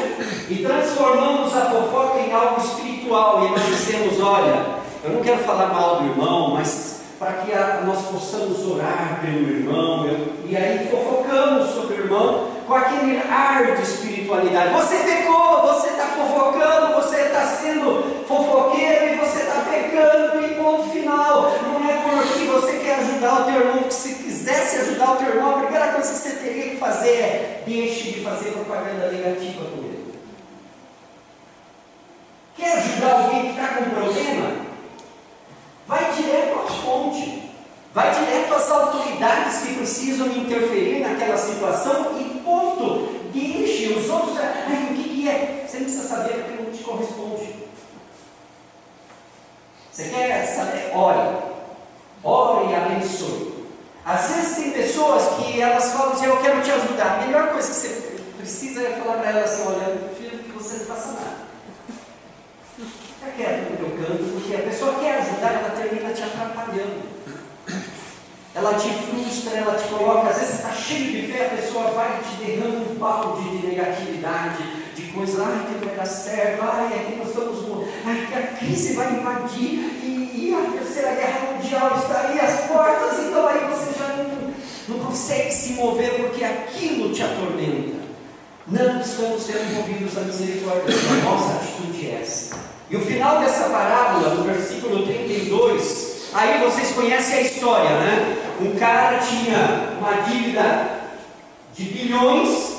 e 0.50 0.64
transformamos 0.66 1.54
a 1.54 1.66
fofoca 1.66 2.20
em 2.20 2.32
algo 2.32 2.62
espiritual. 2.62 3.46
E 3.46 3.50
nós 3.50 3.66
dissemos: 3.66 4.22
olha, 4.22 4.66
eu 5.04 5.12
não 5.12 5.22
quero 5.22 5.40
falar 5.40 5.74
mal 5.74 5.98
do 5.98 6.06
irmão, 6.06 6.54
mas 6.54 7.02
para 7.20 7.34
que 7.34 7.52
a, 7.52 7.82
nós 7.86 8.02
possamos 8.06 8.66
orar 8.66 9.20
pelo 9.22 9.50
irmão. 9.50 10.06
E 10.46 10.56
aí 10.56 10.88
fofocamos 10.90 11.72
sobre 11.72 11.96
o 11.96 12.00
irmão 12.06 12.48
com 12.66 12.76
aquele 12.76 13.18
ar 13.18 13.76
de 13.76 13.82
espiritualidade. 13.82 14.74
Você 14.76 14.96
pecou, 15.00 15.62
você 15.64 15.90
está 15.90 16.06
fofocando, 16.06 16.96
você 16.96 17.18
está 17.18 17.42
sendo 17.42 18.26
fofoqueiro 18.26 19.14
e 19.14 19.18
você 19.18 19.40
está 19.40 19.66
pecando, 19.70 20.46
e 20.46 20.56
ponto 20.56 20.90
final. 20.90 21.52
Não 21.68 21.90
é 21.90 21.98
porque 21.98 22.46
você 22.46 22.78
quer 22.78 22.96
ajudar 23.00 23.42
o 23.42 23.44
teu 23.44 23.56
irmão, 23.56 23.84
que 23.84 23.94
se 23.94 24.19
quisesse 24.40 24.78
ajudar 24.78 25.14
o 25.14 25.16
teu 25.18 25.36
irmão, 25.36 25.56
a 25.56 25.60
primeira 25.60 25.94
coisa 25.94 26.14
que 26.14 26.18
você 26.18 26.36
teria 26.38 26.70
que 26.70 26.78
fazer 26.78 27.10
é 27.10 27.64
deixe 27.66 28.12
de 28.14 28.24
fazer 28.24 28.52
propaganda 28.52 29.12
negativa 29.12 29.66
com 29.66 29.78
ele. 29.84 30.14
Quer 32.56 32.78
ajudar 32.78 33.12
alguém 33.12 33.42
que 33.42 33.60
está 33.60 33.68
com 33.76 33.90
problema? 33.90 34.66
Vai 35.86 36.12
direto 36.14 36.60
à 36.60 36.72
fonte. 36.72 37.50
Vai 37.94 38.12
direto 38.14 38.54
às 38.54 38.72
autoridades 38.72 39.58
que 39.62 39.74
precisam 39.76 40.28
interferir 40.28 41.00
naquela 41.00 41.38
situação 41.38 42.18
e 42.20 42.40
ponto. 42.40 43.20
Deixe 43.34 43.94
os 43.94 44.10
outros. 44.10 44.38
Ai, 44.38 44.90
o 44.92 44.96
que, 44.96 45.10
que 45.10 45.30
é? 45.30 45.66
Você 45.68 45.80
precisa 45.80 46.08
saber 46.08 46.46
porque 46.46 46.64
não 46.64 46.72
te 46.72 46.84
corresponde. 46.84 47.56
Você 49.92 50.10
quer 50.10 50.46
saber? 50.46 50.96
Ore. 50.96 51.38
Ore 52.24 52.72
e 52.72 52.76
abençoe. 52.76 53.59
Às 54.06 54.30
vezes 54.30 54.56
tem 54.58 54.72
pessoas 54.72 55.36
que 55.36 55.62
elas 55.62 55.92
falam 55.92 56.14
assim, 56.14 56.26
eu 56.26 56.38
quero 56.38 56.62
te 56.62 56.72
ajudar. 56.72 57.20
A 57.20 57.26
melhor 57.26 57.50
coisa 57.50 57.68
que 57.68 57.76
você 57.76 58.20
precisa 58.38 58.82
é 58.82 59.02
falar 59.04 59.18
para 59.20 59.30
ela 59.30 59.42
assim, 59.42 59.64
olha, 59.68 59.98
prefiro 59.98 60.44
que 60.44 60.52
você 60.52 60.78
não 60.78 60.86
faça 60.86 61.08
nada. 61.14 61.50
Fica 62.76 63.32
quieto 63.36 63.72
no 63.72 63.78
teu 63.78 63.98
canto, 63.98 64.24
porque 64.34 64.56
a 64.56 64.60
pessoa 64.60 64.96
quer 64.96 65.20
ajudar, 65.20 65.54
ela 65.54 65.70
termina 65.70 66.14
te 66.14 66.24
atrapalhando. 66.24 67.10
Ela 68.56 68.74
te 68.74 68.90
frustra, 68.90 69.58
ela 69.58 69.76
te 69.76 69.88
coloca, 69.90 70.30
às 70.30 70.40
vezes 70.40 70.56
está 70.56 70.72
cheio 70.72 71.12
de 71.12 71.32
fé, 71.32 71.46
a 71.46 71.56
pessoa 71.56 71.92
vai 71.92 72.20
te 72.20 72.44
derrama 72.44 72.80
um 72.90 72.96
balde 72.96 73.48
de 73.50 73.68
negatividade, 73.68 74.64
de 74.96 75.04
coisa, 75.14 75.46
ai 75.46 75.66
que 75.68 75.86
vai 75.86 75.96
dar 75.96 76.06
certo, 76.06 76.64
ai 76.64 76.88
aqui 76.88 77.16
nós 77.18 77.28
estamos, 77.30 77.88
ai 78.06 78.28
que 78.28 78.38
a 78.38 78.48
crise 78.58 78.96
vai 78.96 79.14
invadir, 79.14 80.00
e, 80.04 80.50
e 80.50 80.56
a 80.56 80.72
terceira 80.78 81.12
guerra 81.12 81.54
mundial 81.54 81.96
está 81.96 82.22
aí 82.22 82.40
às 82.40 82.62
portas, 82.62 83.20
então 83.20 83.48
aí 83.48 83.69
consegue 85.20 85.52
se 85.52 85.74
mover 85.74 86.14
porque 86.14 86.46
aquilo 86.46 87.12
te 87.12 87.22
atormenta. 87.22 88.00
Não 88.66 89.02
estamos 89.02 89.44
sendo 89.44 89.76
movidos 89.76 90.18
à 90.18 90.22
misericórdia, 90.22 90.96
a 90.96 91.30
nossa 91.30 91.56
atitude 91.56 92.08
é 92.08 92.22
essa. 92.22 92.56
E 92.90 92.96
o 92.96 93.02
final 93.02 93.40
dessa 93.40 93.70
parábola, 93.70 94.36
no 94.36 94.44
versículo 94.44 95.06
32, 95.06 96.30
aí 96.34 96.62
vocês 96.62 96.92
conhecem 96.94 97.36
a 97.36 97.42
história, 97.42 97.90
né? 97.90 98.38
Um 98.62 98.80
cara 98.80 99.18
tinha 99.18 99.98
uma 100.00 100.22
dívida 100.22 101.02
de 101.74 101.84
bilhões 101.84 102.78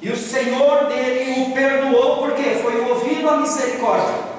e 0.00 0.08
o 0.08 0.16
Senhor 0.16 0.86
dele 0.86 1.42
o 1.42 1.52
perdoou 1.52 2.18
porque 2.18 2.60
foi 2.62 2.80
movido 2.80 3.28
à 3.28 3.38
misericórdia. 3.38 4.32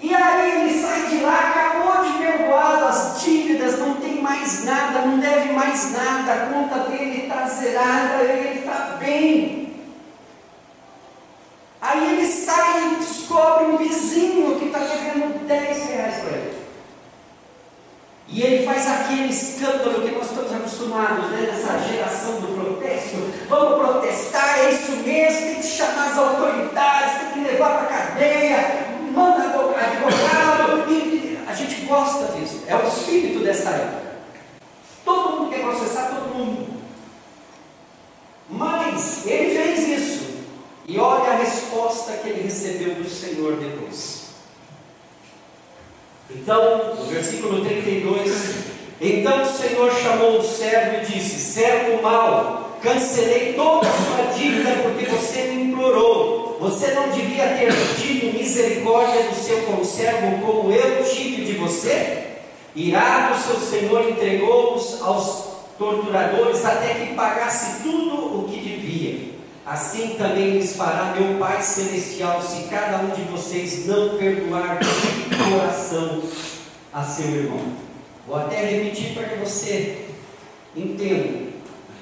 E 0.00 0.14
aí 0.14 0.62
ele 0.62 0.78
sai 0.78 1.06
de 1.06 1.22
lá, 1.22 1.38
acabou 1.38 2.04
de 2.04 2.18
perdoar 2.18 2.84
as 2.84 3.22
dívidas, 3.22 3.78
não 3.78 3.94
tem 3.94 4.05
mais 4.26 4.64
nada, 4.64 5.00
não 5.02 5.18
deve 5.18 5.52
mais 5.52 5.92
nada, 5.92 6.32
a 6.32 6.46
conta 6.46 6.90
dele 6.90 7.22
está 7.22 7.46
zerada, 7.46 8.24
ele 8.24 8.58
está 8.58 8.96
bem. 8.98 9.74
Aí 11.80 12.12
ele 12.12 12.26
sai 12.26 12.92
e 12.92 12.96
descobre 12.96 13.66
um 13.66 13.76
vizinho 13.76 14.58
que 14.58 14.66
está 14.66 14.80
devendo 14.80 15.46
10 15.46 15.88
reais 15.88 16.14
para 16.16 16.36
ele. 16.36 16.56
E 18.28 18.42
ele 18.42 18.66
faz 18.66 18.90
aquele 18.90 19.28
escândalo 19.28 20.02
que 20.02 20.12
nós 20.12 20.28
estamos 20.28 20.52
acostumados, 20.52 21.30
né, 21.30 21.48
nessa 21.52 21.78
geração 21.78 22.40
do 22.40 22.48
protesto. 22.48 23.16
Vamos 23.48 23.78
protestar, 23.78 24.58
é 24.58 24.70
isso 24.72 24.90
mesmo, 25.04 25.46
tem 25.46 25.54
que 25.54 25.62
chamar 25.62 26.10
as 26.10 26.18
autoridades, 26.18 27.18
tem 27.20 27.44
que 27.44 27.50
levar 27.50 27.78
para 27.78 27.82
a 27.82 27.98
cadeia, 27.98 28.86
manda 29.12 29.44
advogado. 29.44 29.86
A 31.46 31.54
gente 31.54 31.86
gosta 31.86 32.32
disso, 32.32 32.64
é 32.66 32.74
o 32.74 32.86
espírito 32.88 33.44
dessa 33.44 33.70
época. 33.70 34.05
Todo 35.06 35.30
mundo 35.30 35.50
quer 35.50 35.60
processar 35.60 36.08
todo 36.08 36.34
mundo. 36.34 36.66
Mas 38.50 39.24
ele 39.24 39.56
fez 39.56 39.88
isso. 39.88 40.26
E 40.88 40.98
olha 40.98 41.30
a 41.30 41.36
resposta 41.36 42.12
que 42.14 42.28
ele 42.28 42.42
recebeu 42.42 42.96
do 42.96 43.08
Senhor 43.08 43.56
depois. 43.56 44.26
Então, 46.28 46.96
no 46.96 47.06
versículo 47.06 47.64
32, 47.64 48.54
então 49.00 49.42
o 49.42 49.46
Senhor 49.46 49.92
chamou 49.92 50.38
o 50.38 50.42
servo 50.42 50.96
e 50.96 51.06
disse: 51.06 51.38
Servo 51.38 52.02
mau, 52.02 52.76
cancelei 52.82 53.52
toda 53.52 53.86
a 53.88 53.92
sua 53.92 54.32
dívida 54.36 54.70
porque 54.82 55.06
você 55.06 55.42
me 55.42 55.70
implorou. 55.70 56.56
Você 56.58 56.94
não 56.94 57.10
devia 57.10 57.46
ter 57.56 57.72
tido 57.96 58.36
misericórdia 58.36 59.22
do 59.22 59.34
seu 59.36 59.62
conservo 59.62 60.44
como 60.44 60.72
eu 60.72 61.04
tive 61.04 61.44
de 61.44 61.52
você? 61.52 62.25
Irado, 62.76 63.40
seu 63.40 63.58
senhor 63.58 64.06
entregou-os 64.10 65.00
aos 65.00 65.44
torturadores 65.78 66.62
até 66.62 66.92
que 66.92 67.14
pagasse 67.14 67.82
tudo 67.82 68.40
o 68.40 68.48
que 68.48 68.60
devia. 68.60 69.34
Assim 69.64 70.14
também 70.18 70.58
lhes 70.58 70.76
fará 70.76 71.14
meu 71.18 71.38
Pai 71.38 71.62
Celestial, 71.62 72.40
se 72.42 72.64
cada 72.68 72.98
um 72.98 73.08
de 73.14 73.22
vocês 73.22 73.86
não 73.86 74.18
perdoar 74.18 74.78
de 74.78 75.36
coração 75.36 76.22
a 76.92 77.02
seu 77.02 77.26
irmão. 77.28 77.72
Vou 78.26 78.36
até 78.36 78.60
repetir 78.60 79.14
para 79.14 79.24
que 79.24 79.38
você 79.38 80.08
entenda. 80.76 81.46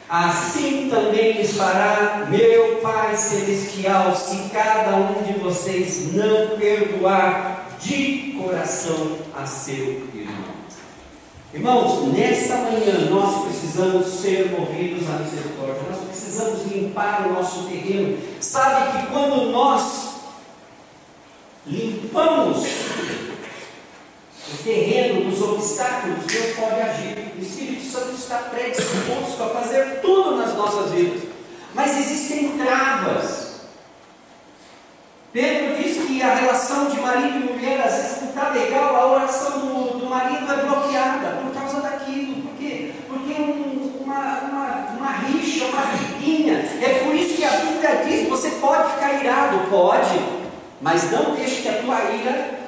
Assim 0.08 0.90
também 0.90 1.34
lhes 1.34 1.56
fará 1.56 2.26
meu 2.28 2.80
Pai 2.82 3.16
Celestial, 3.16 4.14
se 4.16 4.50
cada 4.52 4.96
um 4.96 5.22
de 5.22 5.38
vocês 5.38 6.12
não 6.12 6.58
perdoar 6.58 7.68
de 7.80 8.34
coração 8.36 9.18
a 9.34 9.46
seu 9.46 10.02
irmão. 10.12 10.53
Irmãos, 11.54 12.12
nesta 12.12 12.56
manhã 12.56 13.08
nós 13.10 13.44
precisamos 13.44 14.08
ser 14.08 14.50
movidos 14.50 15.08
à 15.08 15.18
misericórdia, 15.20 15.82
nós 15.88 16.00
precisamos 16.08 16.66
limpar 16.66 17.28
o 17.28 17.32
nosso 17.32 17.68
terreno. 17.68 18.18
Sabe 18.40 18.98
que 18.98 19.06
quando 19.06 19.52
nós 19.52 20.14
limpamos 21.64 22.66
o 24.52 24.64
terreno 24.64 25.30
dos 25.30 25.40
obstáculos, 25.42 26.24
Deus 26.24 26.56
pode 26.56 26.80
agir. 26.80 27.34
O 27.38 27.40
Espírito 27.40 27.84
Santo 27.84 28.14
está 28.18 28.38
predisposto 28.38 29.40
a 29.40 29.48
fazer 29.50 30.00
tudo 30.00 30.36
nas 30.36 30.54
nossas 30.54 30.90
vidas. 30.90 31.22
Mas 31.72 31.96
existem 31.96 32.58
travas. 32.58 33.60
Pedro 35.32 35.80
diz 35.80 36.04
que 36.04 36.20
a 36.20 36.34
relação 36.34 36.90
de 36.90 37.00
marido 37.00 37.36
e 37.36 37.52
mulher 37.52 37.80
às 37.80 37.94
vezes 37.94 38.22
não 38.22 38.28
está 38.30 38.50
legal, 38.50 38.96
a 38.96 39.06
oração 39.06 39.60
do 39.60 39.73
marido 40.14 40.52
é 40.52 40.56
bloqueada 40.64 41.42
por 41.42 41.52
causa 41.52 41.80
daquilo. 41.80 42.42
Por 42.42 42.56
quê? 42.56 42.92
Porque 43.08 43.32
um, 43.32 44.02
uma, 44.04 44.38
uma, 44.38 44.66
uma 44.96 45.10
rixa, 45.12 45.64
uma 45.66 45.82
briguinha. 45.82 46.58
É 46.80 47.04
por 47.04 47.14
isso 47.14 47.34
que 47.34 47.44
a 47.44 47.50
Bíblia 47.50 48.04
diz: 48.06 48.28
você 48.28 48.50
pode 48.52 48.92
ficar 48.92 49.12
irado, 49.20 49.58
pode, 49.68 50.20
mas 50.80 51.10
não 51.10 51.34
deixe 51.34 51.62
que 51.62 51.68
a 51.68 51.82
tua 51.82 52.00
ira 52.12 52.60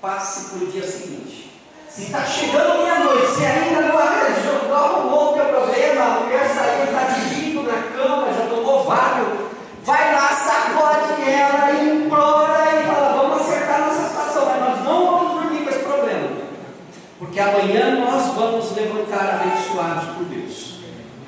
passe 0.00 0.50
para 0.50 0.64
o 0.64 0.70
dia 0.70 0.86
seguinte. 0.86 1.52
Se 1.88 2.04
está 2.04 2.24
chegando 2.24 2.82
meia-noite, 2.82 3.26
se 3.34 3.44
ainda 3.44 3.80
não 3.82 4.74
arrumou 4.74 5.32
o 5.32 5.34
teu 5.34 5.46
problema, 5.46 6.04
a 6.04 6.20
mulher 6.20 6.48
saiu, 6.48 6.84
está 6.84 7.04
de 7.04 7.36
na 7.56 7.82
cama, 7.96 8.32
já 8.32 8.46
tomou 8.48 8.84
vários, 8.84 9.28
vai 9.82 10.14
lá, 10.14 10.28
sacode 10.28 11.22
ela, 11.22 11.72
implora 11.72 11.85
amanhã 17.46 18.00
nós 18.00 18.34
vamos 18.34 18.74
levantar 18.76 19.40
abençoados 19.40 20.16
por 20.16 20.24
Deus. 20.24 20.76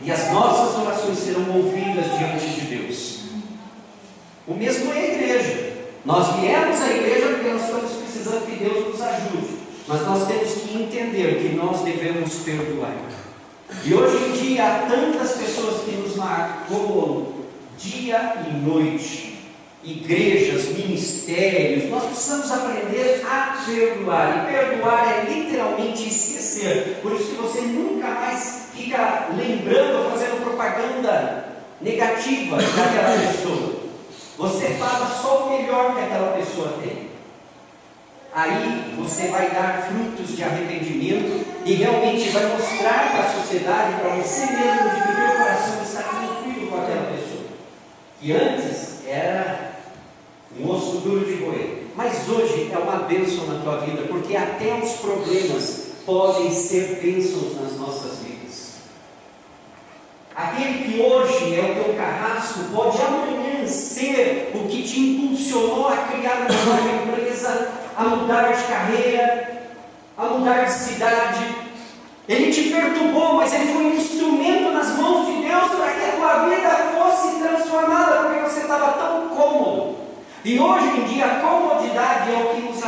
E 0.03 0.11
as 0.11 0.33
nossas 0.33 0.81
orações 0.81 1.19
serão 1.19 1.57
ouvidas 1.57 2.07
diante 2.19 2.47
de 2.47 2.77
Deus. 2.77 3.19
O 4.47 4.55
mesmo 4.55 4.93
é 4.93 4.99
a 4.99 5.15
igreja. 5.15 5.73
Nós 6.05 6.37
viemos 6.37 6.81
à 6.81 6.91
igreja 6.91 7.27
porque 7.29 7.51
nós 7.51 7.63
estamos 7.63 7.93
precisando 7.93 8.47
que 8.47 8.65
Deus 8.65 8.87
nos 8.87 9.03
ajude. 9.03 9.59
Mas 9.87 10.03
nós 10.03 10.27
temos 10.27 10.53
que 10.55 10.83
entender 10.83 11.39
que 11.41 11.55
nós 11.55 11.83
devemos 11.83 12.35
perdoar. 12.37 12.95
E 13.85 13.95
hoje 13.95 14.25
em 14.25 14.33
dia 14.33 14.67
há 14.67 14.79
tantas 14.89 15.33
pessoas 15.33 15.83
que 15.85 15.93
nos 15.93 16.17
marcam 16.17 17.27
dia 17.79 18.45
e 18.49 18.53
noite. 18.55 19.38
Igrejas, 19.83 20.77
ministérios, 20.77 21.89
nós 21.89 22.05
precisamos 22.05 22.51
aprender 22.51 23.25
a 23.25 23.65
perdoar. 23.65 24.45
E 24.49 24.53
perdoar 24.53 25.09
é 25.09 25.31
literalmente 25.31 26.09
esquecer. 26.09 26.99
Por 27.01 27.13
isso 27.13 27.31
que 27.31 27.37
você 27.37 27.61
nunca 27.61 28.09
mais 28.09 28.71
fica 28.75 29.29
lembrando 29.37 30.05
ou 30.05 30.11
fazendo 30.11 30.43
propaganda 30.43 31.49
negativa 31.81 32.57
daquela 32.57 33.19
pessoa. 33.19 33.79
Você 34.39 34.69
fala 34.75 35.07
só 35.07 35.47
o 35.47 35.51
melhor 35.51 35.95
que 35.95 36.03
aquela 36.03 36.33
pessoa 36.33 36.75
tem. 36.83 37.09
Aí 38.33 38.95
você 38.97 39.29
vai 39.29 39.51
dar 39.51 39.89
frutos 39.89 40.37
de 40.37 40.43
arrependimento 40.43 41.47
e 41.65 41.75
realmente 41.75 42.29
vai 42.31 42.47
mostrar 42.47 43.11
para 43.11 43.25
a 43.25 43.33
sociedade, 43.33 44.01
para 44.01 44.11
você 44.11 44.47
mesmo, 44.47 44.91
de 44.91 45.03
que 45.03 45.13
o 45.13 45.39
coração 45.39 45.83
está 45.83 46.03
tranquilo 46.03 46.71
com 46.71 46.77
aquela 46.77 47.13
pessoa. 47.13 47.45
Que 48.21 48.33
antes 48.33 48.88
era 49.09 49.73
um 50.59 50.71
osso 50.71 50.99
duro 50.99 51.25
de 51.25 51.45
roer. 51.45 51.79
Mas 51.95 52.29
hoje 52.29 52.71
é 52.73 52.79
uma 52.79 53.01
bênção 53.01 53.47
na 53.47 53.61
tua 53.61 53.79
vida, 53.79 54.03
porque 54.03 54.37
até 54.37 54.75
os 54.75 54.93
problemas 54.99 55.89
podem 56.07 56.51
ser 56.51 57.01
bênçãos 57.03 57.61
nas 57.61 57.77
nossas 57.77 58.19
vidas. 58.19 58.75
Aquele 60.35 60.85
que 60.85 61.01
hoje 61.01 61.57
é 61.57 61.73
o 61.73 61.85
teu 61.85 61.95
carrasco 61.95 62.61
pode 62.73 63.03
amanhã 63.03 63.67
ser 63.67 64.53
o 64.55 64.69
que 64.69 64.85
te 64.85 65.01
impulsionou 65.01 65.89
a 65.89 65.97
criar 65.97 66.47
uma 66.49 66.65
nova 66.65 67.11
empresa, 67.11 67.73
a 67.97 68.05
mudar 68.05 68.53
de 68.53 68.63
carreira, 68.65 69.69
a 70.17 70.25
mudar 70.27 70.65
de 70.65 70.73
cidade. 70.73 71.68
Ele 72.29 72.53
te 72.53 72.69
perturbou, 72.69 73.37
mas 73.37 73.55
ele 73.55 73.73
foi 73.73 73.85
um 73.85 73.95
instrumento 73.95 74.71
nas 74.71 74.99
mãos 74.99 75.27
de 75.27 75.49
Deus 75.49 75.71
para 75.71 75.93
que 75.93 76.05
a 76.05 76.13
tua 76.13 76.47
vida 76.47 76.69
fosse 76.95 77.39
transformada, 77.39 78.25
porque 78.25 78.41
você 78.41 78.61
estava 78.61 78.93
tão 78.93 79.29
cômodo. 79.29 79.97
E 80.45 80.61
hoje 80.61 80.87
em 80.89 81.05
dia 81.05 81.25
a 81.25 81.41
comodidade 81.41 82.31
é 82.31 82.37
o 82.37 82.55
que 82.55 82.61
nos 82.61 82.83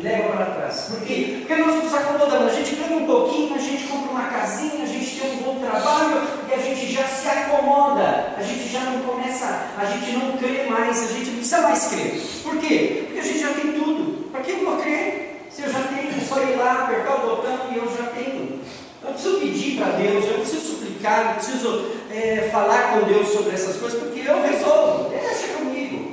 leva 0.00 0.28
para 0.30 0.46
trás. 0.46 0.80
Por 0.90 1.00
quê? 1.02 1.36
Porque 1.46 1.62
nós 1.62 1.84
nos 1.84 1.94
acomodamos, 1.94 2.52
a 2.52 2.56
gente 2.56 2.74
ganha 2.74 2.96
um 2.96 3.06
pouquinho, 3.06 3.54
a 3.54 3.58
gente 3.58 3.84
compra 3.84 4.10
uma 4.10 4.24
casinha, 4.30 4.82
a 4.82 4.86
gente 4.86 5.20
tem 5.20 5.30
um 5.34 5.36
bom 5.36 5.60
trabalho 5.60 6.22
e 6.48 6.54
a 6.54 6.58
gente 6.58 6.92
já 6.92 7.04
se 7.04 7.28
acomoda, 7.28 8.34
a 8.36 8.42
gente 8.42 8.68
já 8.68 8.80
não 8.80 8.98
começa, 9.02 9.68
a 9.78 9.84
gente 9.84 10.10
não 10.16 10.36
crê 10.36 10.64
mais, 10.68 11.04
a 11.04 11.12
gente 11.12 11.26
não 11.26 11.36
precisa 11.36 11.60
mais 11.60 11.86
crer. 11.86 12.20
Por 12.42 12.56
quê? 12.58 13.04
Porque 13.06 13.20
a 13.20 13.22
gente 13.22 13.38
já 13.38 13.52
tem 13.52 13.72
tudo. 13.74 14.28
Para 14.32 14.40
que 14.40 14.50
eu 14.50 14.64
vou 14.64 14.76
crer? 14.78 15.35
Se 15.56 15.62
eu 15.62 15.72
já 15.72 15.84
tenho, 15.84 16.10
é 16.10 16.20
só 16.22 16.38
ir 16.42 16.54
lá, 16.56 16.82
apertar 16.82 17.14
o 17.14 17.36
botão 17.36 17.58
e 17.72 17.78
eu 17.78 17.90
já 17.96 18.10
tenho. 18.10 18.60
Eu 19.02 19.12
preciso 19.12 19.40
pedir 19.40 19.78
para 19.78 19.92
Deus, 19.92 20.26
eu 20.26 20.34
preciso 20.34 20.60
suplicar, 20.60 21.28
eu 21.28 21.34
preciso 21.36 21.92
é, 22.10 22.50
falar 22.52 22.92
com 22.92 23.06
Deus 23.06 23.26
sobre 23.28 23.54
essas 23.54 23.76
coisas, 23.76 23.98
porque 23.98 24.20
eu 24.20 24.42
resolvo. 24.42 25.08
Deixa 25.08 25.54
comigo. 25.54 26.12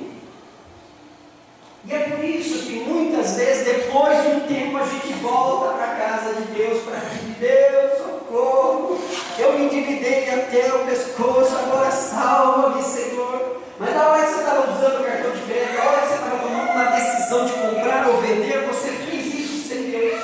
E 1.84 1.94
é 1.94 2.00
por 2.00 2.24
isso 2.24 2.66
que 2.66 2.86
muitas 2.88 3.36
vezes, 3.36 3.66
depois 3.66 4.22
de 4.22 4.28
um 4.30 4.40
tempo, 4.48 4.78
a 4.78 4.86
gente 4.86 5.12
volta 5.16 5.74
para 5.74 5.92
a 5.92 5.96
casa 5.96 6.36
de 6.36 6.44
Deus 6.54 6.82
para 6.84 7.02
pedir: 7.02 7.36
Deus, 7.42 7.98
socorro, 7.98 8.98
eu 9.38 9.60
me 9.60 9.66
endividei 9.66 10.30
até 10.30 10.74
o 10.74 10.86
pescoço, 10.86 11.54
agora 11.58 11.92
salva-me, 11.92 12.82
Senhor. 12.82 13.62
Mas 13.78 13.94
na 13.94 14.08
hora 14.08 14.24
que 14.24 14.32
você 14.32 14.40
estava 14.40 14.72
usando 14.72 15.02
o 15.02 15.04
cartão 15.04 15.32
de 15.32 15.42
crédito, 15.42 15.78
na 15.78 15.90
hora 15.90 16.02
que 16.02 16.08
você 16.08 16.14
estava 16.14 16.38
tomando 16.38 16.72
uma 16.72 16.86
decisão 16.86 17.46
de 17.46 17.54
comprar 17.54 18.08
ou 18.08 18.22
vender, 18.22 18.66
você 18.68 18.90
fez 18.92 19.34
isso 19.34 19.68
sem 19.68 19.90
Deus. 19.90 20.22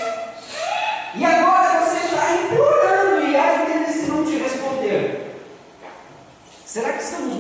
E 1.15 1.25
agora 1.25 1.81
você 1.81 1.97
está 2.05 2.35
implorando 2.35 3.25
e 3.27 3.35
ai 3.35 3.85
se 3.91 4.05
não 4.05 4.23
te 4.23 4.37
responder. 4.37 5.35
Será 6.65 6.93
que 6.93 7.03
estamos 7.03 7.33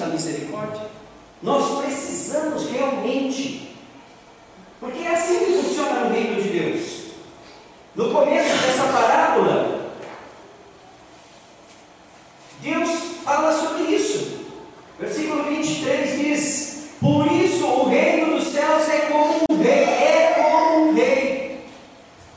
à 0.00 0.06
misericórdia? 0.06 0.82
Nós 1.42 1.82
precisamos 1.82 2.70
realmente, 2.70 3.76
porque 4.80 5.02
é 5.02 5.14
assim 5.14 5.38
que 5.38 5.62
funciona 5.62 6.00
no 6.00 6.14
reino 6.14 6.42
de 6.42 6.48
Deus. 6.48 6.96
No 7.94 8.10
começo 8.10 8.56
dessa 8.66 8.84
parábola, 8.92 9.92
Deus 12.60 12.90
fala 13.24 13.52
sobre 13.52 13.84
isso. 13.94 14.46
Versículo 14.98 15.44
23 15.44 16.18
diz: 16.18 16.88
Por 17.00 17.30
isso 17.30 17.66
o 17.66 17.88
reino 17.88 18.36
dos 18.36 18.48
céus 18.48 18.88
é 18.88 19.08
como 19.10 19.42
um 19.50 19.62
rei, 19.62 19.84
é 19.84 20.34
como 20.36 20.88
um 20.88 20.94
rei. 20.94 21.64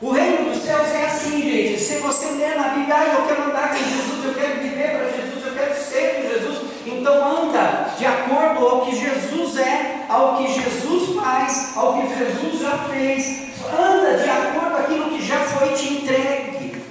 O 0.01 0.11
reino 0.11 0.49
dos 0.49 0.63
céus 0.63 0.87
é 0.89 1.05
assim, 1.05 1.41
gente. 1.41 1.79
Se 1.79 1.95
você 1.97 2.25
ler 2.31 2.55
na 2.55 2.69
Bíblia, 2.69 2.95
ah, 2.95 3.05
eu 3.05 3.27
quero 3.27 3.49
andar 3.49 3.69
com 3.69 3.77
Jesus, 3.77 4.25
eu 4.25 4.33
quero 4.33 4.61
viver 4.61 4.91
para 4.91 5.09
Jesus, 5.09 5.45
eu 5.45 5.53
quero 5.53 5.75
ser 5.75 6.15
com 6.15 6.21
Jesus, 6.29 6.57
então 6.85 7.43
anda 7.43 7.95
de 7.97 8.05
acordo 8.05 8.65
ao 8.65 8.85
que 8.85 8.95
Jesus 8.95 9.57
é, 9.57 10.05
ao 10.07 10.37
que 10.37 10.47
Jesus 10.53 11.15
faz, 11.15 11.68
ao 11.79 11.93
que 11.93 12.17
Jesus 12.17 12.61
já 12.61 12.77
fez. 12.89 13.49
Anda 13.71 14.17
de 14.17 14.29
acordo 14.29 14.71
com 14.71 14.77
aquilo 14.77 15.09
que 15.09 15.25
já 15.25 15.39
foi 15.39 15.69
te 15.73 15.93
entregue. 15.93 16.83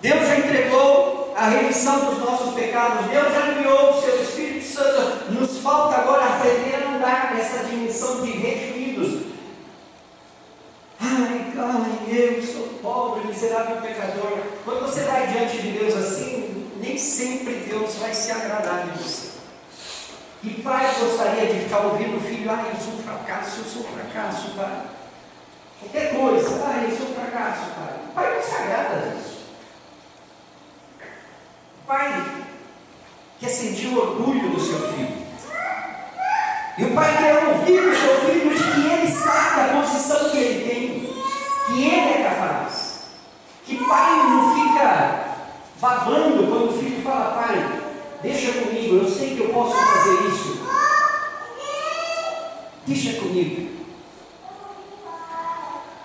Deus 0.00 0.26
já 0.26 0.36
entregou 0.38 1.34
a 1.36 1.48
remissão 1.48 2.06
dos 2.06 2.18
nossos 2.18 2.54
pecados. 2.54 3.06
Deus 3.06 3.32
já 3.32 3.48
enviou 3.48 3.90
o 3.90 4.00
seu 4.00 4.22
Espírito 4.22 4.64
Santo. 4.64 5.32
Nos 5.32 5.58
falta 5.58 5.96
agora 5.96 6.24
aprender 6.24 6.74
a 6.74 6.96
andar 6.96 7.34
nessa 7.34 7.64
dimensão 7.64 8.22
de 8.22 8.30
redimidos. 8.30 9.26
Ai, 11.00 11.52
ai, 11.58 12.16
eu 12.16 12.42
sou 12.42 12.68
pobre, 12.82 13.28
miserável 13.28 13.76
pecador. 13.82 14.38
Quando 14.64 14.80
você 14.80 15.02
vai 15.02 15.26
diante 15.26 15.58
de 15.58 15.70
Deus 15.72 15.94
assim, 15.96 16.70
nem 16.80 16.96
sempre 16.96 17.66
Deus 17.68 17.96
vai 17.96 18.14
se 18.14 18.32
agradar 18.32 18.86
de 18.86 18.99
Que 20.40 20.62
pai 20.62 20.94
gostaria 20.98 21.52
de 21.52 21.60
ficar 21.64 21.80
ouvindo 21.80 22.16
o 22.16 22.20
filho, 22.20 22.50
ah, 22.50 22.64
eu 22.72 22.80
sou 22.80 22.94
um 22.94 23.02
fracasso, 23.02 23.58
eu 23.58 23.64
sou 23.64 23.82
um 23.82 23.94
fracasso, 23.94 24.52
pai. 24.56 24.84
Qualquer 25.80 26.16
coisa, 26.16 26.64
ah, 26.64 26.82
eu 26.82 26.96
sou 26.96 27.10
um 27.10 27.14
fracasso, 27.14 27.66
pai. 27.76 27.94
O 28.08 28.14
pai 28.14 28.34
não 28.34 28.42
se 28.42 28.54
agrada 28.54 29.10
disso. 29.10 29.40
O 31.82 31.86
pai 31.86 32.24
quer 33.38 33.48
sentir 33.48 33.88
o 33.88 33.98
orgulho 33.98 34.48
do 34.48 34.60
seu 34.60 34.78
filho. 34.92 35.20
E 36.78 36.84
o 36.84 36.94
pai 36.94 37.18
quer 37.18 37.46
ouvir 37.46 37.82
do 37.82 37.94
seu 37.94 38.20
filho 38.20 38.54
de 38.54 38.62
que 38.62 38.90
ele 38.94 39.12
sabe 39.12 39.60
a 39.60 39.82
posição 39.82 40.30
que 40.30 40.38
ele 40.38 40.68
tem, 40.70 41.14
que 41.66 41.84
ele 41.84 42.12
é 42.14 42.30
capaz. 42.30 43.00
Que 43.66 43.76
pai 43.84 44.16
não 44.16 44.54
fica 44.54 45.36
babando 45.78 46.46
quando 46.46 46.70
o 46.70 46.78
filho 46.78 47.02
fala, 47.02 47.42
pai, 47.42 47.79
Deixa 48.22 48.52
comigo, 48.52 48.96
eu 48.96 49.08
sei 49.08 49.34
que 49.34 49.40
eu 49.40 49.48
posso 49.48 49.74
fazer 49.74 50.28
isso. 50.28 50.60
Deixa 52.86 53.20
comigo. 53.20 53.70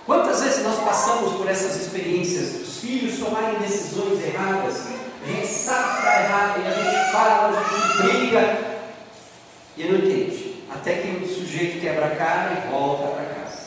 Quantas 0.06 0.40
vezes 0.40 0.62
nós 0.62 0.78
passamos 0.84 1.32
por 1.32 1.48
essas 1.48 1.76
experiências, 1.76 2.62
os 2.62 2.78
filhos 2.78 3.18
tomarem 3.18 3.58
decisões 3.58 4.24
erradas, 4.24 4.86
a 5.22 5.26
gente 5.26 5.46
sabe 5.48 5.92
que 5.92 5.98
está 5.98 6.22
errado, 6.22 6.60
e 6.60 6.68
a 6.68 6.70
gente 6.70 7.12
fala, 7.12 7.58
a 7.58 7.62
gente 7.62 8.02
briga, 8.02 8.78
e 9.76 9.84
não 9.84 9.98
entende. 9.98 10.64
Até 10.72 10.94
que 10.94 11.24
o 11.24 11.28
sujeito 11.28 11.80
quebra 11.80 12.06
a 12.06 12.16
cara 12.16 12.52
e 12.52 12.70
volta 12.70 13.08
para 13.08 13.24
casa. 13.24 13.66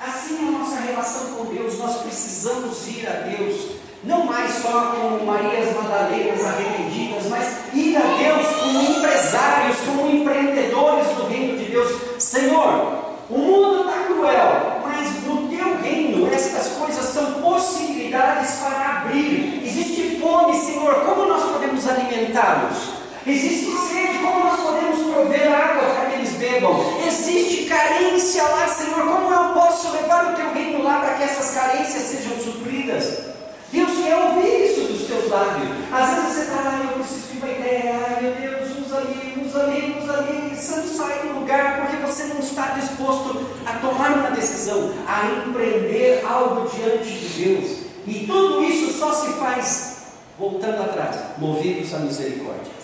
Assim 0.00 0.44
é 0.44 0.48
a 0.48 0.50
nossa 0.58 0.80
relação 0.80 1.34
com 1.34 1.54
Deus, 1.54 1.78
nós 1.78 2.02
precisamos 2.02 2.88
ir 2.88 3.06
a 3.06 3.12
Deus, 3.12 3.76
não 4.06 4.24
mais 4.24 4.52
só 4.62 4.94
como 4.94 5.26
Marias 5.26 5.74
Madalenas 5.74 6.44
arrependidas, 6.44 7.26
mas 7.28 7.74
ir 7.74 7.96
a 7.96 8.00
Deus 8.00 8.46
como 8.56 8.80
empresários, 8.82 9.76
como 9.84 10.08
empreendedores 10.08 11.08
do 11.08 11.26
reino 11.26 11.58
de 11.58 11.64
Deus. 11.64 11.92
Senhor, 12.18 13.04
o 13.28 13.36
mundo 13.36 13.80
está 13.80 14.04
cruel, 14.04 14.80
mas 14.84 15.24
no 15.24 15.48
teu 15.48 15.82
reino 15.82 16.32
estas 16.32 16.68
coisas 16.78 17.04
são 17.04 17.32
possibilidades 17.42 18.52
para 18.60 19.00
abrir. 19.00 19.60
Existe 19.64 20.20
fome, 20.20 20.56
Senhor, 20.56 20.94
como 21.04 21.26
nós 21.26 21.42
podemos 21.42 21.88
alimentá-los? 21.88 23.06
Existe 23.26 23.72
sede, 23.88 24.18
como 24.20 24.44
nós 24.44 24.60
podemos 24.60 25.12
prover 25.12 25.52
água 25.52 25.82
para 25.94 26.10
que 26.10 26.14
eles 26.14 26.32
bebam? 26.34 26.80
Existe 27.04 27.64
carência 27.64 28.44
lá, 28.44 28.68
Senhor, 28.68 29.00
como 29.00 29.34
eu 29.34 29.52
posso 29.52 29.90
levar 29.90 30.32
o 30.32 30.36
teu 30.36 30.52
reino 30.52 30.84
lá 30.84 31.00
para 31.00 31.14
que 31.14 31.24
essas 31.24 31.52
carências 31.52 32.02
sejam 32.04 32.38
supridas? 32.38 33.35
Deus 33.72 33.98
quer 33.98 34.16
ouvir 34.16 34.70
isso 34.70 34.92
dos 34.92 35.06
teus 35.06 35.30
lábios. 35.30 35.68
Às 35.92 36.10
vezes 36.10 36.32
você 36.32 36.40
está, 36.42 36.54
ah, 36.56 36.80
eu 36.84 36.98
preciso 37.00 37.32
de 37.32 37.38
uma 37.38 37.48
ideia, 37.48 38.00
ai 38.08 38.22
meu 38.22 38.32
Deus, 38.34 38.86
usa 38.86 38.98
ali, 38.98 39.44
usa 39.44 39.62
ali, 39.62 39.98
usa 40.00 40.12
ali. 40.18 40.56
Você 40.56 40.76
não 40.76 40.86
sai 40.86 41.18
do 41.20 41.40
lugar 41.40 41.80
porque 41.80 41.96
você 41.96 42.24
não 42.24 42.38
está 42.38 42.68
disposto 42.68 43.46
a 43.66 43.72
tomar 43.78 44.12
uma 44.12 44.30
decisão, 44.30 44.92
a 45.06 45.48
empreender 45.48 46.24
algo 46.24 46.68
diante 46.68 47.10
de 47.10 47.44
Deus. 47.44 47.86
E 48.06 48.26
tudo 48.26 48.62
isso 48.62 48.98
só 48.98 49.12
se 49.12 49.32
faz 49.34 49.96
voltando 50.38 50.82
atrás, 50.82 51.16
movidos 51.38 51.92
à 51.94 51.98
misericórdia. 51.98 52.76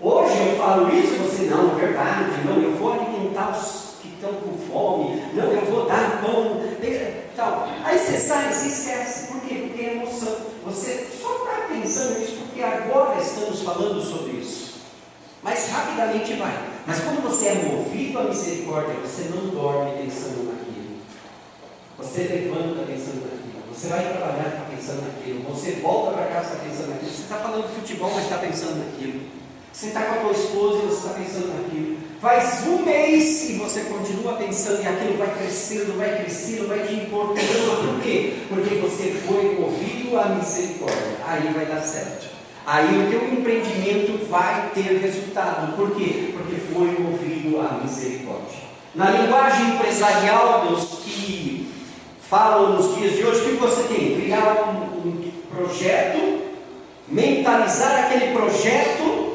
Hoje 0.00 0.32
eu 0.48 0.56
falo 0.56 0.88
isso, 0.94 1.14
você 1.18 1.44
não, 1.44 1.72
é 1.72 1.74
verdade, 1.74 2.30
não, 2.46 2.56
eu 2.56 2.74
vou 2.74 2.94
alimentar 2.94 3.50
os 3.50 3.96
que 4.00 4.08
estão 4.08 4.32
com 4.32 4.56
fome, 4.56 5.22
não, 5.34 5.44
eu 5.44 5.66
vou 5.66 5.86
dar 5.86 6.22
pão, 6.22 6.62
tal. 7.36 7.68
Aí 7.84 7.98
você 7.98 8.18
sai, 8.18 8.52
você 8.52 8.68
esquece, 8.68 9.28
por 9.28 9.40
quê? 9.42 9.66
Porque 9.68 9.82
é 9.82 9.92
emoção. 9.94 10.36
Você 10.66 11.08
só 11.20 11.36
está 11.36 11.66
pensando 11.68 12.18
nisso 12.18 12.36
porque 12.46 12.62
agora 12.62 13.20
estamos 13.20 13.62
falando 13.62 14.02
sobre 14.02 14.32
isso. 14.32 14.80
Mas 15.42 15.70
rapidamente 15.70 16.34
vai. 16.34 16.52
Mas 16.86 17.00
quando 17.00 17.22
você 17.22 17.48
é 17.48 17.54
movido 17.54 18.18
à 18.18 18.24
misericórdia, 18.24 18.94
você 18.96 19.30
não 19.34 19.48
dorme 19.48 20.02
pensando 20.02 20.52
naquilo. 20.52 20.98
Você 21.98 22.22
levanta 22.22 22.86
pensando 22.86 23.22
naquilo. 23.22 23.50
Você 23.72 23.88
vai 23.88 24.12
trabalhar 24.12 24.48
está 24.48 24.64
pensando 24.68 25.06
naquilo. 25.06 25.42
Você 25.48 25.72
volta 25.80 26.12
para 26.12 26.26
casa 26.26 26.56
pensando 26.56 26.90
naquilo. 26.90 27.10
Você 27.10 27.22
está 27.22 27.36
falando 27.36 27.68
de 27.68 27.80
futebol, 27.80 28.10
mas 28.14 28.24
está 28.24 28.38
pensando 28.38 28.84
naquilo. 28.84 29.20
Você 29.72 29.86
está 29.86 30.02
com 30.02 30.14
a 30.14 30.18
tua 30.18 30.32
esposa 30.32 30.78
e 30.78 30.86
você 30.86 31.06
está 31.06 31.18
pensando 31.18 31.62
naquilo. 31.62 32.09
Faz 32.20 32.66
um 32.66 32.82
mês 32.82 33.48
e 33.48 33.54
você 33.54 33.80
continua 33.84 34.34
pensando 34.34 34.82
e 34.82 34.86
aquilo 34.86 35.16
vai 35.16 35.34
crescendo, 35.38 35.96
vai 35.96 36.18
crescendo, 36.18 36.68
vai 36.68 36.80
te 36.80 36.92
importando. 36.92 37.94
Por 37.94 38.02
quê? 38.02 38.34
Porque 38.46 38.74
você 38.74 39.22
foi 39.26 39.58
movido 39.58 40.20
à 40.20 40.26
misericórdia. 40.26 41.16
Aí 41.26 41.50
vai 41.54 41.64
dar 41.64 41.80
certo. 41.80 42.28
Aí 42.66 43.06
o 43.06 43.08
teu 43.08 43.26
empreendimento 43.26 44.26
vai 44.28 44.70
ter 44.74 44.98
resultado. 44.98 45.74
Por 45.76 45.96
quê? 45.96 46.34
Porque 46.34 46.56
foi 46.56 46.88
movido 46.98 47.58
à 47.58 47.80
misericórdia. 47.82 48.68
Na 48.94 49.08
linguagem 49.12 49.76
empresarial 49.76 50.66
dos 50.66 51.00
que 51.02 51.72
falam 52.28 52.74
nos 52.74 52.96
dias 52.96 53.16
de 53.16 53.24
hoje, 53.24 53.40
o 53.40 53.44
que 53.44 53.52
você 53.52 53.82
tem? 53.84 54.20
Criar 54.20 54.68
um, 54.68 55.08
um 55.08 55.32
projeto, 55.50 56.42
mentalizar 57.08 58.04
aquele 58.04 58.34
projeto 58.34 59.29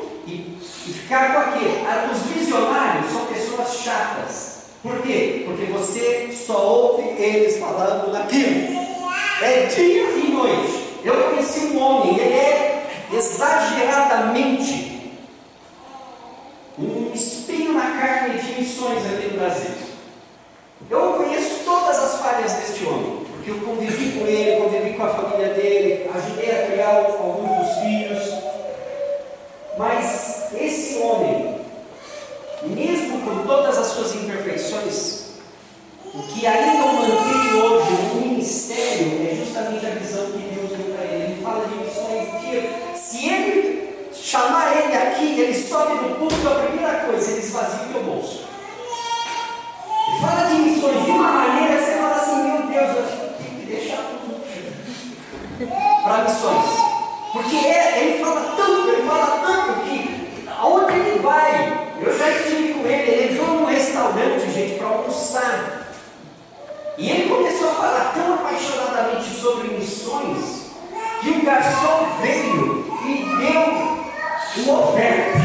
e 0.87 0.93
ficar 0.93 1.33
com 1.33 1.39
aquilo. 1.39 1.85
Ah, 1.87 2.09
os 2.11 2.21
visionários 2.31 3.11
são 3.11 3.25
pessoas 3.25 3.77
chatas. 3.83 4.55
Por 4.81 5.01
quê? 5.01 5.43
Porque 5.45 5.65
você 5.65 6.31
só 6.31 6.63
ouve 6.63 7.03
eles 7.21 7.57
falando 7.57 8.11
naquilo. 8.11 8.85
É 9.41 9.65
dia 9.65 10.03
e 10.11 10.31
noite. 10.31 10.85
Eu 11.03 11.29
conheci 11.29 11.59
um 11.67 11.81
homem, 11.81 12.19
ele 12.19 12.33
é 12.33 13.05
exageradamente 13.11 14.95
um 16.77 17.11
espinho 17.13 17.73
na 17.73 17.99
carne 17.99 18.39
de 18.39 18.59
missões 18.59 19.05
aqui 19.05 19.27
no 19.31 19.39
Brasil. 19.39 19.71
Eu 20.89 21.13
conheço 21.13 21.63
todas 21.63 21.97
as 21.97 22.19
falhas 22.19 22.53
deste 22.53 22.85
homem, 22.85 23.25
porque 23.31 23.51
eu 23.51 23.59
convivi 23.59 24.19
com 24.19 24.27
ele, 24.27 24.61
convivi 24.61 24.93
com 24.95 25.03
a 25.03 25.09
família 25.09 25.53
dele, 25.53 26.09
ajudei 26.13 26.51
a 26.51 26.65
criar 26.67 26.95
alguns 26.97 27.65
dos 27.65 27.79
filhos. 27.79 28.23
Mas 29.77 30.34
esse 30.53 30.97
homem, 30.97 31.61
mesmo 32.63 33.21
com 33.21 33.45
todas 33.45 33.77
as 33.77 33.87
suas 33.87 34.15
imperfeições, 34.15 35.25
o 36.13 36.23
que 36.23 36.45
ainda 36.47 36.85
o 36.85 36.95
mantém 36.95 37.61
hoje 37.61 37.91
no 37.91 38.21
ministério 38.21 39.29
é 39.29 39.35
justamente 39.35 39.85
a 39.85 39.89
visão 39.89 40.31
que 40.31 40.37
Deus 40.37 40.69
deu 40.69 40.95
para 40.95 41.03
ele. 41.05 41.33
Ele 41.33 41.43
fala 41.43 41.67
de 41.67 41.75
missões 41.75 42.29
que, 42.41 42.97
se 42.97 43.27
ele 43.27 44.09
chamar 44.13 44.77
ele 44.77 44.95
aqui, 44.95 45.39
ele 45.39 45.53
sobe 45.53 45.95
no 45.95 46.15
púlpito, 46.15 46.47
a 46.47 46.55
primeira 46.55 46.99
coisa, 46.99 47.31
ele 47.31 47.41
esvazia 47.41 47.85
o 47.85 47.93
teu 47.93 48.03
bolso. 48.03 48.45
Ele 50.07 50.19
fala 50.21 50.47
de 50.47 50.55
missões 50.55 51.03
de 51.03 51.11
uma 51.11 51.31
maneira 51.31 51.75
que 51.75 51.83
você 51.83 51.91
fala 51.97 52.15
assim, 52.15 52.43
meu 52.43 52.61
Deus, 52.67 52.95
eu 52.95 53.33
tenho 53.37 53.59
que 53.59 53.65
deixar 53.65 53.97
tudo 53.97 54.41
para 56.03 56.23
missões. 56.23 56.95
Porque 57.33 57.57
é, 57.57 58.01
ele 58.01 58.23
fala 58.23 58.55
tanto, 58.55 58.89
ele 58.89 59.05
fala 59.05 59.43
tanto 59.45 59.81
que 59.81 60.47
aonde 60.57 60.93
ele 60.93 61.19
vai, 61.19 61.91
eu 62.01 62.17
já 62.17 62.29
estive 62.29 62.73
com 62.75 62.87
ele, 62.87 63.11
ele 63.11 63.33
entrou 63.33 63.47
num 63.47 63.65
restaurante, 63.65 64.51
gente, 64.51 64.77
para 64.77 64.87
almoçar. 64.87 65.85
E 66.97 67.09
ele 67.09 67.29
começou 67.29 67.71
a 67.71 67.73
falar 67.73 68.13
tão 68.13 68.35
apaixonadamente 68.35 69.29
sobre 69.35 69.67
que 71.21 71.29
o 71.29 71.43
garçom 71.43 72.07
veio 72.21 72.85
e 73.05 73.25
deu 73.37 74.63
uma 74.63 74.79
oferta. 74.89 75.39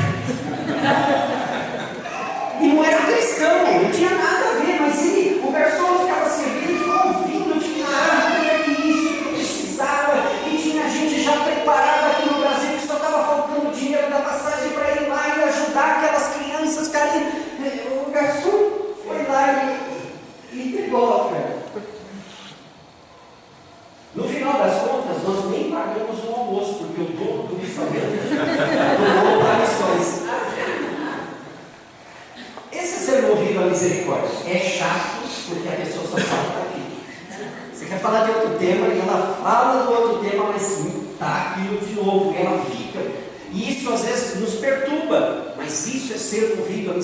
e 2.61 2.67
não 2.69 2.85
era 2.85 2.99
cristão, 2.99 3.83
não 3.83 3.91
tinha 3.91 4.11
nada 4.11 4.51
a 4.51 4.65
ver, 4.65 4.81
mas 4.81 5.03
ele, 5.05 5.41
o 5.45 5.51
garçom 5.51 5.99
ficava 6.01 6.29
servindo 6.29 6.71
e 6.71 6.79
ficou 6.79 7.07
ouvindo 7.09 7.59
de 7.59 7.83
nada, 7.83 8.63
que 8.65 8.71
isso, 8.89 9.09
que 9.15 9.25
precisava, 9.35 10.31
gente 10.91 11.23
já 11.23 11.33
preparada 11.45 12.09
aqui 12.09 12.29
no 12.29 12.41
Brasil 12.41 12.77
que 12.77 12.87
só 12.87 12.95
estava 12.95 13.25
faltando 13.25 13.73
dinheiro 13.73 14.11
da 14.11 14.21
passagem 14.21 14.71
para 14.71 14.91
ir 14.93 15.09
lá 15.09 15.29
e 15.29 15.45
ajudar 15.45 15.99
aquelas 15.99 16.35
crianças 16.35 16.89
carinhas. 16.89 17.33
O 17.91 18.11
garçom 18.11 18.95
foi 19.07 19.27
lá 19.27 19.79
e, 20.53 20.59
e 20.59 20.73
pegou 20.77 21.13
a 21.13 21.27
oferta. 21.27 21.61
No 24.15 24.25
final 24.25 24.53
das 24.55 24.83
contas, 24.83 25.23
nós 25.23 25.51
nem 25.51 25.71
pagamos 25.71 26.25
o 26.25 26.35
almoço, 26.35 26.75
porque 26.75 27.01
o 27.01 27.05
dono 27.05 27.43
do 27.45 27.61
restaurante 27.61 27.95
doou 29.23 29.41
para 29.41 29.59
missões. 29.59 30.23
Esse 32.73 33.07
ser 33.07 33.23
movido 33.23 33.61
à 33.61 33.67
misericórdia 33.67 34.31
é 34.47 34.59
chato, 34.59 35.21
porque 35.49 35.69
a 35.69 35.73
pessoa 35.73 36.07
só 36.07 36.17
fala 36.19 36.71
quer 37.91 37.99
falar 37.99 38.25
de 38.25 38.31
outro 38.31 38.57
tema 38.57 38.87
e 38.87 39.01
ela 39.01 39.37
fala 39.43 39.83
do 39.83 39.93
outro 39.93 40.31
tema, 40.31 40.45
mas 40.53 40.63
está 41.13 41.57
aquilo 41.57 41.79
de 41.79 41.95
novo, 41.95 42.33
e 42.33 42.41
ela 42.41 42.65
fica. 42.65 43.01
E 43.53 43.73
isso 43.73 43.93
às 43.93 44.03
vezes 44.03 44.41
nos 44.41 44.55
perturba, 44.55 45.55
mas 45.57 45.89
isso 45.89 46.15
é 46.15 46.17
ser 46.17 46.57
movido 46.57 46.93
à 46.93 46.95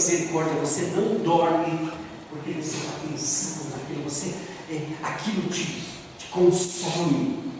Você 0.45 0.93
não 0.95 1.14
dorme 1.20 1.91
porque 2.28 2.53
você 2.53 2.76
está 2.76 2.93
pensando 3.09 3.70
naquilo, 3.70 4.03
você, 4.05 4.34
é, 4.70 4.80
aquilo 5.03 5.49
te, 5.49 5.82
te 6.18 6.26
consome. 6.30 7.53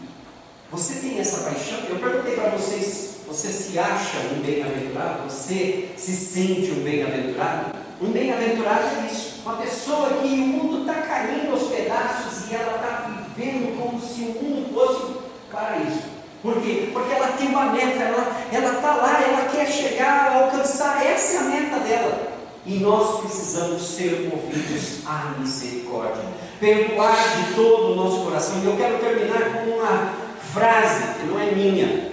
Você 0.71 0.99
tem 0.99 1.19
essa 1.19 1.49
paixão? 1.49 1.79
Eu 1.89 1.95
perguntei 1.97 2.35
para 2.35 2.51
vocês: 2.51 3.21
você 3.27 3.47
se 3.47 3.79
acha 3.79 4.17
um 4.31 4.41
bem-aventurado? 4.41 5.23
Você 5.23 5.89
se 5.97 6.13
sente 6.13 6.71
um 6.71 6.83
bem-aventurado? 6.83 7.77
Um 7.99 8.11
bem-aventurado 8.11 8.83
é 9.01 9.11
isso. 9.11 9.41
Uma 9.43 9.57
pessoa 9.57 10.09
que 10.21 10.27
o 10.27 10.37
mundo 10.37 10.81
está 10.81 11.01
caindo 11.01 11.51
aos 11.51 11.69
pedaços 11.69 12.51
e 12.51 12.53
ela 12.53 12.75
está 12.75 13.25
vivendo 13.35 13.75
como 13.81 13.99
se 13.99 14.21
o 14.21 14.43
mundo 14.43 14.73
fosse 14.73 15.03
um 15.03 15.51
paraíso. 15.51 16.01
Por 16.43 16.61
quê? 16.61 16.89
Porque 16.93 17.13
ela 17.13 17.29
tem 17.29 17.47
uma 17.47 17.71
meta, 17.71 18.03
ela 18.51 18.73
está 18.75 18.95
lá, 18.95 19.21
ela 19.23 19.49
quer 19.49 19.65
chegar, 19.65 20.31
alcançar, 20.43 21.03
essa 21.03 21.33
é 21.33 21.37
a 21.39 21.43
meta 21.43 21.79
dela. 21.79 22.36
E 22.67 22.79
nós 22.79 23.21
precisamos 23.21 23.81
ser 23.81 24.29
movidos 24.29 25.05
à 25.05 25.35
misericórdia, 25.39 26.21
perdoar 26.59 27.15
de 27.15 27.53
todo 27.55 27.93
o 27.93 27.95
nosso 27.95 28.25
coração. 28.25 28.61
E 28.61 28.65
eu 28.65 28.75
quero 28.75 28.99
terminar 28.99 29.53
com 29.53 29.71
uma 29.71 30.13
frase 30.53 31.19
que 31.19 31.27
não 31.27 31.39
é 31.39 31.51
minha, 31.51 32.11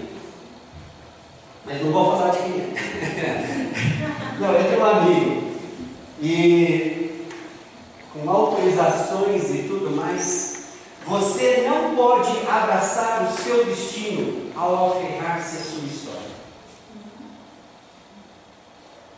mas 1.66 1.82
não 1.82 1.92
vou 1.92 2.16
falar 2.16 2.30
de 2.30 2.38
quem 2.38 2.60
é. 2.60 3.70
não, 4.38 4.52
eu 4.52 4.64
tenho 4.64 4.80
um 4.80 4.84
amigo 4.84 5.44
e 6.22 7.24
com 8.12 8.30
autorizações 8.30 9.50
e 9.50 9.64
tudo 9.68 9.90
mais, 9.96 10.54
você 11.06 11.68
não 11.68 11.96
pode 11.96 12.30
abraçar 12.48 13.28
o 13.28 13.42
seu 13.42 13.64
destino 13.64 14.50
ao 14.56 14.92
aferrar-se 14.92 15.56
à 15.56 15.60
sua 15.60 15.84
história. 15.84 16.03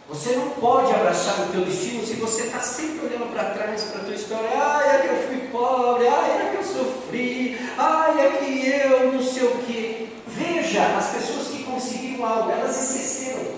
Você 0.09 0.37
não 0.37 0.51
pode 0.51 0.93
abraçar 0.93 1.41
o 1.41 1.53
teu 1.53 1.65
destino 1.65 2.07
se 2.07 2.15
você 2.15 2.43
está 2.43 2.61
sempre 2.61 3.07
olhando 3.07 3.33
para 3.33 3.51
trás 3.51 3.83
para 3.85 4.03
a 4.03 4.05
tua 4.05 4.15
história. 4.15 4.49
Ai, 4.55 4.97
é 4.97 4.99
que 5.01 5.09
eu 5.09 5.27
fui 5.27 5.49
pobre, 5.49 6.07
ai, 6.07 6.31
é 6.31 6.51
que 6.51 6.57
eu 6.59 6.63
sofri, 6.63 7.59
ai, 7.77 8.21
é 8.21 8.31
que 8.39 8.89
eu 8.89 9.13
não 9.13 9.23
sei 9.23 9.43
o 9.43 9.59
quê. 9.67 10.09
Veja, 10.29 10.97
as 10.97 11.09
pessoas 11.11 11.49
que 11.49 11.65
conseguiram 11.65 12.25
algo, 12.25 12.53
elas 12.53 12.95
esqueceram. 12.95 13.57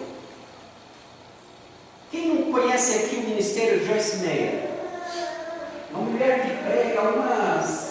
Quem 2.11 2.29
não 2.29 2.53
conhece 2.53 3.05
aqui 3.05 3.17
o 3.17 3.29
ministério 3.29 3.85
Joyce 3.85 4.17
Meyer? 4.19 4.71
Uma 5.91 6.01
mulher 6.01 6.43
que 6.43 6.65
prega 6.65 7.03
umas 7.03 7.89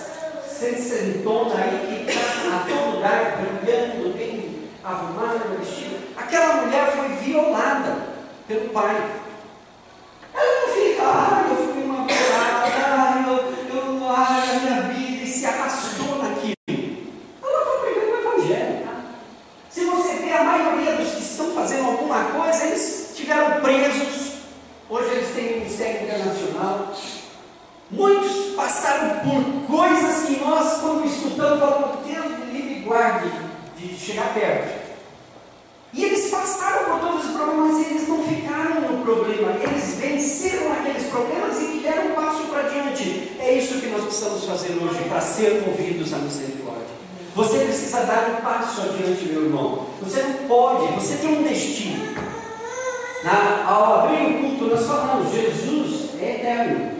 sessentona 0.48 1.56
aí 1.56 2.04
que 2.06 2.12
está 2.12 2.56
a 2.56 2.66
todo 2.68 2.96
lugar, 2.96 3.38
brilhando, 3.38 4.18
bem 4.18 4.70
arrumada, 4.84 5.46
vestida. 5.60 5.98
Aquela 6.18 6.64
mulher 6.64 6.92
foi 6.94 7.10
violada 7.24 8.07
pelo 8.48 8.70
pai. 8.70 8.96
Ela 10.34 10.62
não 10.62 10.74
fica, 10.74 11.04
ah, 11.04 11.48
eu 11.50 11.56
fui 11.74 11.84
uma 11.84 12.06
pelada, 12.06 12.72
ah, 12.86 13.26
eu, 13.28 13.76
eu, 13.76 14.10
ai, 14.10 14.50
a 14.50 14.60
minha 14.60 14.82
vida, 14.94 15.24
e 15.24 15.28
se 15.28 15.46
arrastou 15.46 16.24
naquilo. 16.24 16.56
Ela 17.44 17.60
está 17.60 17.80
pregando 17.82 18.12
o 18.12 18.20
evangelho. 18.20 18.88
Se 19.70 19.84
você 19.84 20.14
vê 20.16 20.32
a 20.32 20.44
maioria 20.44 20.94
dos 20.94 21.14
que 21.14 21.22
estão 21.22 21.52
fazendo 21.52 21.88
alguma 21.88 22.24
coisa, 22.26 22.66
eles 22.66 23.12
estiveram 23.12 23.62
presos, 23.62 24.34
hoje 24.90 25.10
eles 25.12 25.36
têm 25.36 25.54
um 25.54 25.60
ministério 25.60 26.04
internacional. 26.04 26.94
Muitos 27.90 28.56
passaram 28.56 29.20
por 29.20 29.78
coisas 29.78 30.26
que 30.26 30.40
nós, 30.40 30.82
quando 30.82 31.06
escutamos, 31.06 31.60
falamos, 31.60 32.06
Deus 32.06 32.26
me 32.26 32.46
livre 32.52 32.80
e 32.80 32.84
guarde 32.84 33.32
de 33.78 33.98
chegar 33.98 34.34
perto. 34.34 34.88
E 35.94 36.04
eles 36.04 36.30
passaram 36.30 36.92
por 36.92 37.00
todos 37.00 37.26
os 37.26 37.32
problemas, 37.32 37.74
mas 37.74 37.88
eles 37.88 38.08
não 38.08 38.24
ficaram 38.24 38.82
no 38.82 39.04
problema, 39.04 39.54
eles 39.62 39.96
venceram 39.96 40.74
aqueles 40.74 41.08
problemas 41.08 41.60
e 41.62 41.80
deram 41.80 42.12
um 42.12 42.16
passo 42.16 42.44
para 42.44 42.64
diante. 42.64 43.32
É 43.40 43.54
isso 43.54 43.80
que 43.80 43.88
nós 43.88 44.04
precisamos 44.04 44.44
fazer 44.44 44.74
hoje 44.74 45.04
para 45.08 45.22
ser 45.22 45.64
movidos 45.66 46.14
à 46.14 46.18
misericórdia. 46.18 46.86
Você 47.36 47.60
precisa 47.60 48.02
dar 48.02 48.38
um 48.38 48.42
passo 48.44 48.82
adiante, 48.82 49.26
meu 49.26 49.46
irmão. 49.46 49.88
Você 50.02 50.22
não 50.24 50.48
pode, 50.48 50.94
você 50.94 51.16
tem 51.18 51.40
um 51.40 51.44
destino. 51.44 52.16
Na, 53.24 53.66
ao 53.68 54.06
abrir 54.06 54.24
o 54.24 54.40
culto, 54.40 54.66
nós 54.66 54.86
falamos: 54.86 55.32
Jesus 55.34 56.10
é 56.22 56.36
eterno. 56.36 56.98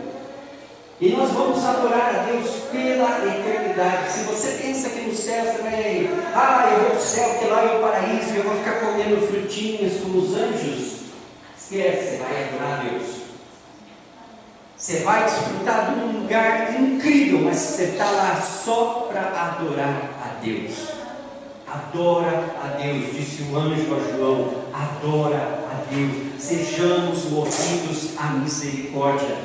E 1.00 1.10
nós 1.10 1.30
vamos 1.30 1.64
adorar 1.64 2.12
a 2.12 2.18
Deus 2.24 2.50
pela 2.72 3.24
eternidade. 3.24 4.10
Se 4.10 4.24
você 4.24 4.60
pensa 4.60 4.90
que 4.90 5.02
no 5.02 5.14
céu 5.14 5.44
você 5.44 5.62
vai, 5.62 6.10
ah, 6.34 6.70
eu 6.72 6.80
vou 6.80 6.90
para 6.90 6.98
o 6.98 7.00
céu, 7.00 7.38
que 7.38 7.44
lá 7.46 7.62
é 7.62 7.76
o 7.76 7.80
paraíso, 7.80 8.34
eu 8.34 8.42
vou 8.42 8.56
ficar 8.56 8.80
comendo 8.80 9.24
frutinhas 9.28 10.00
como 10.02 10.18
os 10.18 10.36
anjos, 10.36 11.02
esquece, 11.56 12.16
você 12.16 12.16
vai 12.16 12.48
adorar 12.48 12.80
a 12.80 12.82
Deus. 12.82 13.06
Você 14.76 14.98
vai 15.00 15.24
desfrutar 15.24 15.94
de 15.94 16.00
um 16.00 16.22
lugar 16.22 16.80
incrível, 16.80 17.42
mas 17.42 17.58
você 17.58 17.84
está 17.84 18.10
lá 18.10 18.40
só 18.40 19.08
para 19.08 19.20
adorar 19.20 20.10
a 20.20 20.44
Deus. 20.44 20.88
Adora 21.64 22.56
a 22.60 22.76
Deus, 22.76 23.12
disse 23.12 23.42
o 23.42 23.56
anjo 23.56 23.94
a 23.94 24.16
João, 24.16 24.64
adora 24.72 25.60
a 25.70 25.94
Deus, 25.94 26.42
sejamos 26.98 27.24
movidos 27.30 28.18
à 28.18 28.30
misericórdia. 28.32 29.36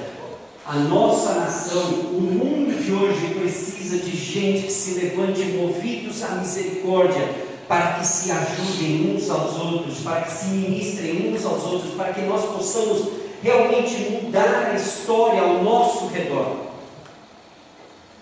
A 0.66 0.76
nossa 0.76 1.34
nação, 1.36 1.84
o 1.84 2.22
mundo 2.22 2.82
de 2.82 2.92
hoje 2.92 3.36
precisa 3.36 3.98
de 3.98 4.16
gente 4.16 4.64
que 4.64 4.72
se 4.72 5.00
levante 5.00 5.44
movidos 5.44 6.24
à 6.24 6.36
misericórdia, 6.36 7.30
para 7.68 7.94
que 7.94 8.08
se 8.08 8.32
ajudem 8.32 9.16
uns 9.16 9.30
aos 9.30 9.60
outros, 9.60 10.00
para 10.00 10.22
que 10.22 10.32
se 10.32 10.46
ministrem 10.48 11.34
uns 11.34 11.46
aos 11.46 11.64
outros, 11.64 11.94
para 11.94 12.14
que 12.14 12.22
nós 12.22 12.44
possamos 12.46 13.10
realmente 13.42 14.22
mudar 14.22 14.72
a 14.72 14.76
história 14.76 15.42
ao 15.42 15.64
nosso 15.64 16.08
redor. 16.08 16.64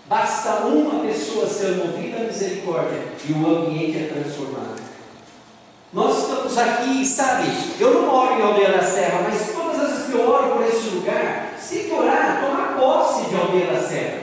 Basta 0.08 0.66
uma 0.66 1.00
pessoa 1.04 1.46
ser 1.46 1.76
movida 1.76 2.18
à 2.18 2.24
misericórdia 2.24 3.00
e 3.26 3.32
o 3.32 3.46
ambiente 3.46 3.98
é 3.98 4.08
transformado. 4.08 4.81
Nós 5.92 6.22
estamos 6.22 6.56
aqui, 6.56 7.04
sabe? 7.04 7.48
Eu 7.78 7.92
não 7.92 8.06
moro 8.06 8.38
em 8.38 8.42
Aldeia 8.42 8.72
da 8.72 8.82
Serra, 8.82 9.26
mas 9.28 9.52
todas 9.54 9.78
as 9.78 9.90
vezes 9.90 10.06
que 10.06 10.12
eu 10.14 10.26
oro 10.26 10.52
por 10.52 10.66
esse 10.66 10.88
lugar, 10.88 11.54
se 11.60 11.92
orar, 11.92 12.42
tomar 12.42 12.78
posse 12.78 13.28
de 13.28 13.36
Aldeia 13.36 13.66
da 13.66 13.82
Serra. 13.86 14.22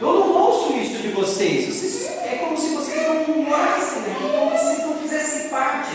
Eu 0.00 0.14
não 0.14 0.32
ouço 0.32 0.72
isso 0.74 1.02
de 1.02 1.08
vocês. 1.08 1.66
vocês 1.66 2.16
é 2.24 2.36
como 2.36 2.56
se 2.56 2.76
vocês 2.76 3.08
não 3.08 3.36
morassem 3.38 4.02
aqui, 4.02 4.38
como 4.38 4.56
se 4.56 4.82
não 4.82 4.94
fizessem 4.98 5.48
parte. 5.48 5.90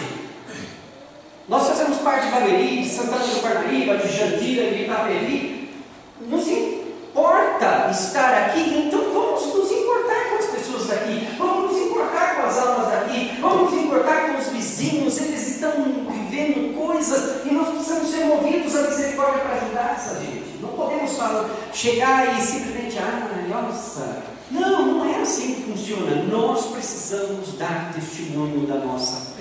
Nós 1.47 1.66
fazemos 1.70 1.97
parte 1.99 2.26
de 2.26 2.32
Barueri, 2.34 2.82
de 2.82 2.89
Santana 2.89 3.24
do 3.24 3.41
Parnaíba, 3.41 3.95
de 3.95 4.18
Jandira, 4.18 4.70
de 4.70 4.84
Itapevi. 4.84 5.70
Nos 6.28 6.45
importa 6.45 7.89
estar 7.89 8.47
aqui, 8.47 8.86
então 8.86 9.13
vamos 9.13 9.45
nos 9.53 9.72
importar 9.72 10.30
com 10.30 10.36
as 10.36 10.45
pessoas 10.47 10.88
daqui, 10.88 11.26
vamos 11.38 11.72
nos 11.72 11.82
importar 11.86 12.36
com 12.36 12.47
as 12.47 12.57
almas 12.57 12.88
daqui, 12.89 13.38
vamos 13.66 13.84
importar 13.84 14.32
com 14.32 14.39
os 14.39 14.47
vizinhos, 14.49 15.20
eles 15.22 15.47
estão 15.47 15.72
vivendo 16.09 16.76
coisas 16.78 17.45
e 17.45 17.53
nós 17.53 17.70
precisamos 17.70 18.09
ser 18.09 18.26
movidos 18.26 18.76
à 18.76 18.82
misericórdia 18.84 19.41
para 19.41 19.55
ajudar 19.55 19.95
essa 19.95 20.20
gente. 20.22 20.59
Não 20.61 20.70
podemos 20.70 21.11
falar, 21.13 21.49
chegar 21.74 22.38
e 22.38 22.41
simplesmente, 22.41 22.97
ah, 22.99 23.45
nossa. 23.49 24.24
Não, 24.51 24.86
não 24.86 25.05
é 25.09 25.22
assim 25.22 25.55
que 25.55 25.63
funciona. 25.63 26.24
Nós 26.24 26.68
precisamos 26.68 27.57
dar 27.57 27.91
testemunho 27.93 28.68
da 28.68 28.76
nossa. 28.76 29.34